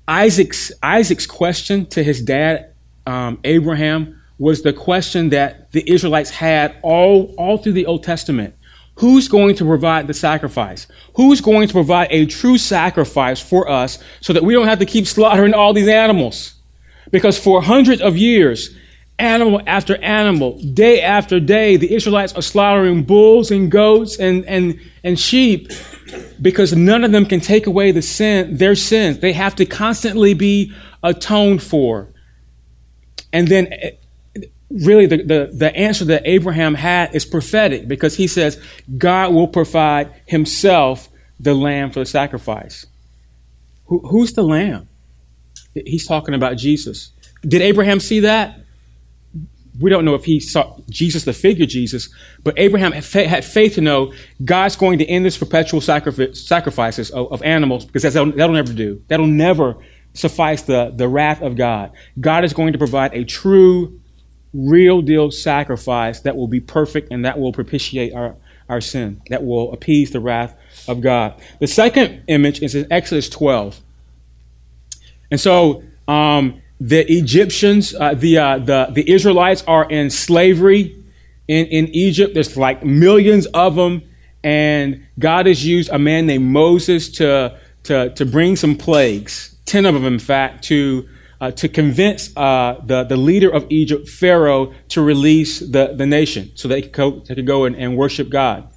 Isaac's, 0.09 0.73
Isaac's 0.83 1.27
question 1.27 1.87
to 1.87 2.03
his 2.03 2.23
dad, 2.23 2.73
um, 3.07 3.39
Abraham, 3.45 4.22
was 4.39 4.63
the 4.63 4.73
question 4.73 5.31
that 5.31 5.71
the 5.73 5.89
Israelites 5.91 6.31
had 6.31 6.77
all, 6.83 7.35
all 7.39 7.59
through 7.59 7.73
the 7.73 7.87
Old 7.87 8.03
Testament. 8.05 8.55
Who's 8.97 9.29
going 9.29 9.57
to 9.57 9.65
provide 9.65 10.07
the 10.07 10.15
sacrifice? 10.15 10.87
Who's 11.15 11.41
going 11.41 11.69
to 11.69 11.73
provide 11.73 12.09
a 12.11 12.27
true 12.27 12.59
sacrifice 12.59 13.41
for 13.41 13.69
us 13.69 13.99
so 14.21 14.33
that 14.33 14.45
we 14.45 14.53
don't 14.55 14.69
have 14.69 14.81
to 14.81 14.87
keep 14.87 15.07
slaughtering 15.07 15.55
all 15.55 15.73
these 15.73 15.89
animals? 15.89 16.55
Because 17.11 17.39
for 17.39 17.63
hundreds 17.63 18.03
of 18.03 18.17
years, 18.17 18.77
animal 19.19 19.61
after 19.67 19.97
animal, 20.03 20.59
day 20.75 21.01
after 21.01 21.41
day, 21.41 21.77
the 21.77 21.95
Israelites 21.95 22.33
are 22.35 22.43
slaughtering 22.43 23.05
bulls 23.05 23.51
and 23.51 23.71
goats 23.71 24.19
and, 24.19 24.45
and, 24.47 24.79
and 25.05 25.19
sheep 25.19 25.71
because 26.41 26.75
none 26.75 27.05
of 27.05 27.13
them 27.13 27.25
can 27.25 27.41
take 27.41 27.67
away 27.67 27.93
the 27.93 28.03
sin, 28.03 28.57
their 28.57 28.75
sins. 28.75 29.19
They 29.21 29.33
have 29.33 29.55
to 29.57 29.65
constantly 29.65 30.35
be 30.35 30.73
atoned 31.03 31.63
for. 31.63 32.13
And 33.33 33.49
then 33.49 33.73
really 34.73 35.07
the, 35.07 35.19
the, 35.19 35.51
the 35.53 35.77
answer 35.77 36.05
that 36.07 36.23
Abraham 36.25 36.75
had 36.75 37.15
is 37.15 37.25
prophetic 37.25 37.89
because 37.89 38.17
he 38.17 38.27
says 38.27 38.61
God 38.97 39.33
will 39.33 39.49
provide 39.49 40.13
himself 40.27 41.09
the 41.39 41.55
lamb 41.55 41.91
for 41.91 42.01
the 42.01 42.07
sacrifice. 42.07 42.87
Who, 43.87 44.01
who's 44.01 44.33
the 44.33 44.43
lamb? 44.43 44.89
He's 45.75 46.07
talking 46.07 46.35
about 46.35 46.57
Jesus. 46.57 47.11
Did 47.43 47.63
Abraham 47.63 48.01
see 48.01 48.21
that? 48.21 48.61
We 49.81 49.89
don't 49.89 50.05
know 50.05 50.15
if 50.15 50.25
he 50.25 50.39
saw 50.39 50.79
Jesus, 50.91 51.25
the 51.25 51.33
figure 51.33 51.65
Jesus, 51.65 52.11
but 52.45 52.55
Abraham 52.59 52.93
had 52.93 53.45
faith 53.45 53.75
to 53.75 53.81
know 53.81 54.13
God's 54.45 54.77
going 54.77 54.99
to 54.99 55.07
end 55.07 55.25
this 55.25 55.39
perpetual 55.39 55.81
sacrifices 55.81 57.11
of, 57.11 57.33
of 57.33 57.43
animals 57.43 57.87
because 57.87 58.03
that'll, 58.03 58.33
that'll 58.33 58.55
never 58.55 58.73
do. 58.73 59.03
That'll 59.09 59.27
never 59.27 59.77
suffice 60.13 60.63
the, 60.63 60.93
the 60.95 61.09
wrath 61.09 61.41
of 61.41 61.57
God. 61.57 61.93
God 62.21 62.45
is 62.45 62.53
going 62.53 62.75
to 62.75 62.79
provide 62.79 63.15
a 63.15 63.25
true 63.25 64.02
real 64.55 65.03
deal 65.03 65.31
sacrifice 65.31 66.21
that 66.21 66.37
will 66.37 66.49
be 66.49 66.61
perfect 66.61 67.11
and 67.11 67.25
that 67.25 67.39
will 67.39 67.53
propitiate 67.53 68.13
our, 68.15 68.37
our 68.69 68.81
sin, 68.81 69.21
that 69.29 69.45
will 69.45 69.73
appease 69.73 70.11
the 70.11 70.21
wrath 70.21 70.55
of 70.89 71.01
God. 71.01 71.41
The 71.59 71.67
second 71.67 72.23
image 72.29 72.63
is 72.63 72.75
in 72.75 72.91
Exodus 72.93 73.29
12. 73.29 73.81
And 75.31 75.41
so 75.41 75.83
um, 76.07 76.61
the 76.81 77.11
Egyptians, 77.11 77.95
uh, 77.95 78.15
the, 78.15 78.39
uh, 78.39 78.59
the, 78.59 78.89
the 78.93 79.11
Israelites 79.11 79.65
are 79.67 79.89
in 79.89 80.11
slavery 80.11 80.97
in, 81.49 81.67
in 81.67 81.89
Egypt. 81.89 82.35
There's 82.35 82.57
like 82.57 82.85
millions 82.85 83.47
of 83.47 83.75
them. 83.75 84.03
And 84.45 85.07
God 85.19 85.47
has 85.47 85.65
used 85.65 85.89
a 85.91 85.99
man 85.99 86.27
named 86.27 86.45
Moses 86.45 87.09
to, 87.13 87.59
to, 87.85 88.11
to 88.11 88.27
bring 88.27 88.57
some 88.57 88.77
plagues, 88.77 89.57
10 89.67 89.87
of 89.87 89.95
them, 89.95 90.05
in 90.05 90.19
fact, 90.19 90.65
to 90.65 91.09
uh, 91.43 91.51
to 91.51 91.69
convince 91.69 92.35
uh, 92.37 92.81
the, 92.85 93.03
the 93.03 93.17
leader 93.17 93.51
of 93.51 93.67
Egypt, 93.69 94.09
Pharaoh, 94.09 94.73
to 94.91 95.03
release 95.03 95.59
the, 95.59 95.93
the 95.93 96.07
nation 96.07 96.53
so 96.55 96.69
they 96.69 96.83
could 96.83 96.93
go, 96.93 97.11
they 97.19 97.35
could 97.35 97.47
go 97.49 97.65
and, 97.65 97.75
and 97.75 97.97
worship 97.97 98.29
God. 98.31 98.73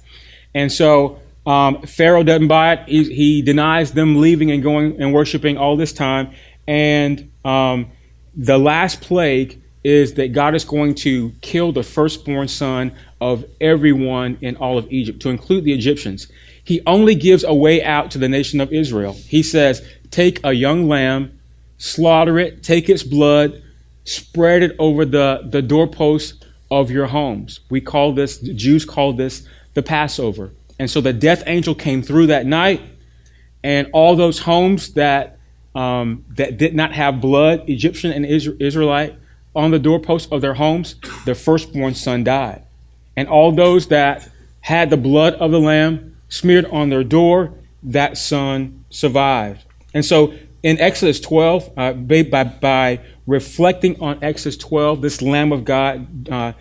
And 0.52 0.72
so 0.72 1.20
um, 1.46 1.82
Pharaoh 1.82 2.24
doesn't 2.24 2.48
buy 2.48 2.72
it. 2.72 2.88
He, 2.88 3.04
he, 3.14 3.42
denies 3.42 3.92
them 3.92 4.20
leaving 4.20 4.50
and 4.50 4.64
going 4.64 5.00
and 5.00 5.14
worshiping 5.14 5.56
all 5.56 5.76
this 5.76 5.92
time. 5.92 6.32
And 6.66 7.30
um, 7.44 7.92
the 8.34 8.58
last 8.58 9.00
plague 9.00 9.62
is 9.84 10.14
that 10.14 10.32
God 10.32 10.56
is 10.56 10.64
going 10.64 10.96
to 10.96 11.30
kill 11.42 11.70
the 11.70 11.84
firstborn 11.84 12.48
son 12.48 12.90
of 13.20 13.44
everyone 13.60 14.38
in 14.40 14.56
all 14.56 14.76
of 14.76 14.90
Egypt, 14.90 15.22
to 15.22 15.28
include 15.28 15.62
the 15.62 15.72
Egyptians. 15.72 16.26
He 16.64 16.82
only 16.84 17.14
gives 17.14 17.44
a 17.44 17.54
way 17.54 17.84
out 17.84 18.10
to 18.10 18.18
the 18.18 18.28
nation 18.28 18.60
of 18.60 18.72
Israel. 18.72 19.12
He 19.12 19.44
says, 19.44 19.88
Take 20.10 20.44
a 20.44 20.52
young 20.52 20.88
lamb 20.88 21.35
slaughter 21.78 22.38
it, 22.38 22.62
take 22.62 22.88
its 22.88 23.02
blood, 23.02 23.62
spread 24.04 24.62
it 24.62 24.76
over 24.78 25.04
the, 25.04 25.46
the 25.50 25.62
doorposts 25.62 26.44
of 26.70 26.90
your 26.90 27.06
homes. 27.06 27.60
We 27.70 27.80
call 27.80 28.12
this, 28.12 28.38
the 28.38 28.54
Jews 28.54 28.84
call 28.84 29.12
this 29.12 29.46
the 29.74 29.82
Passover. 29.82 30.52
And 30.78 30.90
so 30.90 31.00
the 31.00 31.12
death 31.12 31.42
angel 31.46 31.74
came 31.74 32.02
through 32.02 32.26
that 32.28 32.46
night, 32.46 32.82
and 33.62 33.88
all 33.92 34.16
those 34.16 34.38
homes 34.38 34.92
that, 34.94 35.38
um, 35.74 36.24
that 36.30 36.56
did 36.56 36.74
not 36.74 36.92
have 36.92 37.20
blood, 37.20 37.68
Egyptian 37.68 38.12
and 38.12 38.26
Israelite, 38.26 39.14
on 39.54 39.70
the 39.70 39.78
doorposts 39.78 40.30
of 40.30 40.42
their 40.42 40.54
homes, 40.54 40.96
their 41.24 41.34
firstborn 41.34 41.94
son 41.94 42.24
died. 42.24 42.62
And 43.16 43.26
all 43.28 43.52
those 43.52 43.88
that 43.88 44.28
had 44.60 44.90
the 44.90 44.96
blood 44.98 45.34
of 45.34 45.50
the 45.50 45.60
lamb 45.60 46.16
smeared 46.28 46.66
on 46.66 46.90
their 46.90 47.04
door, 47.04 47.54
that 47.82 48.18
son 48.18 48.84
survived. 48.90 49.64
And 49.94 50.04
so 50.04 50.34
in 50.66 50.80
Exodus 50.80 51.20
12, 51.20 51.70
uh, 51.76 51.92
by, 51.92 52.42
by, 52.42 53.00
reflecting 53.24 54.00
on 54.00 54.18
Exodus 54.20 54.56
12, 54.56 55.00
this 55.00 55.22
Lamb 55.22 55.52
of 55.52 55.64
God, 55.64 56.28
uh, 56.28 56.54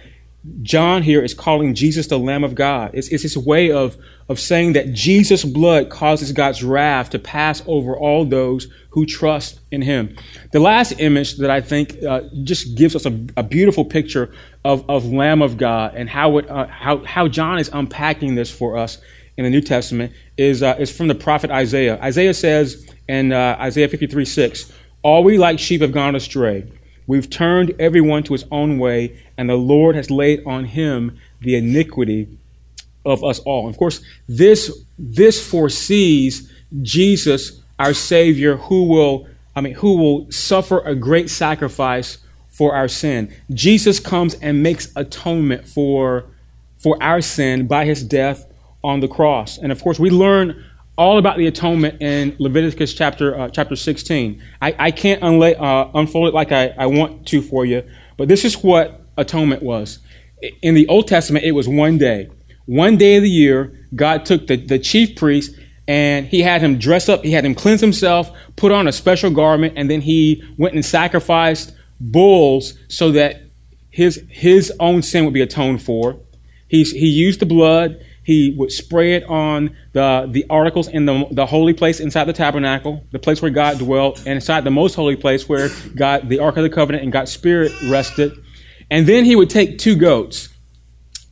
John 0.61 1.01
here 1.01 1.23
is 1.23 1.33
calling 1.33 1.73
Jesus 1.73 2.05
the 2.05 2.19
Lamb 2.19 2.43
of 2.43 2.53
God. 2.53 2.91
It's, 2.93 3.07
it's 3.07 3.23
his 3.23 3.35
way 3.35 3.71
of, 3.71 3.97
of 4.29 4.39
saying 4.39 4.73
that 4.73 4.93
Jesus' 4.93 5.43
blood 5.43 5.89
causes 5.89 6.31
God's 6.33 6.63
wrath 6.63 7.09
to 7.09 7.19
pass 7.19 7.63
over 7.65 7.97
all 7.97 8.25
those 8.25 8.67
who 8.91 9.07
trust 9.07 9.59
in 9.71 9.81
him. 9.81 10.15
The 10.51 10.59
last 10.59 10.99
image 10.99 11.37
that 11.37 11.49
I 11.49 11.61
think 11.61 12.03
uh, 12.03 12.21
just 12.43 12.77
gives 12.77 12.95
us 12.95 13.07
a, 13.07 13.25
a, 13.35 13.41
beautiful 13.41 13.85
picture 13.85 14.31
of, 14.63 14.87
of 14.87 15.07
Lamb 15.07 15.41
of 15.41 15.57
God 15.57 15.95
and 15.95 16.07
how, 16.07 16.37
it, 16.37 16.47
uh, 16.47 16.67
how, 16.67 17.03
how 17.05 17.27
John 17.27 17.57
is 17.57 17.71
unpacking 17.73 18.35
this 18.35 18.51
for 18.51 18.77
us 18.77 18.99
in 19.37 19.43
the 19.43 19.49
New 19.49 19.61
Testament 19.61 20.13
is, 20.37 20.63
uh, 20.63 20.75
is 20.79 20.95
from 20.95 21.07
the 21.07 21.15
prophet 21.15 21.51
Isaiah. 21.51 21.99
Isaiah 22.01 22.33
says 22.33 22.87
in 23.07 23.31
uh, 23.31 23.57
Isaiah 23.59 23.87
53 23.87 24.25
6, 24.25 24.71
All 25.03 25.23
we 25.23 25.37
like 25.37 25.59
sheep 25.59 25.81
have 25.81 25.91
gone 25.91 26.15
astray. 26.15 26.71
We've 27.07 27.29
turned 27.29 27.73
everyone 27.79 28.23
to 28.23 28.33
his 28.33 28.45
own 28.51 28.79
way, 28.79 29.21
and 29.37 29.49
the 29.49 29.55
Lord 29.55 29.95
has 29.95 30.09
laid 30.09 30.43
on 30.45 30.65
him 30.65 31.19
the 31.41 31.55
iniquity 31.55 32.27
of 33.05 33.23
us 33.23 33.39
all. 33.39 33.69
Of 33.69 33.77
course, 33.77 34.01
this, 34.27 34.83
this 34.97 35.47
foresees 35.47 36.51
Jesus, 36.81 37.61
our 37.77 37.93
Savior, 37.93 38.57
who 38.57 38.85
will, 38.85 39.27
I 39.55 39.61
mean, 39.61 39.75
who 39.75 39.97
will 39.97 40.31
suffer 40.31 40.79
a 40.79 40.95
great 40.95 41.29
sacrifice 41.29 42.17
for 42.49 42.73
our 42.73 42.87
sin. 42.87 43.33
Jesus 43.51 43.99
comes 43.99 44.33
and 44.35 44.63
makes 44.63 44.91
atonement 44.95 45.67
for, 45.67 46.25
for 46.77 47.01
our 47.03 47.21
sin 47.21 47.67
by 47.67 47.85
his 47.85 48.03
death 48.03 48.45
on 48.85 48.99
the 48.99 49.07
cross. 49.07 49.57
And 49.57 49.71
of 49.71 49.81
course, 49.81 49.99
we 49.99 50.09
learn 50.09 50.63
all 50.97 51.17
about 51.17 51.37
the 51.37 51.47
atonement 51.47 52.01
in 52.01 52.35
Leviticus 52.39 52.93
chapter 52.93 53.37
uh, 53.37 53.49
chapter 53.49 53.75
16. 53.75 54.41
I, 54.61 54.75
I 54.79 54.91
can't 54.91 55.21
unla- 55.21 55.59
uh, 55.59 55.91
unfold 55.93 56.29
it 56.29 56.33
like 56.33 56.51
I, 56.51 56.73
I 56.77 56.85
want 56.85 57.27
to 57.27 57.41
for 57.41 57.65
you, 57.65 57.83
but 58.17 58.27
this 58.27 58.45
is 58.45 58.55
what 58.63 59.01
atonement 59.17 59.61
was. 59.61 59.99
In 60.61 60.73
the 60.75 60.87
Old 60.87 61.07
Testament, 61.07 61.45
it 61.45 61.51
was 61.51 61.67
one 61.67 61.97
day. 61.97 62.29
One 62.65 62.97
day 62.97 63.17
of 63.17 63.23
the 63.23 63.29
year, 63.29 63.87
God 63.95 64.25
took 64.25 64.47
the, 64.47 64.55
the 64.55 64.79
chief 64.79 65.15
priest 65.15 65.55
and 65.87 66.25
he 66.25 66.41
had 66.41 66.61
him 66.61 66.79
dress 66.79 67.09
up, 67.09 67.23
he 67.23 67.31
had 67.31 67.45
him 67.45 67.53
cleanse 67.53 67.81
himself, 67.81 68.31
put 68.55 68.71
on 68.71 68.87
a 68.87 68.91
special 68.91 69.29
garment, 69.29 69.73
and 69.75 69.89
then 69.89 70.01
he 70.01 70.43
went 70.57 70.73
and 70.73 70.83
sacrificed 70.83 71.73
bulls 71.99 72.73
so 72.87 73.11
that 73.11 73.41
his, 73.91 74.23
his 74.29 74.73
own 74.79 75.01
sin 75.01 75.25
would 75.25 75.33
be 75.33 75.41
atoned 75.41 75.81
for. 75.83 76.19
He, 76.67 76.83
he 76.83 77.07
used 77.07 77.39
the 77.39 77.45
blood 77.45 78.03
he 78.25 78.55
would 78.57 78.71
spray 78.71 79.13
it 79.13 79.23
on 79.25 79.77
the, 79.93 80.27
the 80.31 80.47
articles 80.49 80.87
in 80.87 81.05
the, 81.05 81.27
the 81.29 81.45
holy 81.45 81.73
place 81.73 81.99
inside 81.99 82.23
the 82.23 82.33
tabernacle, 82.33 83.05
the 83.11 83.19
place 83.19 83.39
where 83.39 83.51
God 83.51 83.77
dwelt, 83.77 84.17
and 84.19 84.29
inside 84.29 84.63
the 84.63 84.71
most 84.71 84.95
holy 84.95 85.15
place 85.15 85.47
where 85.47 85.69
God, 85.95 86.27
the 86.27 86.39
Ark 86.39 86.57
of 86.57 86.63
the 86.63 86.69
Covenant 86.71 87.03
and 87.03 87.13
God's 87.13 87.31
Spirit 87.31 87.71
rested. 87.83 88.33
And 88.89 89.05
then 89.05 89.25
he 89.25 89.35
would 89.35 89.51
take 89.51 89.77
two 89.77 89.95
goats, 89.95 90.49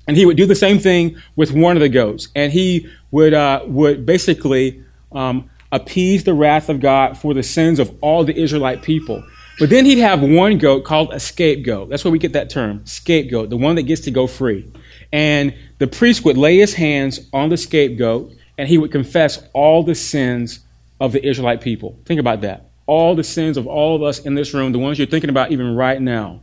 and 0.07 0.15
he 0.15 0.23
would 0.23 0.37
do 0.37 0.45
the 0.45 0.55
same 0.55 0.77
thing 0.77 1.17
with 1.35 1.51
one 1.51 1.75
of 1.75 1.81
the 1.81 1.89
goats. 1.89 2.27
And 2.35 2.53
he 2.53 2.87
would, 3.09 3.33
uh, 3.33 3.63
would 3.65 4.05
basically 4.05 4.83
um, 5.11 5.49
appease 5.71 6.25
the 6.25 6.35
wrath 6.35 6.69
of 6.69 6.79
God 6.79 7.17
for 7.17 7.33
the 7.33 7.41
sins 7.41 7.79
of 7.79 7.97
all 8.01 8.23
the 8.23 8.39
Israelite 8.39 8.83
people. 8.83 9.23
But 9.57 9.71
then 9.71 9.85
he'd 9.85 9.97
have 9.97 10.21
one 10.21 10.59
goat 10.59 10.83
called 10.83 11.11
a 11.11 11.19
scapegoat. 11.19 11.89
That's 11.89 12.03
where 12.03 12.11
we 12.11 12.19
get 12.19 12.33
that 12.33 12.51
term, 12.51 12.85
scapegoat, 12.85 13.49
the 13.49 13.57
one 13.57 13.75
that 13.75 13.83
gets 13.83 14.01
to 14.01 14.11
go 14.11 14.27
free. 14.27 14.71
And 15.13 15.53
the 15.77 15.85
priest 15.85 16.25
would 16.25 16.37
lay 16.37 16.57
his 16.57 16.73
hands 16.73 17.19
on 17.31 17.49
the 17.49 17.55
scapegoat 17.55 18.33
and 18.57 18.67
he 18.67 18.79
would 18.79 18.91
confess 18.91 19.41
all 19.53 19.83
the 19.83 19.93
sins 19.93 20.61
of 20.99 21.11
the 21.11 21.25
Israelite 21.25 21.61
people. 21.61 21.99
Think 22.05 22.19
about 22.19 22.41
that. 22.41 22.71
All 22.87 23.15
the 23.15 23.23
sins 23.23 23.55
of 23.55 23.67
all 23.67 23.95
of 23.95 24.01
us 24.01 24.19
in 24.19 24.33
this 24.33 24.53
room, 24.55 24.71
the 24.71 24.79
ones 24.79 24.97
you're 24.97 25.07
thinking 25.07 25.29
about 25.29 25.51
even 25.51 25.75
right 25.75 26.01
now. 26.01 26.41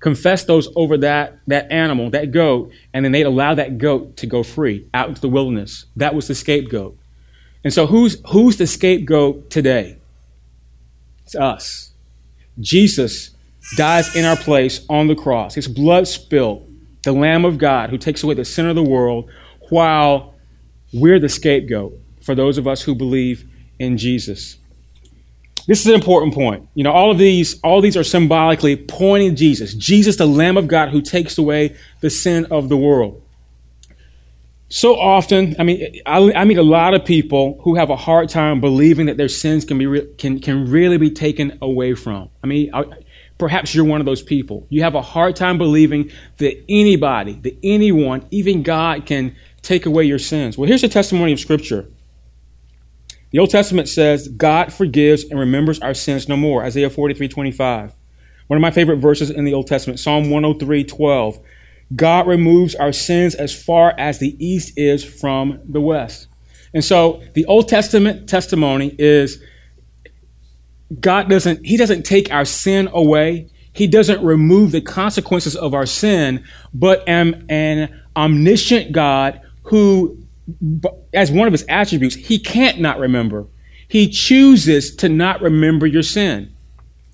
Confess 0.00 0.44
those 0.44 0.68
over 0.74 0.96
that, 0.98 1.38
that 1.46 1.70
animal, 1.70 2.10
that 2.10 2.32
goat, 2.32 2.72
and 2.94 3.04
then 3.04 3.12
they'd 3.12 3.22
allow 3.22 3.54
that 3.54 3.78
goat 3.78 4.16
to 4.16 4.26
go 4.26 4.42
free 4.42 4.88
out 4.94 5.10
into 5.10 5.20
the 5.20 5.28
wilderness. 5.28 5.84
That 5.94 6.14
was 6.14 6.26
the 6.26 6.34
scapegoat. 6.34 6.98
And 7.62 7.72
so 7.72 7.86
who's, 7.86 8.20
who's 8.30 8.56
the 8.56 8.66
scapegoat 8.66 9.50
today? 9.50 9.98
It's 11.24 11.36
us. 11.36 11.92
Jesus 12.58 13.30
dies 13.76 14.16
in 14.16 14.24
our 14.24 14.36
place 14.36 14.84
on 14.88 15.06
the 15.06 15.14
cross. 15.14 15.54
His 15.54 15.68
blood 15.68 16.08
spilled 16.08 16.71
the 17.02 17.12
Lamb 17.12 17.44
of 17.44 17.58
God 17.58 17.90
who 17.90 17.98
takes 17.98 18.22
away 18.22 18.34
the 18.34 18.44
sin 18.44 18.66
of 18.66 18.76
the 18.76 18.82
world, 18.82 19.30
while 19.70 20.34
we're 20.92 21.18
the 21.18 21.28
scapegoat 21.28 21.98
for 22.22 22.34
those 22.34 22.58
of 22.58 22.68
us 22.68 22.82
who 22.82 22.94
believe 22.94 23.48
in 23.78 23.98
Jesus. 23.98 24.56
This 25.66 25.80
is 25.80 25.86
an 25.86 25.94
important 25.94 26.34
point. 26.34 26.68
You 26.74 26.84
know, 26.84 26.92
all 26.92 27.10
of 27.10 27.18
these, 27.18 27.60
all 27.60 27.80
these 27.80 27.96
are 27.96 28.04
symbolically 28.04 28.76
pointing 28.76 29.30
to 29.30 29.36
Jesus. 29.36 29.74
Jesus, 29.74 30.16
the 30.16 30.26
Lamb 30.26 30.56
of 30.56 30.66
God 30.66 30.90
who 30.90 31.00
takes 31.00 31.38
away 31.38 31.76
the 32.00 32.10
sin 32.10 32.46
of 32.50 32.68
the 32.68 32.76
world. 32.76 33.22
So 34.68 34.98
often, 34.98 35.54
I 35.58 35.64
mean, 35.64 36.00
I, 36.06 36.32
I 36.32 36.44
meet 36.44 36.56
a 36.56 36.62
lot 36.62 36.94
of 36.94 37.04
people 37.04 37.60
who 37.62 37.74
have 37.74 37.90
a 37.90 37.96
hard 37.96 38.30
time 38.30 38.60
believing 38.60 39.06
that 39.06 39.18
their 39.18 39.28
sins 39.28 39.66
can 39.66 39.76
be 39.76 39.86
re- 39.86 40.08
can 40.16 40.40
can 40.40 40.70
really 40.70 40.96
be 40.96 41.10
taken 41.10 41.58
away 41.60 41.94
from. 41.94 42.30
I 42.42 42.46
mean, 42.46 42.70
I, 42.72 42.84
Perhaps 43.42 43.74
you're 43.74 43.84
one 43.84 43.98
of 43.98 44.06
those 44.06 44.22
people. 44.22 44.68
You 44.70 44.84
have 44.84 44.94
a 44.94 45.02
hard 45.02 45.34
time 45.34 45.58
believing 45.58 46.12
that 46.36 46.64
anybody, 46.68 47.32
that 47.42 47.58
anyone, 47.64 48.24
even 48.30 48.62
God, 48.62 49.04
can 49.04 49.34
take 49.62 49.84
away 49.84 50.04
your 50.04 50.20
sins. 50.20 50.56
Well, 50.56 50.68
here's 50.68 50.84
a 50.84 50.88
testimony 50.88 51.32
of 51.32 51.40
Scripture. 51.40 51.88
The 53.32 53.40
Old 53.40 53.50
Testament 53.50 53.88
says, 53.88 54.28
God 54.28 54.72
forgives 54.72 55.24
and 55.24 55.40
remembers 55.40 55.80
our 55.80 55.92
sins 55.92 56.28
no 56.28 56.36
more. 56.36 56.62
Isaiah 56.62 56.88
43 56.88 57.26
25. 57.26 57.92
One 58.46 58.56
of 58.56 58.60
my 58.60 58.70
favorite 58.70 58.98
verses 58.98 59.28
in 59.28 59.44
the 59.44 59.54
Old 59.54 59.66
Testament, 59.66 59.98
Psalm 59.98 60.30
103 60.30 60.84
12. 60.84 61.40
God 61.96 62.28
removes 62.28 62.76
our 62.76 62.92
sins 62.92 63.34
as 63.34 63.52
far 63.52 63.92
as 63.98 64.20
the 64.20 64.36
east 64.38 64.78
is 64.78 65.02
from 65.02 65.58
the 65.64 65.80
west. 65.80 66.28
And 66.72 66.84
so 66.84 67.24
the 67.34 67.44
Old 67.46 67.66
Testament 67.66 68.28
testimony 68.28 68.94
is 69.00 69.42
God 71.00 71.28
doesn't, 71.28 71.64
He 71.64 71.76
doesn't 71.76 72.04
take 72.04 72.32
our 72.32 72.44
sin 72.44 72.88
away. 72.92 73.48
He 73.72 73.86
doesn't 73.86 74.22
remove 74.22 74.72
the 74.72 74.80
consequences 74.82 75.56
of 75.56 75.72
our 75.72 75.86
sin, 75.86 76.44
but 76.74 77.08
am 77.08 77.46
an 77.48 78.02
omniscient 78.14 78.92
God 78.92 79.40
who, 79.64 80.18
as 81.14 81.30
one 81.30 81.46
of 81.46 81.52
his 81.52 81.64
attributes, 81.68 82.14
he 82.14 82.38
can't 82.38 82.80
not 82.80 82.98
remember. 82.98 83.46
He 83.88 84.08
chooses 84.08 84.94
to 84.96 85.08
not 85.08 85.40
remember 85.40 85.86
your 85.86 86.02
sin. 86.02 86.52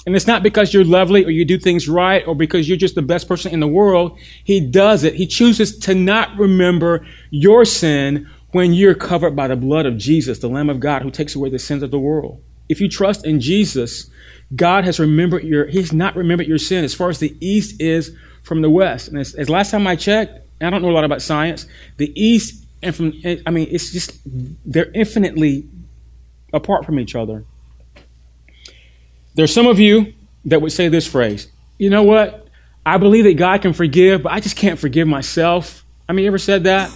And 0.07 0.17
it's 0.17 0.27
not 0.27 0.43
because 0.43 0.73
you're 0.73 0.85
lovely 0.85 1.25
or 1.25 1.31
you 1.31 1.45
do 1.45 1.59
things 1.59 1.89
right 1.89 2.27
or 2.27 2.35
because 2.35 2.69
you're 2.69 2.79
just 2.79 2.95
the 2.95 3.03
best 3.03 3.29
person 3.29 3.53
in 3.53 3.61
the 3.61 3.69
world. 3.69 4.19
He 4.43 4.59
does 4.59 5.05
it. 5.05 5.15
He 5.15 5.27
chooses 5.27 5.79
to 5.81 5.95
not 5.95 6.37
remember 6.39 7.07
your 7.31 7.65
sin 7.65 8.29
when 8.53 8.73
you're 8.73 8.95
covered 8.95 9.37
by 9.37 9.49
the 9.49 9.57
blood 9.57 9.85
of 9.85 9.99
Jesus, 9.99 10.39
the 10.39 10.49
Lamb 10.49 10.71
of 10.71 10.81
God 10.81 11.03
who 11.03 11.11
takes 11.11 11.35
away 11.35 11.51
the 11.51 11.59
sins 11.59 11.83
of 11.83 11.91
the 11.91 11.99
world. 11.99 12.43
If 12.69 12.81
you 12.81 12.89
trust 12.89 13.25
in 13.27 13.41
Jesus, 13.41 14.11
God 14.55 14.85
has 14.85 14.99
remembered 14.99 15.45
your, 15.45 15.67
He's 15.67 15.93
not 15.93 16.17
remembered 16.17 16.47
your 16.47 16.59
sin 16.59 16.85
as 16.85 16.95
far 16.95 17.09
as 17.09 17.19
the 17.19 17.37
east 17.41 17.81
is 17.81 18.15
from 18.43 18.63
the 18.63 18.71
west. 18.71 19.09
And 19.09 19.19
as, 19.19 19.35
as 19.35 19.51
last 19.51 19.71
time 19.71 19.87
I 19.87 19.97
checked, 19.97 20.41
I 20.61 20.71
don't 20.71 20.83
know 20.83 20.91
a 20.91 20.93
lot 20.93 21.05
about 21.05 21.23
science, 21.23 21.67
the 21.99 22.13
east 22.21 22.65
and 22.83 22.95
from, 22.95 23.13
I 23.47 23.51
mean, 23.51 23.69
it's 23.71 23.93
just, 23.93 24.19
they're 24.25 24.91
infinitely 24.93 25.69
apart 26.53 26.85
from 26.85 26.99
each 26.99 27.15
other. 27.15 27.45
There's 29.35 29.53
some 29.53 29.67
of 29.67 29.79
you 29.79 30.15
that 30.47 30.63
would 30.63 30.73
say 30.73 30.89
this 30.89 31.07
phrase, 31.07 31.49
you 31.79 31.91
know 31.91 32.03
what? 32.03 32.49
I 32.87 32.97
believe 32.97 33.25
that 33.25 33.35
God 33.35 33.63
can 33.63 33.73
forgive, 33.73 34.23
but 34.23 34.33
I 34.33 34.41
just 34.41 34.57
can't 34.57 34.79
forgive 34.79 35.07
myself. 35.07 35.85
I 36.09 36.13
mean, 36.13 36.25
you 36.25 36.29
ever 36.29 36.39
said 36.39 36.65
that? 36.65 36.91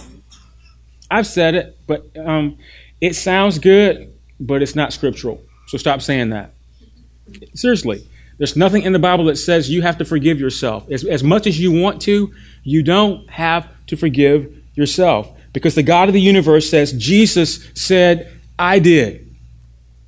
I've 1.11 1.27
said 1.27 1.55
it, 1.55 1.77
but 1.85 2.09
um, 2.17 2.57
it 2.99 3.15
sounds 3.15 3.59
good, 3.59 4.13
but 4.39 4.61
it's 4.61 4.75
not 4.75 4.91
scriptural. 4.91 5.41
So 5.67 5.77
stop 5.77 6.01
saying 6.01 6.29
that. 6.29 6.53
Seriously. 7.55 8.07
There's 8.37 8.55
nothing 8.55 8.81
in 8.83 8.93
the 8.93 8.99
Bible 8.99 9.25
that 9.25 9.37
says 9.37 9.69
you 9.69 9.83
have 9.83 9.97
to 9.99 10.05
forgive 10.05 10.39
yourself. 10.39 10.89
As, 10.89 11.05
as 11.05 11.23
much 11.23 11.47
as 11.47 11.59
you 11.59 11.71
want 11.71 12.01
to, 12.03 12.33
you 12.63 12.81
don't 12.83 13.29
have 13.29 13.67
to 13.87 13.95
forgive 13.95 14.53
yourself. 14.75 15.31
Because 15.53 15.75
the 15.75 15.83
God 15.83 16.09
of 16.09 16.13
the 16.13 16.21
universe 16.21 16.69
says, 16.69 16.93
Jesus 16.93 17.69
said, 17.75 18.31
I 18.57 18.79
did. 18.79 19.35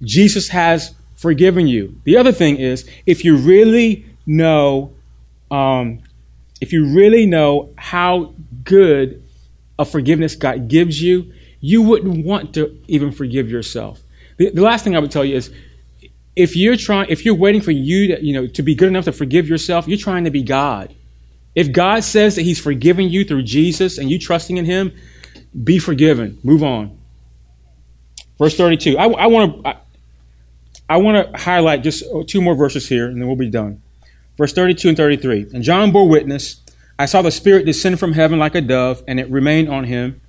Jesus 0.02 0.50
has 0.50 0.96
forgiven 1.16 1.68
you. 1.68 2.00
The 2.04 2.18
other 2.18 2.32
thing 2.32 2.58
is, 2.58 2.90
if 3.06 3.24
you 3.24 3.38
really 3.38 4.06
know, 4.26 4.94
um, 5.52 6.02
if 6.62 6.74
you 6.74 6.96
really 6.96 7.26
know 7.26 7.74
how 7.78 8.34
good 8.64 9.24
a 9.78 9.86
forgiveness 9.86 10.36
God 10.36 10.68
gives 10.68 11.02
you, 11.02 11.32
you 11.60 11.82
wouldn't 11.84 12.26
want 12.26 12.54
to 12.56 12.78
even 12.88 13.12
forgive 13.12 13.50
yourself. 13.50 14.02
The, 14.38 14.50
the 14.50 14.62
last 14.62 14.84
thing 14.84 14.96
I 14.96 15.00
would 15.00 15.12
tell 15.12 15.26
you 15.26 15.36
is 15.36 15.52
if 16.36 16.56
you're 16.56 16.76
trying, 16.76 17.10
if 17.10 17.26
you're 17.26 17.36
waiting 17.36 17.62
for 17.62 17.72
you 17.72 18.16
to, 18.16 18.26
you 18.26 18.34
know, 18.34 18.48
to 18.48 18.62
be 18.62 18.76
good 18.76 18.90
enough 18.90 19.06
to 19.06 19.12
forgive 19.12 19.48
yourself, 19.48 19.88
you're 19.88 19.98
trying 19.98 20.26
to 20.26 20.32
be 20.32 20.44
God. 20.44 20.94
If 21.56 21.72
God 21.72 22.04
says 22.04 22.36
that 22.36 22.42
He's 22.42 22.60
forgiving 22.60 23.10
you 23.10 23.24
through 23.24 23.44
Jesus 23.44 23.98
and 23.98 24.12
you 24.12 24.20
trusting 24.20 24.58
in 24.58 24.66
Him, 24.66 24.92
be 25.64 25.80
forgiven. 25.80 26.38
Move 26.44 26.64
on. 26.64 26.98
Verse 28.38 28.58
32. 28.58 28.98
I, 28.98 29.06
want 29.08 29.64
to 29.64 29.78
I, 30.90 30.98
want 30.98 31.32
to 31.32 31.38
highlight 31.42 31.84
just 31.84 32.04
uh, 32.14 32.24
two 32.28 32.42
more 32.42 32.56
verses 32.56 32.88
here, 32.90 33.08
and 33.08 33.22
then 33.22 33.28
we'll 33.28 33.38
be 33.38 33.50
done. 33.50 33.82
Verse 34.38 34.52
32 34.52 34.90
and 34.90 34.98
33. 34.98 35.48
And 35.54 35.64
John 35.64 35.92
bore 35.92 36.10
witness. 36.10 36.62
I 37.00 37.06
saw 37.06 37.22
the 37.22 37.32
Spirit 37.32 37.66
descend 37.66 38.00
from 38.00 38.14
heaven 38.14 38.40
like 38.40 38.56
a 38.56 38.62
dove, 38.62 39.04
and 39.08 39.20
it 39.20 39.30
remained 39.30 39.70
on 39.70 39.86
him. 39.86 40.20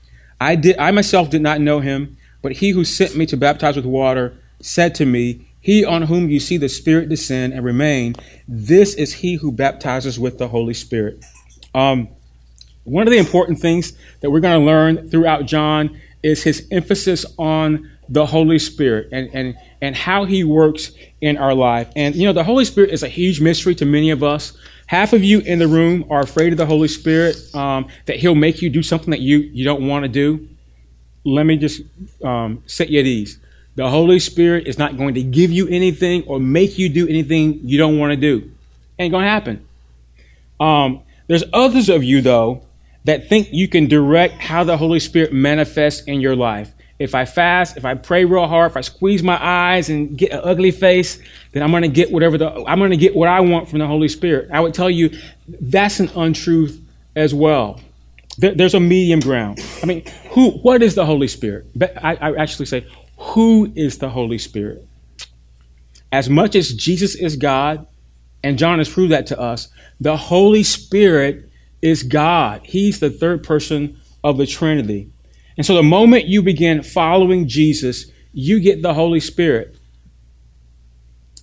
I 0.41 0.55
did 0.55 0.79
I 0.79 0.91
myself 0.91 1.31
did 1.31 1.43
not 1.43 1.61
know 1.61 1.81
him, 1.81 2.17
but 2.47 2.53
he 2.53 2.71
who 2.71 2.85
sent 2.85 3.17
me 3.17 3.27
to 3.27 3.37
baptize 3.37 3.75
with 3.75 3.85
water 3.85 4.39
said 4.61 4.95
to 4.95 5.05
me, 5.05 5.49
he 5.61 5.85
on 5.85 6.03
whom 6.03 6.31
you 6.31 6.39
see 6.39 6.57
the 6.57 6.69
Spirit 6.69 7.09
descend 7.09 7.53
and 7.53 7.65
remain, 7.65 8.15
this 8.47 8.95
is 8.95 9.15
he 9.15 9.35
who 9.35 9.51
baptizes 9.51 10.17
with 10.17 10.39
the 10.39 10.47
Holy 10.47 10.73
Spirit. 10.73 11.25
Um, 11.75 12.09
one 12.85 13.05
of 13.05 13.11
the 13.11 13.19
important 13.19 13.59
things 13.59 13.95
that 14.21 14.31
we're 14.31 14.39
going 14.39 14.61
to 14.61 14.65
learn 14.65 15.11
throughout 15.11 15.47
John 15.47 16.01
is 16.23 16.45
his 16.45 16.69
emphasis 16.71 17.27
on 17.37 17.91
the 18.09 18.25
Holy 18.25 18.61
Spirit 18.61 19.09
and, 19.11 19.29
and, 19.35 19.59
and 19.83 19.97
how 19.97 20.25
he 20.25 20.45
works 20.45 20.93
in 21.21 21.37
our 21.39 21.53
life. 21.53 21.91
And, 21.97 22.15
you 22.15 22.27
know, 22.27 22.33
the 22.33 22.45
Holy 22.45 22.65
Spirit 22.65 22.91
is 22.91 23.03
a 23.03 23.09
huge 23.09 23.41
mystery 23.41 23.75
to 23.75 23.85
many 23.85 24.11
of 24.11 24.23
us. 24.23 24.57
Half 24.87 25.15
of 25.15 25.25
you 25.25 25.41
in 25.41 25.59
the 25.59 25.67
room 25.67 26.05
are 26.11 26.21
afraid 26.21 26.53
of 26.53 26.59
the 26.59 26.67
Holy 26.67 26.87
Spirit, 26.87 27.37
um, 27.57 27.89
that 28.05 28.19
he'll 28.19 28.37
make 28.37 28.63
you 28.63 28.71
do 28.71 28.85
something 28.85 29.11
that 29.11 29.21
you, 29.21 29.39
you 29.39 29.65
don't 29.65 29.89
want 29.89 30.05
to 30.05 30.09
do. 30.09 30.49
Let 31.27 31.45
me 31.45 31.57
just 31.57 31.83
um, 32.23 32.63
set 32.67 32.89
you 32.89 33.01
at 33.01 33.07
ease. 33.07 33.39
The 33.75 33.91
Holy 33.91 34.21
Spirit 34.21 34.67
is 34.69 34.79
not 34.79 34.97
going 34.97 35.15
to 35.15 35.23
give 35.23 35.51
you 35.51 35.67
anything 35.69 36.23
or 36.23 36.39
make 36.39 36.79
you 36.79 36.89
do 36.89 37.07
anything 37.09 37.61
you 37.65 37.79
don't 37.79 37.99
want 37.99 38.13
to 38.13 38.17
do. 38.17 38.51
Ain't 38.99 39.11
going 39.11 39.25
to 39.25 39.29
happen. 39.29 39.67
Um, 40.61 41.03
there's 41.27 41.43
others 41.53 41.89
of 41.89 42.05
you, 42.05 42.23
though, 42.23 42.63
that 43.05 43.29
think 43.29 43.53
you 43.53 43.67
can 43.67 43.89
direct 43.89 44.35
how 44.35 44.63
the 44.63 44.77
Holy 44.77 45.01
Spirit 45.01 45.33
manifests 45.33 46.03
in 46.05 46.21
your 46.21 46.37
life. 46.37 46.73
If 46.99 47.15
I 47.15 47.25
fast, 47.25 47.77
if 47.77 47.85
I 47.85 47.95
pray 47.95 48.25
real 48.25 48.47
hard, 48.47 48.71
if 48.71 48.77
I 48.77 48.81
squeeze 48.81 49.23
my 49.23 49.39
eyes 49.45 49.91
and 49.91 50.17
get 50.17 50.31
an 50.31 50.41
ugly 50.45 50.71
face, 50.71 51.19
then 51.53 51.63
I'm 51.63 51.71
going 51.71 51.83
to 51.83 51.89
get 51.89 52.11
whatever 52.11 52.39
the 52.39 52.51
I'm 52.67 52.79
going 52.79 52.93
to 52.93 52.97
get 52.97 53.15
what 53.15 53.29
I 53.29 53.41
want 53.41 53.69
from 53.69 53.81
the 53.81 53.87
Holy 53.87 54.09
Spirit. 54.09 54.49
I 54.51 54.61
would 54.61 54.73
tell 54.73 54.89
you 54.89 55.11
that's 55.61 56.01
an 56.01 56.09
untruth 56.17 56.81
as 57.15 57.35
well. 57.35 57.81
There's 58.39 58.75
a 58.75 58.81
medium 58.81 59.21
ground. 59.21 59.65
I 59.83 59.87
mean, 59.87 60.05
who? 60.31 60.51
What 60.51 60.83
is 60.83 60.95
the 60.95 61.07
Holy 61.07 61.29
Spirit? 61.29 61.67
I, 61.81 62.17
I 62.17 62.37
actually 62.37 62.67
say, 62.67 62.87
who 63.19 63.73
is 63.75 63.99
the 63.99 64.11
Holy 64.11 64.39
Spirit? 64.39 64.87
As 66.13 66.29
much 66.29 66.55
as 66.55 66.73
Jesus 66.73 67.15
is 67.15 67.37
God, 67.37 67.87
and 68.43 68.59
John 68.59 68.79
has 68.79 68.89
proved 68.89 69.13
that 69.13 69.27
to 69.29 69.41
us, 69.41 69.69
the 70.01 70.17
Holy 70.17 70.63
Spirit 70.63 71.51
is 71.83 72.03
God. 72.03 72.61
He's 72.65 73.01
the 73.01 73.11
third 73.11 73.43
person 73.43 73.99
of 74.23 74.37
the 74.37 74.47
Trinity. 74.47 75.11
And 75.57 75.65
so 75.65 75.75
the 75.75 75.83
moment 75.83 76.27
you 76.27 76.43
begin 76.43 76.83
following 76.83 77.49
Jesus, 77.49 78.07
you 78.33 78.61
get 78.61 78.83
the 78.83 78.95
Holy 78.95 79.21
Spirit. 79.21 79.77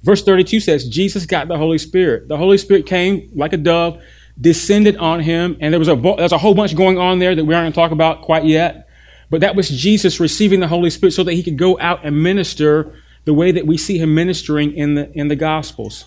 Verse 0.04 0.24
32 0.24 0.60
says, 0.60 0.88
Jesus 0.88 1.26
got 1.26 1.48
the 1.48 1.58
Holy 1.58 1.78
Spirit. 1.78 2.28
The 2.28 2.38
Holy 2.38 2.58
Spirit 2.58 2.86
came 2.86 3.32
like 3.34 3.54
a 3.54 3.58
dove, 3.58 4.02
descended 4.40 4.98
on 4.98 5.20
him, 5.20 5.58
and 5.60 5.74
there 5.74 5.80
was 5.80 5.88
a, 5.88 5.96
there's 5.96 6.32
a 6.32 6.38
whole 6.38 6.56
bunch 6.56 6.76
going 6.76 6.98
on 6.98 7.20
there 7.20 7.36
that 7.36 7.46
we 7.46 7.54
aren't 7.54 7.66
going 7.66 7.74
to 7.74 7.76
talk 7.76 7.92
about 7.92 8.22
quite 8.22 8.46
yet. 8.46 8.90
But 9.30 9.42
that 9.42 9.56
was 9.56 9.70
Jesus 9.70 10.20
receiving 10.20 10.60
the 10.60 10.68
Holy 10.68 10.90
Spirit 10.90 11.14
so 11.14 11.24
that 11.24 11.34
he 11.34 11.44
could 11.44 11.58
go 11.58 11.80
out 11.80 12.06
and 12.06 12.22
minister 12.22 12.96
the 13.26 13.34
way 13.34 13.52
that 13.52 13.66
we 13.66 13.78
see 13.78 13.98
him 13.98 14.14
ministering 14.14 14.74
in 14.74 14.96
the, 14.96 15.12
in 15.14 15.28
the 15.28 15.36
Gospels. 15.36 16.06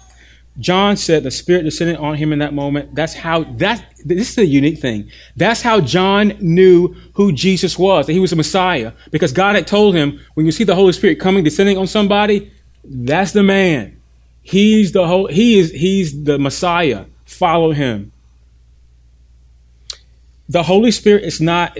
John 0.59 0.97
said 0.97 1.23
the 1.23 1.31
Spirit 1.31 1.65
descended 1.65 1.97
on 1.97 2.15
him 2.15 2.33
in 2.33 2.39
that 2.39 2.55
moment. 2.55 2.95
That's 2.95 3.15
how, 3.15 3.45
that, 3.59 3.85
this 4.05 4.31
is 4.31 4.39
a 4.39 4.47
unique 4.47 4.79
thing. 4.79 5.11
That's 5.37 5.61
how 5.61 5.81
John 5.81 6.35
knew 6.41 6.95
who 7.15 7.33
Jesus 7.33 7.79
was, 7.79 8.07
that 8.07 8.13
he 8.13 8.21
was 8.21 8.33
a 8.33 8.37
Messiah. 8.37 8.93
Because 9.11 9.33
God 9.33 9.55
had 9.55 9.67
told 9.67 9.95
him, 9.95 10.21
when 10.35 10.47
you 10.47 10.53
see 10.53 10.65
the 10.65 10.75
Holy 10.75 10.93
Spirit 10.93 11.21
coming, 11.21 11.45
descending 11.45 11.77
on 11.77 11.87
somebody, 11.87 12.53
that's 12.85 13.33
the 13.33 13.43
man. 13.43 14.01
He's 14.43 14.93
the 14.93 15.07
whole, 15.07 15.27
he 15.27 15.59
is, 15.59 15.73
he's 15.73 16.25
the 16.25 16.39
Messiah. 16.39 17.07
Follow 17.25 17.73
him. 17.73 18.13
The 20.49 20.63
Holy 20.63 20.91
Spirit 20.91 21.25
is 21.25 21.41
not, 21.41 21.77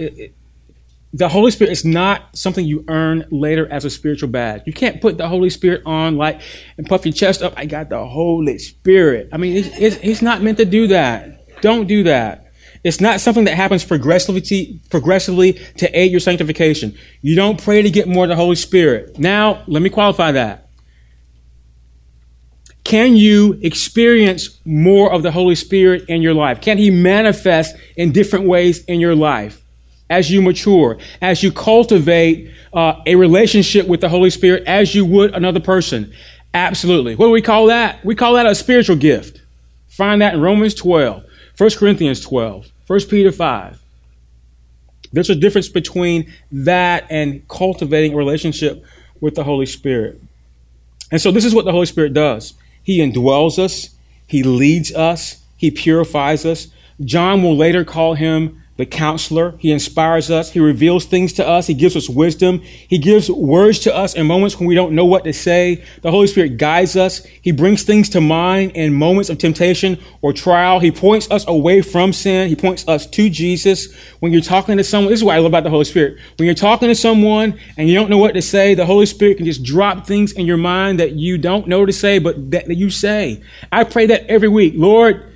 the 1.13 1.29
Holy 1.29 1.51
Spirit 1.51 1.71
is 1.71 1.85
not 1.85 2.35
something 2.37 2.65
you 2.65 2.83
earn 2.87 3.25
later 3.31 3.67
as 3.71 3.85
a 3.85 3.89
spiritual 3.89 4.29
badge. 4.29 4.63
You 4.65 4.73
can't 4.73 5.01
put 5.01 5.17
the 5.17 5.27
Holy 5.27 5.49
Spirit 5.49 5.83
on 5.85 6.17
like 6.17 6.41
and 6.77 6.85
puff 6.85 7.05
your 7.05 7.13
chest 7.13 7.41
up. 7.41 7.53
I 7.55 7.65
got 7.65 7.89
the 7.89 8.05
Holy 8.05 8.59
Spirit. 8.59 9.29
I 9.31 9.37
mean, 9.37 9.63
it's, 9.77 10.21
not 10.21 10.41
meant 10.41 10.57
to 10.57 10.65
do 10.65 10.87
that. 10.87 11.61
Don't 11.61 11.87
do 11.87 12.03
that. 12.03 12.45
It's 12.83 13.01
not 13.01 13.19
something 13.21 13.45
that 13.45 13.55
happens 13.55 13.83
progressively, 13.83 14.81
progressively 14.89 15.53
to 15.77 15.99
aid 15.99 16.11
your 16.11 16.19
sanctification. 16.19 16.95
You 17.21 17.35
don't 17.35 17.61
pray 17.61 17.81
to 17.81 17.89
get 17.89 18.07
more 18.07 18.25
of 18.25 18.29
the 18.29 18.35
Holy 18.35 18.55
Spirit. 18.55 19.17
Now, 19.17 19.63
let 19.67 19.81
me 19.81 19.89
qualify 19.89 20.33
that. 20.33 20.66
Can 22.87 23.17
you 23.17 23.59
experience 23.61 24.59
more 24.63 25.11
of 25.11 25.21
the 25.21 25.29
Holy 25.29 25.55
Spirit 25.55 26.05
in 26.07 26.21
your 26.21 26.33
life? 26.33 26.61
Can 26.61 26.77
He 26.77 26.89
manifest 26.89 27.75
in 27.97 28.13
different 28.13 28.47
ways 28.47 28.83
in 28.85 29.01
your 29.01 29.13
life? 29.13 29.61
as 30.09 30.31
you 30.31 30.41
mature, 30.41 30.97
as 31.21 31.43
you 31.43 31.51
cultivate 31.51 32.49
uh, 32.73 33.01
a 33.05 33.15
relationship 33.15 33.87
with 33.87 33.99
the 33.99 34.07
Holy 34.07 34.29
Spirit 34.29 34.63
as 34.65 34.95
you 34.95 35.05
would 35.05 35.35
another 35.35 35.59
person. 35.59 36.13
Absolutely. 36.53 37.13
What 37.13 37.25
do 37.25 37.31
we 37.31 37.41
call 37.41 37.65
that? 37.65 38.03
We 38.05 38.15
call 38.15 38.35
that 38.35 38.45
a 38.45 38.55
spiritual 38.55 38.95
gift. 38.95 39.41
Find 39.89 40.21
that 40.21 40.35
in 40.35 40.41
Romans 40.41 40.73
12, 40.75 41.25
1 41.57 41.69
Corinthians 41.71 42.21
12, 42.21 42.71
1 42.87 42.99
Peter 43.09 43.33
5. 43.33 43.81
There's 45.11 45.29
a 45.29 45.35
difference 45.35 45.67
between 45.67 46.31
that 46.53 47.05
and 47.09 47.45
cultivating 47.49 48.13
a 48.13 48.15
relationship 48.15 48.85
with 49.19 49.35
the 49.35 49.43
Holy 49.43 49.65
Spirit. 49.65 50.21
And 51.11 51.21
so 51.21 51.31
this 51.31 51.43
is 51.43 51.53
what 51.53 51.65
the 51.65 51.73
Holy 51.73 51.85
Spirit 51.85 52.13
does. 52.13 52.53
He 52.87 52.99
indwells 52.99 53.59
us, 53.59 53.89
He 54.27 54.43
leads 54.43 54.95
us, 54.95 55.43
He 55.57 55.71
purifies 55.71 56.45
us. 56.45 56.69
John 57.03 57.43
will 57.43 57.57
later 57.57 57.83
call 57.83 58.13
him 58.13 58.63
the 58.77 58.85
counselor. 58.85 59.55
He 59.57 59.71
inspires 59.71 60.31
us. 60.31 60.51
He 60.51 60.59
reveals 60.59 61.05
things 61.05 61.33
to 61.33 61.47
us. 61.47 61.67
He 61.67 61.73
gives 61.73 61.95
us 61.95 62.07
wisdom. 62.07 62.59
He 62.59 62.99
gives 62.99 63.29
words 63.29 63.79
to 63.79 63.95
us 63.95 64.13
in 64.13 64.27
moments 64.27 64.59
when 64.59 64.67
we 64.67 64.75
don't 64.75 64.93
know 64.93 65.05
what 65.05 65.23
to 65.23 65.33
say. 65.33 65.83
The 66.03 66.11
Holy 66.11 66.27
Spirit 66.27 66.57
guides 66.57 66.95
us. 66.95 67.25
He 67.41 67.51
brings 67.51 67.83
things 67.83 68.07
to 68.09 68.21
mind 68.21 68.71
in 68.71 68.93
moments 68.93 69.29
of 69.29 69.39
temptation 69.39 69.99
or 70.21 70.31
trial. 70.31 70.79
He 70.79 70.91
points 70.91 71.29
us 71.31 71.45
away 71.47 71.81
from 71.81 72.13
sin. 72.13 72.49
He 72.49 72.55
points 72.55 72.87
us 72.87 73.07
to 73.07 73.29
Jesus. 73.29 73.93
When 74.19 74.31
you're 74.31 74.41
talking 74.41 74.77
to 74.77 74.83
someone, 74.83 75.11
this 75.11 75.19
is 75.19 75.23
what 75.23 75.35
I 75.35 75.39
love 75.39 75.47
about 75.47 75.63
the 75.63 75.71
Holy 75.71 75.85
Spirit. 75.85 76.17
When 76.37 76.45
you're 76.45 76.55
talking 76.55 76.87
to 76.87 76.95
someone 76.95 77.59
and 77.77 77.89
you 77.89 77.95
don't 77.95 78.11
know 78.11 78.19
what 78.19 78.35
to 78.35 78.41
say, 78.43 78.75
the 78.75 78.85
Holy 78.85 79.07
Spirit 79.07 79.37
can 79.37 79.45
just 79.47 79.63
drop 79.63 80.05
things 80.05 80.33
in 80.33 80.45
your 80.45 80.57
mind 80.57 80.99
that 80.99 81.13
you 81.13 81.39
don't 81.39 81.67
know 81.67 81.85
to 81.85 81.93
say, 81.93 82.19
but 82.19 82.51
that, 82.51 82.67
you 82.67 82.91
say. 82.91 83.41
I 83.71 83.85
pray 83.85 84.05
that 84.07 84.27
every 84.27 84.49
week. 84.49 84.73
Lord, 84.75 85.33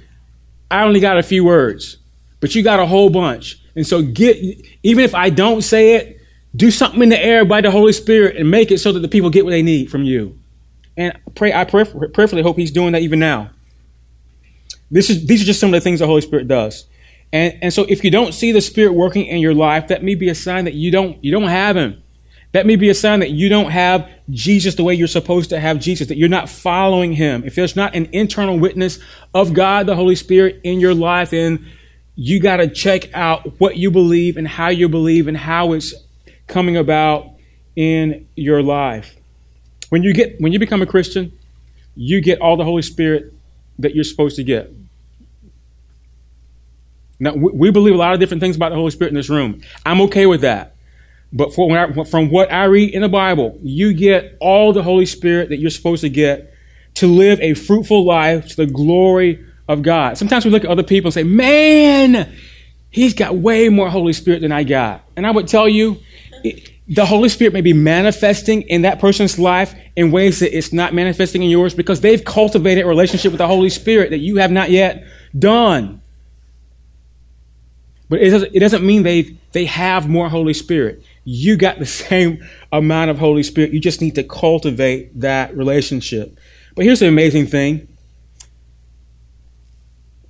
I 0.70 0.84
only 0.84 1.00
got 1.00 1.18
a 1.18 1.24
few 1.24 1.44
words 1.44 1.98
but 2.42 2.54
you 2.54 2.64
got 2.64 2.82
a 2.82 2.86
whole 2.86 3.10
bunch. 3.10 3.62
And 3.76 3.88
so 3.88 4.02
get, 4.02 4.38
even 4.84 5.06
if 5.06 5.16
I 5.16 5.30
don't 5.30 5.62
say 5.62 5.96
it, 5.96 6.20
do 6.54 6.70
something 6.70 7.02
in 7.02 7.10
the 7.10 7.24
air 7.24 7.46
by 7.46 7.62
the 7.62 7.72
Holy 7.72 7.94
Spirit 7.94 8.36
and 8.36 8.52
make 8.52 8.72
it 8.72 8.80
so 8.80 8.92
that 8.92 9.00
the 9.00 9.08
people 9.08 9.30
get 9.30 9.46
what 9.46 9.52
they 9.52 9.62
need 9.62 9.89
from 9.89 10.04
you. 10.04 10.38
And 10.98 11.18
pray, 11.36 11.54
I 11.54 11.64
pray, 11.64 11.86
prayerfully 11.86 12.42
hope 12.42 12.58
he's 12.58 12.72
doing 12.72 12.92
that 12.92 13.02
even 13.02 13.20
now. 13.20 13.52
This 14.89 15.10
is, 15.10 15.26
these 15.26 15.42
are 15.42 15.46
just 15.46 15.62
some 15.62 15.74
of 15.74 15.80
the 15.80 15.82
things 15.82 16.02
the 16.02 16.08
Holy 16.08 16.20
Spirit 16.20 16.50
does. 16.50 16.86
And, 17.32 17.58
and 17.62 17.74
so 17.74 17.86
if 17.88 18.04
you 18.04 18.12
don't 18.12 18.34
see 18.34 18.52
the 18.52 18.60
Spirit 18.60 18.94
working 18.94 19.26
in 19.26 19.39
your 19.39 19.54
life, 19.54 19.88
that 19.88 20.04
may 20.04 20.16
be 20.16 20.28
a 20.28 20.36
sign 20.36 20.66
that 20.66 20.74
you 20.74 20.92
don't, 20.92 21.24
you 21.24 21.32
don't 21.32 21.48
have 21.48 21.78
him. 21.78 22.04
That 22.52 22.66
may 22.66 22.76
be 22.76 22.89
a 22.89 22.94
sign 22.94 23.22
that 23.22 23.32
you 23.32 23.48
don't 23.48 23.72
have 23.72 24.10
Jesus 24.30 24.76
the 24.76 24.84
way 24.84 24.94
you're 24.94 25.08
supposed 25.08 25.50
to 25.52 25.60
have 25.62 25.80
Jesus, 25.80 26.10
that 26.10 26.18
you're 26.18 26.28
not 26.28 26.50
following 26.50 27.14
him. 27.14 27.44
If 27.46 27.56
there's 27.56 27.78
not 27.78 27.96
an 27.96 28.10
internal 28.12 28.60
witness 28.60 29.00
of 29.34 29.54
God, 29.54 29.86
the 29.86 29.96
Holy 29.96 30.16
Spirit 30.16 30.60
in 30.66 30.82
your 30.82 30.94
life, 30.94 31.30
then 31.30 31.66
you 32.24 32.39
got 32.39 32.57
to 32.57 32.67
check 32.67 33.11
out 33.15 33.59
what 33.59 33.78
you 33.78 33.89
believe 33.89 34.38
and 34.38 34.47
how 34.47 34.69
you 34.69 34.88
believe 34.88 35.28
and 35.28 35.36
how 35.36 35.74
it's 35.74 35.95
coming 36.45 36.78
about 36.78 37.32
in 37.76 38.28
your 38.36 38.61
life. 38.61 39.15
When 39.89 40.03
you 40.03 40.13
get 40.13 40.39
when 40.39 40.51
you 40.51 40.59
become 40.59 40.84
a 40.84 40.86
Christian, 40.86 41.32
you 41.95 42.22
get 42.22 42.39
all 42.39 42.57
the 42.57 42.63
Holy 42.63 42.84
Spirit 42.84 43.34
that 43.80 43.95
you're 43.95 44.03
supposed 44.03 44.36
to 44.36 44.43
get. 44.43 44.72
Now 47.19 47.34
we 47.34 47.72
believe 47.72 47.95
a 47.95 47.97
lot 47.97 48.13
of 48.13 48.19
different 48.19 48.39
things 48.39 48.55
about 48.55 48.69
the 48.69 48.76
Holy 48.76 48.91
Spirit 48.91 49.09
in 49.09 49.15
this 49.15 49.30
room. 49.30 49.63
I'm 49.84 49.99
okay 50.01 50.28
with 50.28 50.41
that. 50.41 50.76
But 51.34 51.57
I, 51.57 52.03
from 52.03 52.30
what 52.30 52.51
I 52.51 52.65
read 52.65 52.93
in 52.93 53.01
the 53.01 53.09
Bible, 53.09 53.57
you 53.63 53.95
get 53.95 54.38
all 54.39 54.74
the 54.74 54.84
Holy 54.84 55.07
Spirit 55.07 55.49
that 55.49 55.57
you're 55.57 55.72
supposed 55.72 56.01
to 56.01 56.09
get 56.09 56.53
to 56.95 57.07
live 57.07 57.41
a 57.41 57.55
fruitful 57.55 58.05
life 58.05 58.49
to 58.49 58.57
the 58.57 58.67
glory 58.67 59.43
of 59.72 59.82
God. 59.82 60.17
Sometimes 60.17 60.45
we 60.45 60.51
look 60.51 60.63
at 60.63 60.69
other 60.69 60.84
people 60.84 61.07
and 61.07 61.13
say, 61.13 61.24
man, 61.24 62.32
he's 62.89 63.13
got 63.13 63.36
way 63.36 63.69
more 63.69 63.89
Holy 63.89 64.13
Spirit 64.13 64.41
than 64.41 64.51
I 64.51 64.63
got. 64.63 65.03
And 65.15 65.26
I 65.26 65.32
would 65.32 65.47
tell 65.47 65.67
you, 65.67 65.97
the 66.88 67.05
Holy 67.05 67.30
Spirit 67.30 67.53
may 67.53 67.61
be 67.61 67.74
manifesting 67.74 68.63
in 68.63 68.82
that 68.82 68.99
person's 68.99 69.39
life 69.39 69.74
in 69.95 70.11
ways 70.11 70.39
that 70.39 70.55
it's 70.55 70.74
not 70.74 70.93
manifesting 70.93 71.41
in 71.41 71.49
yours 71.49 71.74
because 71.74 72.01
they've 72.01 72.24
cultivated 72.24 72.84
a 72.84 72.88
relationship 72.88 73.32
with 73.32 73.39
the 73.39 73.47
Holy 73.47 73.69
Spirit 73.69 74.09
that 74.09 74.17
you 74.17 74.38
have 74.38 74.51
not 74.51 74.69
yet 74.72 75.05
done. 75.38 76.01
But 78.09 78.22
it 78.22 78.30
doesn't, 78.30 78.53
it 78.53 78.59
doesn't 78.59 78.86
mean 78.86 79.03
they 79.03 79.38
they 79.53 79.65
have 79.65 80.09
more 80.09 80.28
Holy 80.28 80.53
Spirit. 80.53 81.01
You 81.24 81.55
got 81.55 81.80
the 81.80 81.86
same 81.86 82.43
amount 82.72 83.09
of 83.09 83.19
Holy 83.19 83.43
Spirit. 83.43 83.72
You 83.72 83.80
just 83.80 84.01
need 84.01 84.15
to 84.15 84.24
cultivate 84.24 85.17
that 85.22 85.55
relationship. 85.55 86.38
But 86.76 86.84
here's 86.84 86.99
the 86.99 87.07
amazing 87.07 87.47
thing. 87.47 87.88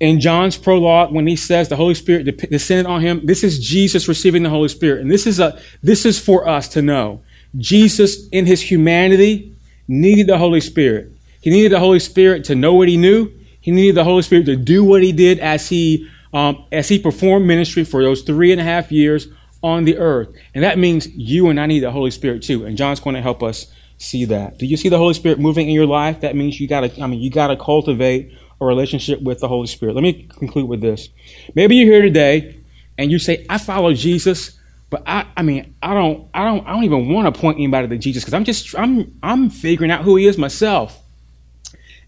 In 0.02 0.18
John's 0.18 0.58
prologue, 0.58 1.12
when 1.12 1.28
he 1.28 1.36
says 1.36 1.68
the 1.68 1.76
Holy 1.76 1.94
Spirit 1.94 2.24
descended 2.50 2.86
on 2.86 3.02
him, 3.02 3.24
this 3.24 3.44
is 3.44 3.60
Jesus 3.60 4.08
receiving 4.08 4.42
the 4.42 4.50
Holy 4.50 4.66
Spirit. 4.66 5.00
And 5.00 5.08
this 5.08 5.28
is 5.28 5.38
a 5.38 5.56
this 5.80 6.04
is 6.04 6.18
for 6.18 6.48
us 6.48 6.66
to 6.70 6.82
know. 6.82 7.22
Jesus 7.56 8.26
in 8.30 8.44
his 8.44 8.60
humanity 8.60 9.54
needed 9.86 10.26
the 10.26 10.38
Holy 10.38 10.60
Spirit. 10.60 11.12
He 11.40 11.50
needed 11.50 11.70
the 11.70 11.78
Holy 11.78 12.00
Spirit 12.00 12.42
to 12.46 12.56
know 12.56 12.74
what 12.74 12.88
he 12.88 12.96
knew. 12.96 13.30
He 13.60 13.70
needed 13.70 13.94
the 13.94 14.02
Holy 14.02 14.22
Spirit 14.22 14.46
to 14.46 14.56
do 14.56 14.82
what 14.82 15.04
he 15.04 15.12
did 15.12 15.38
as 15.38 15.68
he 15.68 16.10
um, 16.32 16.64
as 16.72 16.88
he 16.88 16.98
performed 16.98 17.46
ministry 17.46 17.84
for 17.84 18.02
those 18.02 18.22
three 18.22 18.50
and 18.50 18.60
a 18.60 18.64
half 18.64 18.90
years 18.90 19.28
on 19.62 19.84
the 19.84 19.98
earth. 19.98 20.30
And 20.52 20.64
that 20.64 20.78
means 20.78 21.06
you 21.14 21.48
and 21.48 21.60
I 21.60 21.66
need 21.66 21.84
the 21.84 21.92
Holy 21.92 22.10
Spirit 22.10 22.42
too. 22.42 22.66
And 22.66 22.76
John's 22.76 22.98
going 22.98 23.14
to 23.14 23.22
help 23.22 23.40
us 23.40 23.72
see 23.98 24.24
that. 24.24 24.58
Do 24.58 24.66
you 24.66 24.76
see 24.76 24.88
the 24.88 24.98
Holy 24.98 25.14
Spirit 25.14 25.38
moving 25.38 25.68
in 25.68 25.74
your 25.74 25.86
life? 25.86 26.22
That 26.22 26.34
means 26.34 26.58
you 26.58 26.66
gotta, 26.66 26.90
I 27.00 27.06
mean, 27.06 27.20
you 27.20 27.30
gotta 27.30 27.56
cultivate 27.56 28.36
a 28.64 28.66
relationship 28.66 29.20
with 29.22 29.40
the 29.40 29.48
Holy 29.48 29.66
Spirit. 29.66 29.94
Let 29.94 30.02
me 30.02 30.24
conclude 30.24 30.68
with 30.68 30.80
this. 30.80 31.08
Maybe 31.54 31.76
you're 31.76 31.92
here 31.92 32.02
today 32.02 32.62
and 32.98 33.10
you 33.10 33.18
say, 33.18 33.46
I 33.48 33.58
follow 33.58 33.92
Jesus, 33.92 34.58
but 34.90 35.02
I, 35.06 35.26
I 35.36 35.42
mean, 35.42 35.74
I 35.82 35.94
don't, 35.94 36.28
I 36.34 36.44
don't, 36.44 36.66
I 36.66 36.72
don't 36.72 36.84
even 36.84 37.08
want 37.08 37.32
to 37.32 37.40
point 37.40 37.58
anybody 37.58 37.88
to 37.88 37.98
Jesus 37.98 38.22
because 38.22 38.34
I'm 38.34 38.44
just, 38.44 38.78
I'm, 38.78 39.18
I'm 39.22 39.50
figuring 39.50 39.90
out 39.90 40.02
who 40.02 40.16
he 40.16 40.26
is 40.26 40.38
myself. 40.38 41.00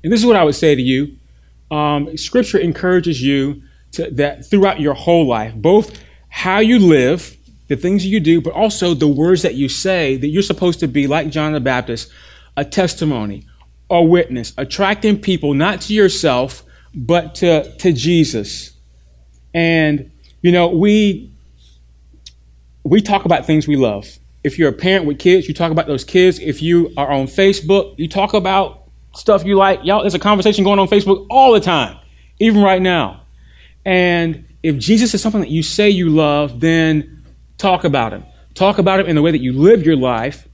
And 0.02 0.12
this 0.12 0.20
is 0.20 0.26
what 0.26 0.36
I 0.36 0.44
would 0.44 0.54
say 0.54 0.74
to 0.74 0.82
you. 0.82 1.16
Um, 1.70 2.16
scripture 2.16 2.58
encourages 2.58 3.22
you 3.22 3.62
to, 3.92 4.10
that 4.12 4.46
throughout 4.46 4.80
your 4.80 4.94
whole 4.94 5.26
life, 5.26 5.54
both 5.54 5.98
how 6.28 6.58
you 6.58 6.78
live, 6.78 7.36
the 7.68 7.76
things 7.76 8.04
you 8.04 8.20
do, 8.20 8.40
but 8.40 8.52
also 8.52 8.92
the 8.92 9.08
words 9.08 9.42
that 9.42 9.54
you 9.54 9.68
say, 9.68 10.16
that 10.16 10.28
you're 10.28 10.42
supposed 10.42 10.80
to 10.80 10.88
be 10.88 11.06
like 11.06 11.30
John 11.30 11.52
the 11.52 11.60
Baptist, 11.60 12.10
a 12.56 12.64
testimony, 12.64 13.46
a 13.90 14.02
witness, 14.02 14.52
attracting 14.56 15.20
people 15.20 15.54
not 15.54 15.80
to 15.82 15.94
yourself, 15.94 16.62
but 16.94 17.34
to, 17.36 17.76
to 17.78 17.92
Jesus. 17.92 18.72
And, 19.52 20.10
you 20.42 20.52
know, 20.52 20.68
we, 20.68 21.32
we 22.82 23.00
talk 23.00 23.24
about 23.24 23.46
things 23.46 23.68
we 23.68 23.76
love. 23.76 24.18
If 24.42 24.58
you're 24.58 24.68
a 24.68 24.74
parent 24.74 25.06
with 25.06 25.18
kids, 25.18 25.48
you 25.48 25.54
talk 25.54 25.72
about 25.72 25.86
those 25.86 26.04
kids. 26.04 26.38
If 26.38 26.62
you 26.62 26.92
are 26.96 27.10
on 27.10 27.26
Facebook, 27.26 27.94
you 27.98 28.08
talk 28.08 28.34
about 28.34 28.84
stuff 29.14 29.44
you 29.44 29.56
like. 29.56 29.80
Y'all, 29.84 30.02
there's 30.02 30.14
a 30.14 30.18
conversation 30.18 30.64
going 30.64 30.78
on 30.78 30.88
Facebook 30.88 31.26
all 31.30 31.52
the 31.52 31.60
time, 31.60 31.98
even 32.40 32.62
right 32.62 32.82
now. 32.82 33.22
And 33.84 34.46
if 34.62 34.78
Jesus 34.78 35.14
is 35.14 35.22
something 35.22 35.40
that 35.40 35.50
you 35.50 35.62
say 35.62 35.90
you 35.90 36.10
love, 36.10 36.60
then 36.60 37.24
talk 37.58 37.84
about 37.84 38.12
him. 38.12 38.24
Talk 38.54 38.78
about 38.78 39.00
him 39.00 39.06
in 39.06 39.16
the 39.16 39.22
way 39.22 39.30
that 39.30 39.40
you 39.40 39.52
live 39.52 39.84
your 39.84 39.96
life 39.96 40.48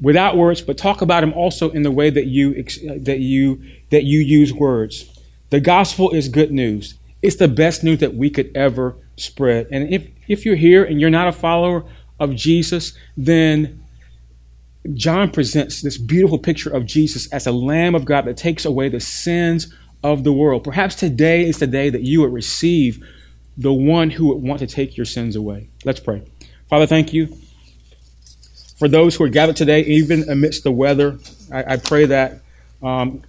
without 0.00 0.36
words, 0.36 0.60
but 0.60 0.78
talk 0.78 1.02
about 1.02 1.22
him 1.22 1.32
also 1.32 1.70
in 1.70 1.82
the 1.82 1.90
way 1.90 2.10
that 2.10 2.26
you 2.26 2.54
that 2.54 3.20
you 3.20 3.62
that 3.90 4.04
you 4.04 4.20
use 4.20 4.52
words. 4.52 5.18
The 5.50 5.60
gospel 5.60 6.10
is 6.10 6.28
good 6.28 6.52
news. 6.52 6.94
It's 7.22 7.36
the 7.36 7.48
best 7.48 7.82
news 7.82 7.98
that 7.98 8.14
we 8.14 8.30
could 8.30 8.56
ever 8.56 8.96
spread. 9.16 9.68
And 9.72 9.92
if 9.92 10.06
if 10.28 10.44
you're 10.44 10.56
here 10.56 10.84
and 10.84 11.00
you're 11.00 11.10
not 11.10 11.28
a 11.28 11.32
follower 11.32 11.84
of 12.20 12.34
Jesus, 12.34 12.92
then 13.16 13.84
John 14.94 15.30
presents 15.30 15.82
this 15.82 15.98
beautiful 15.98 16.38
picture 16.38 16.70
of 16.70 16.86
Jesus 16.86 17.30
as 17.32 17.46
a 17.46 17.52
Lamb 17.52 17.94
of 17.94 18.04
God 18.04 18.24
that 18.26 18.36
takes 18.36 18.64
away 18.64 18.88
the 18.88 19.00
sins 19.00 19.74
of 20.02 20.24
the 20.24 20.32
world. 20.32 20.64
Perhaps 20.64 20.94
today 20.94 21.44
is 21.44 21.58
the 21.58 21.66
day 21.66 21.90
that 21.90 22.02
you 22.02 22.20
would 22.20 22.32
receive 22.32 23.04
the 23.56 23.72
one 23.72 24.10
who 24.10 24.28
would 24.28 24.40
want 24.40 24.60
to 24.60 24.66
take 24.66 24.96
your 24.96 25.06
sins 25.06 25.34
away. 25.34 25.68
Let's 25.84 25.98
pray. 25.98 26.22
Father, 26.68 26.86
thank 26.86 27.12
you 27.12 27.36
for 28.78 28.88
those 28.88 29.16
who 29.16 29.24
are 29.24 29.28
gathered 29.28 29.56
today, 29.56 29.82
even 29.82 30.28
amidst 30.30 30.62
the 30.62 30.70
weather. 30.70 31.18
I, 31.52 31.74
I 31.74 31.76
pray 31.76 32.06
that 32.06 32.40
um, 32.82 33.22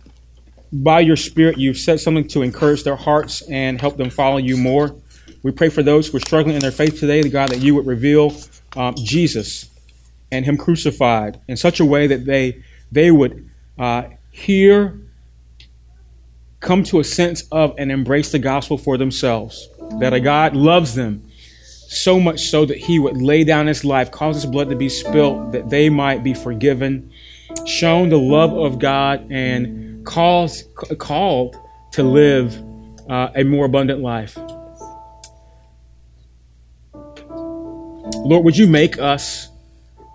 by 0.71 0.99
your 0.99 1.15
Spirit, 1.15 1.57
you've 1.57 1.77
said 1.77 1.99
something 1.99 2.27
to 2.29 2.43
encourage 2.43 2.83
their 2.83 2.95
hearts 2.95 3.41
and 3.49 3.81
help 3.81 3.97
them 3.97 4.09
follow 4.09 4.37
you 4.37 4.57
more. 4.57 4.95
We 5.41 5.51
pray 5.51 5.69
for 5.69 5.81
those 5.81 6.07
who 6.07 6.17
are 6.17 6.21
struggling 6.21 6.55
in 6.55 6.61
their 6.61 6.71
faith 6.71 6.99
today, 6.99 7.21
the 7.21 7.29
God, 7.29 7.49
that 7.49 7.59
you 7.59 7.73
would 7.75 7.87
reveal 7.87 8.35
um, 8.75 8.93
Jesus 8.95 9.69
and 10.31 10.45
Him 10.45 10.57
crucified 10.57 11.39
in 11.47 11.57
such 11.57 11.79
a 11.79 11.85
way 11.85 12.07
that 12.07 12.25
they 12.25 12.63
they 12.91 13.09
would 13.09 13.49
uh, 13.77 14.03
hear 14.31 14.99
come 16.59 16.83
to 16.83 16.99
a 16.99 17.03
sense 17.03 17.43
of 17.51 17.73
and 17.77 17.91
embrace 17.91 18.31
the 18.31 18.39
gospel 18.39 18.77
for 18.77 18.97
themselves. 18.97 19.69
That 19.99 20.13
a 20.13 20.19
God 20.19 20.55
loves 20.55 20.93
them 20.93 21.28
so 21.91 22.19
much 22.19 22.49
so 22.49 22.65
that 22.65 22.77
he 22.77 22.99
would 22.99 23.19
lay 23.19 23.43
down 23.43 23.65
his 23.65 23.83
life, 23.83 24.11
cause 24.11 24.35
his 24.35 24.45
blood 24.45 24.69
to 24.69 24.75
be 24.75 24.89
spilt, 24.89 25.51
that 25.53 25.71
they 25.71 25.89
might 25.89 26.23
be 26.23 26.35
forgiven, 26.35 27.11
shown 27.65 28.09
the 28.09 28.19
love 28.19 28.53
of 28.53 28.77
God, 28.77 29.31
and 29.31 30.05
calls, 30.05 30.63
called 30.99 31.55
to 31.93 32.03
live 32.03 32.55
uh, 33.09 33.31
a 33.35 33.43
more 33.43 33.65
abundant 33.65 34.01
life. 34.01 34.37
Lord, 36.93 38.45
would 38.45 38.55
you 38.55 38.67
make 38.67 38.99
us 38.99 39.49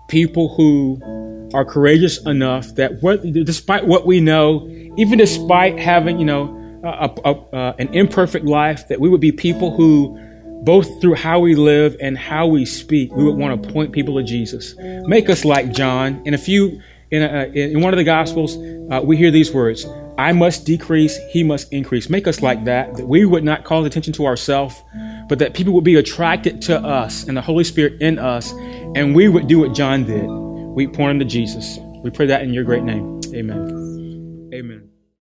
people 0.07 0.55
who 0.55 1.49
are 1.53 1.65
courageous 1.65 2.25
enough 2.25 2.73
that 2.75 3.01
what, 3.01 3.21
despite 3.33 3.85
what 3.85 4.05
we 4.05 4.21
know, 4.21 4.65
even 4.95 5.17
despite 5.17 5.77
having, 5.77 6.19
you 6.19 6.25
know, 6.25 6.61
a, 6.85 7.13
a, 7.25 7.57
a, 7.57 7.75
an 7.79 7.93
imperfect 7.93 8.45
life, 8.45 8.87
that 8.87 9.01
we 9.01 9.09
would 9.09 9.19
be 9.19 9.33
people 9.33 9.75
who, 9.75 10.17
both 10.63 11.01
through 11.01 11.15
how 11.15 11.39
we 11.39 11.55
live 11.55 11.95
and 12.01 12.17
how 12.17 12.47
we 12.47 12.65
speak, 12.65 13.13
we 13.13 13.23
would 13.23 13.35
want 13.35 13.61
to 13.61 13.69
point 13.71 13.91
people 13.91 14.15
to 14.15 14.23
Jesus. 14.23 14.75
Make 14.77 15.29
us 15.29 15.45
like 15.45 15.71
John. 15.71 16.21
In 16.25 16.33
a 16.33 16.37
few, 16.37 16.81
in, 17.11 17.21
a, 17.21 17.45
in 17.53 17.81
one 17.81 17.93
of 17.93 17.97
the 17.97 18.03
Gospels, 18.03 18.57
uh, 18.91 19.01
we 19.03 19.17
hear 19.17 19.31
these 19.31 19.53
words 19.53 19.85
I 20.17 20.31
must 20.31 20.65
decrease, 20.65 21.17
he 21.31 21.43
must 21.43 21.71
increase. 21.73 22.09
Make 22.09 22.27
us 22.27 22.41
like 22.41 22.63
that, 22.65 22.95
that 22.95 23.05
we 23.05 23.25
would 23.25 23.43
not 23.43 23.65
call 23.65 23.83
attention 23.85 24.13
to 24.13 24.25
ourselves, 24.25 24.81
but 25.27 25.39
that 25.39 25.53
people 25.53 25.73
would 25.73 25.83
be 25.83 25.95
attracted 25.95 26.61
to 26.63 26.79
us 26.79 27.25
and 27.25 27.35
the 27.35 27.41
Holy 27.41 27.63
Spirit 27.63 28.01
in 28.01 28.17
us, 28.17 28.51
and 28.95 29.13
we 29.13 29.27
would 29.27 29.47
do 29.47 29.59
what 29.59 29.73
John 29.73 30.05
did. 30.05 30.25
We 30.25 30.87
point 30.87 31.11
them 31.11 31.19
to 31.19 31.25
Jesus. 31.25 31.79
We 32.03 32.11
pray 32.11 32.27
that 32.27 32.43
in 32.43 32.53
your 32.53 32.63
great 32.63 32.83
name. 32.83 33.19
Amen. 33.33 34.51
Amen. 34.53 34.94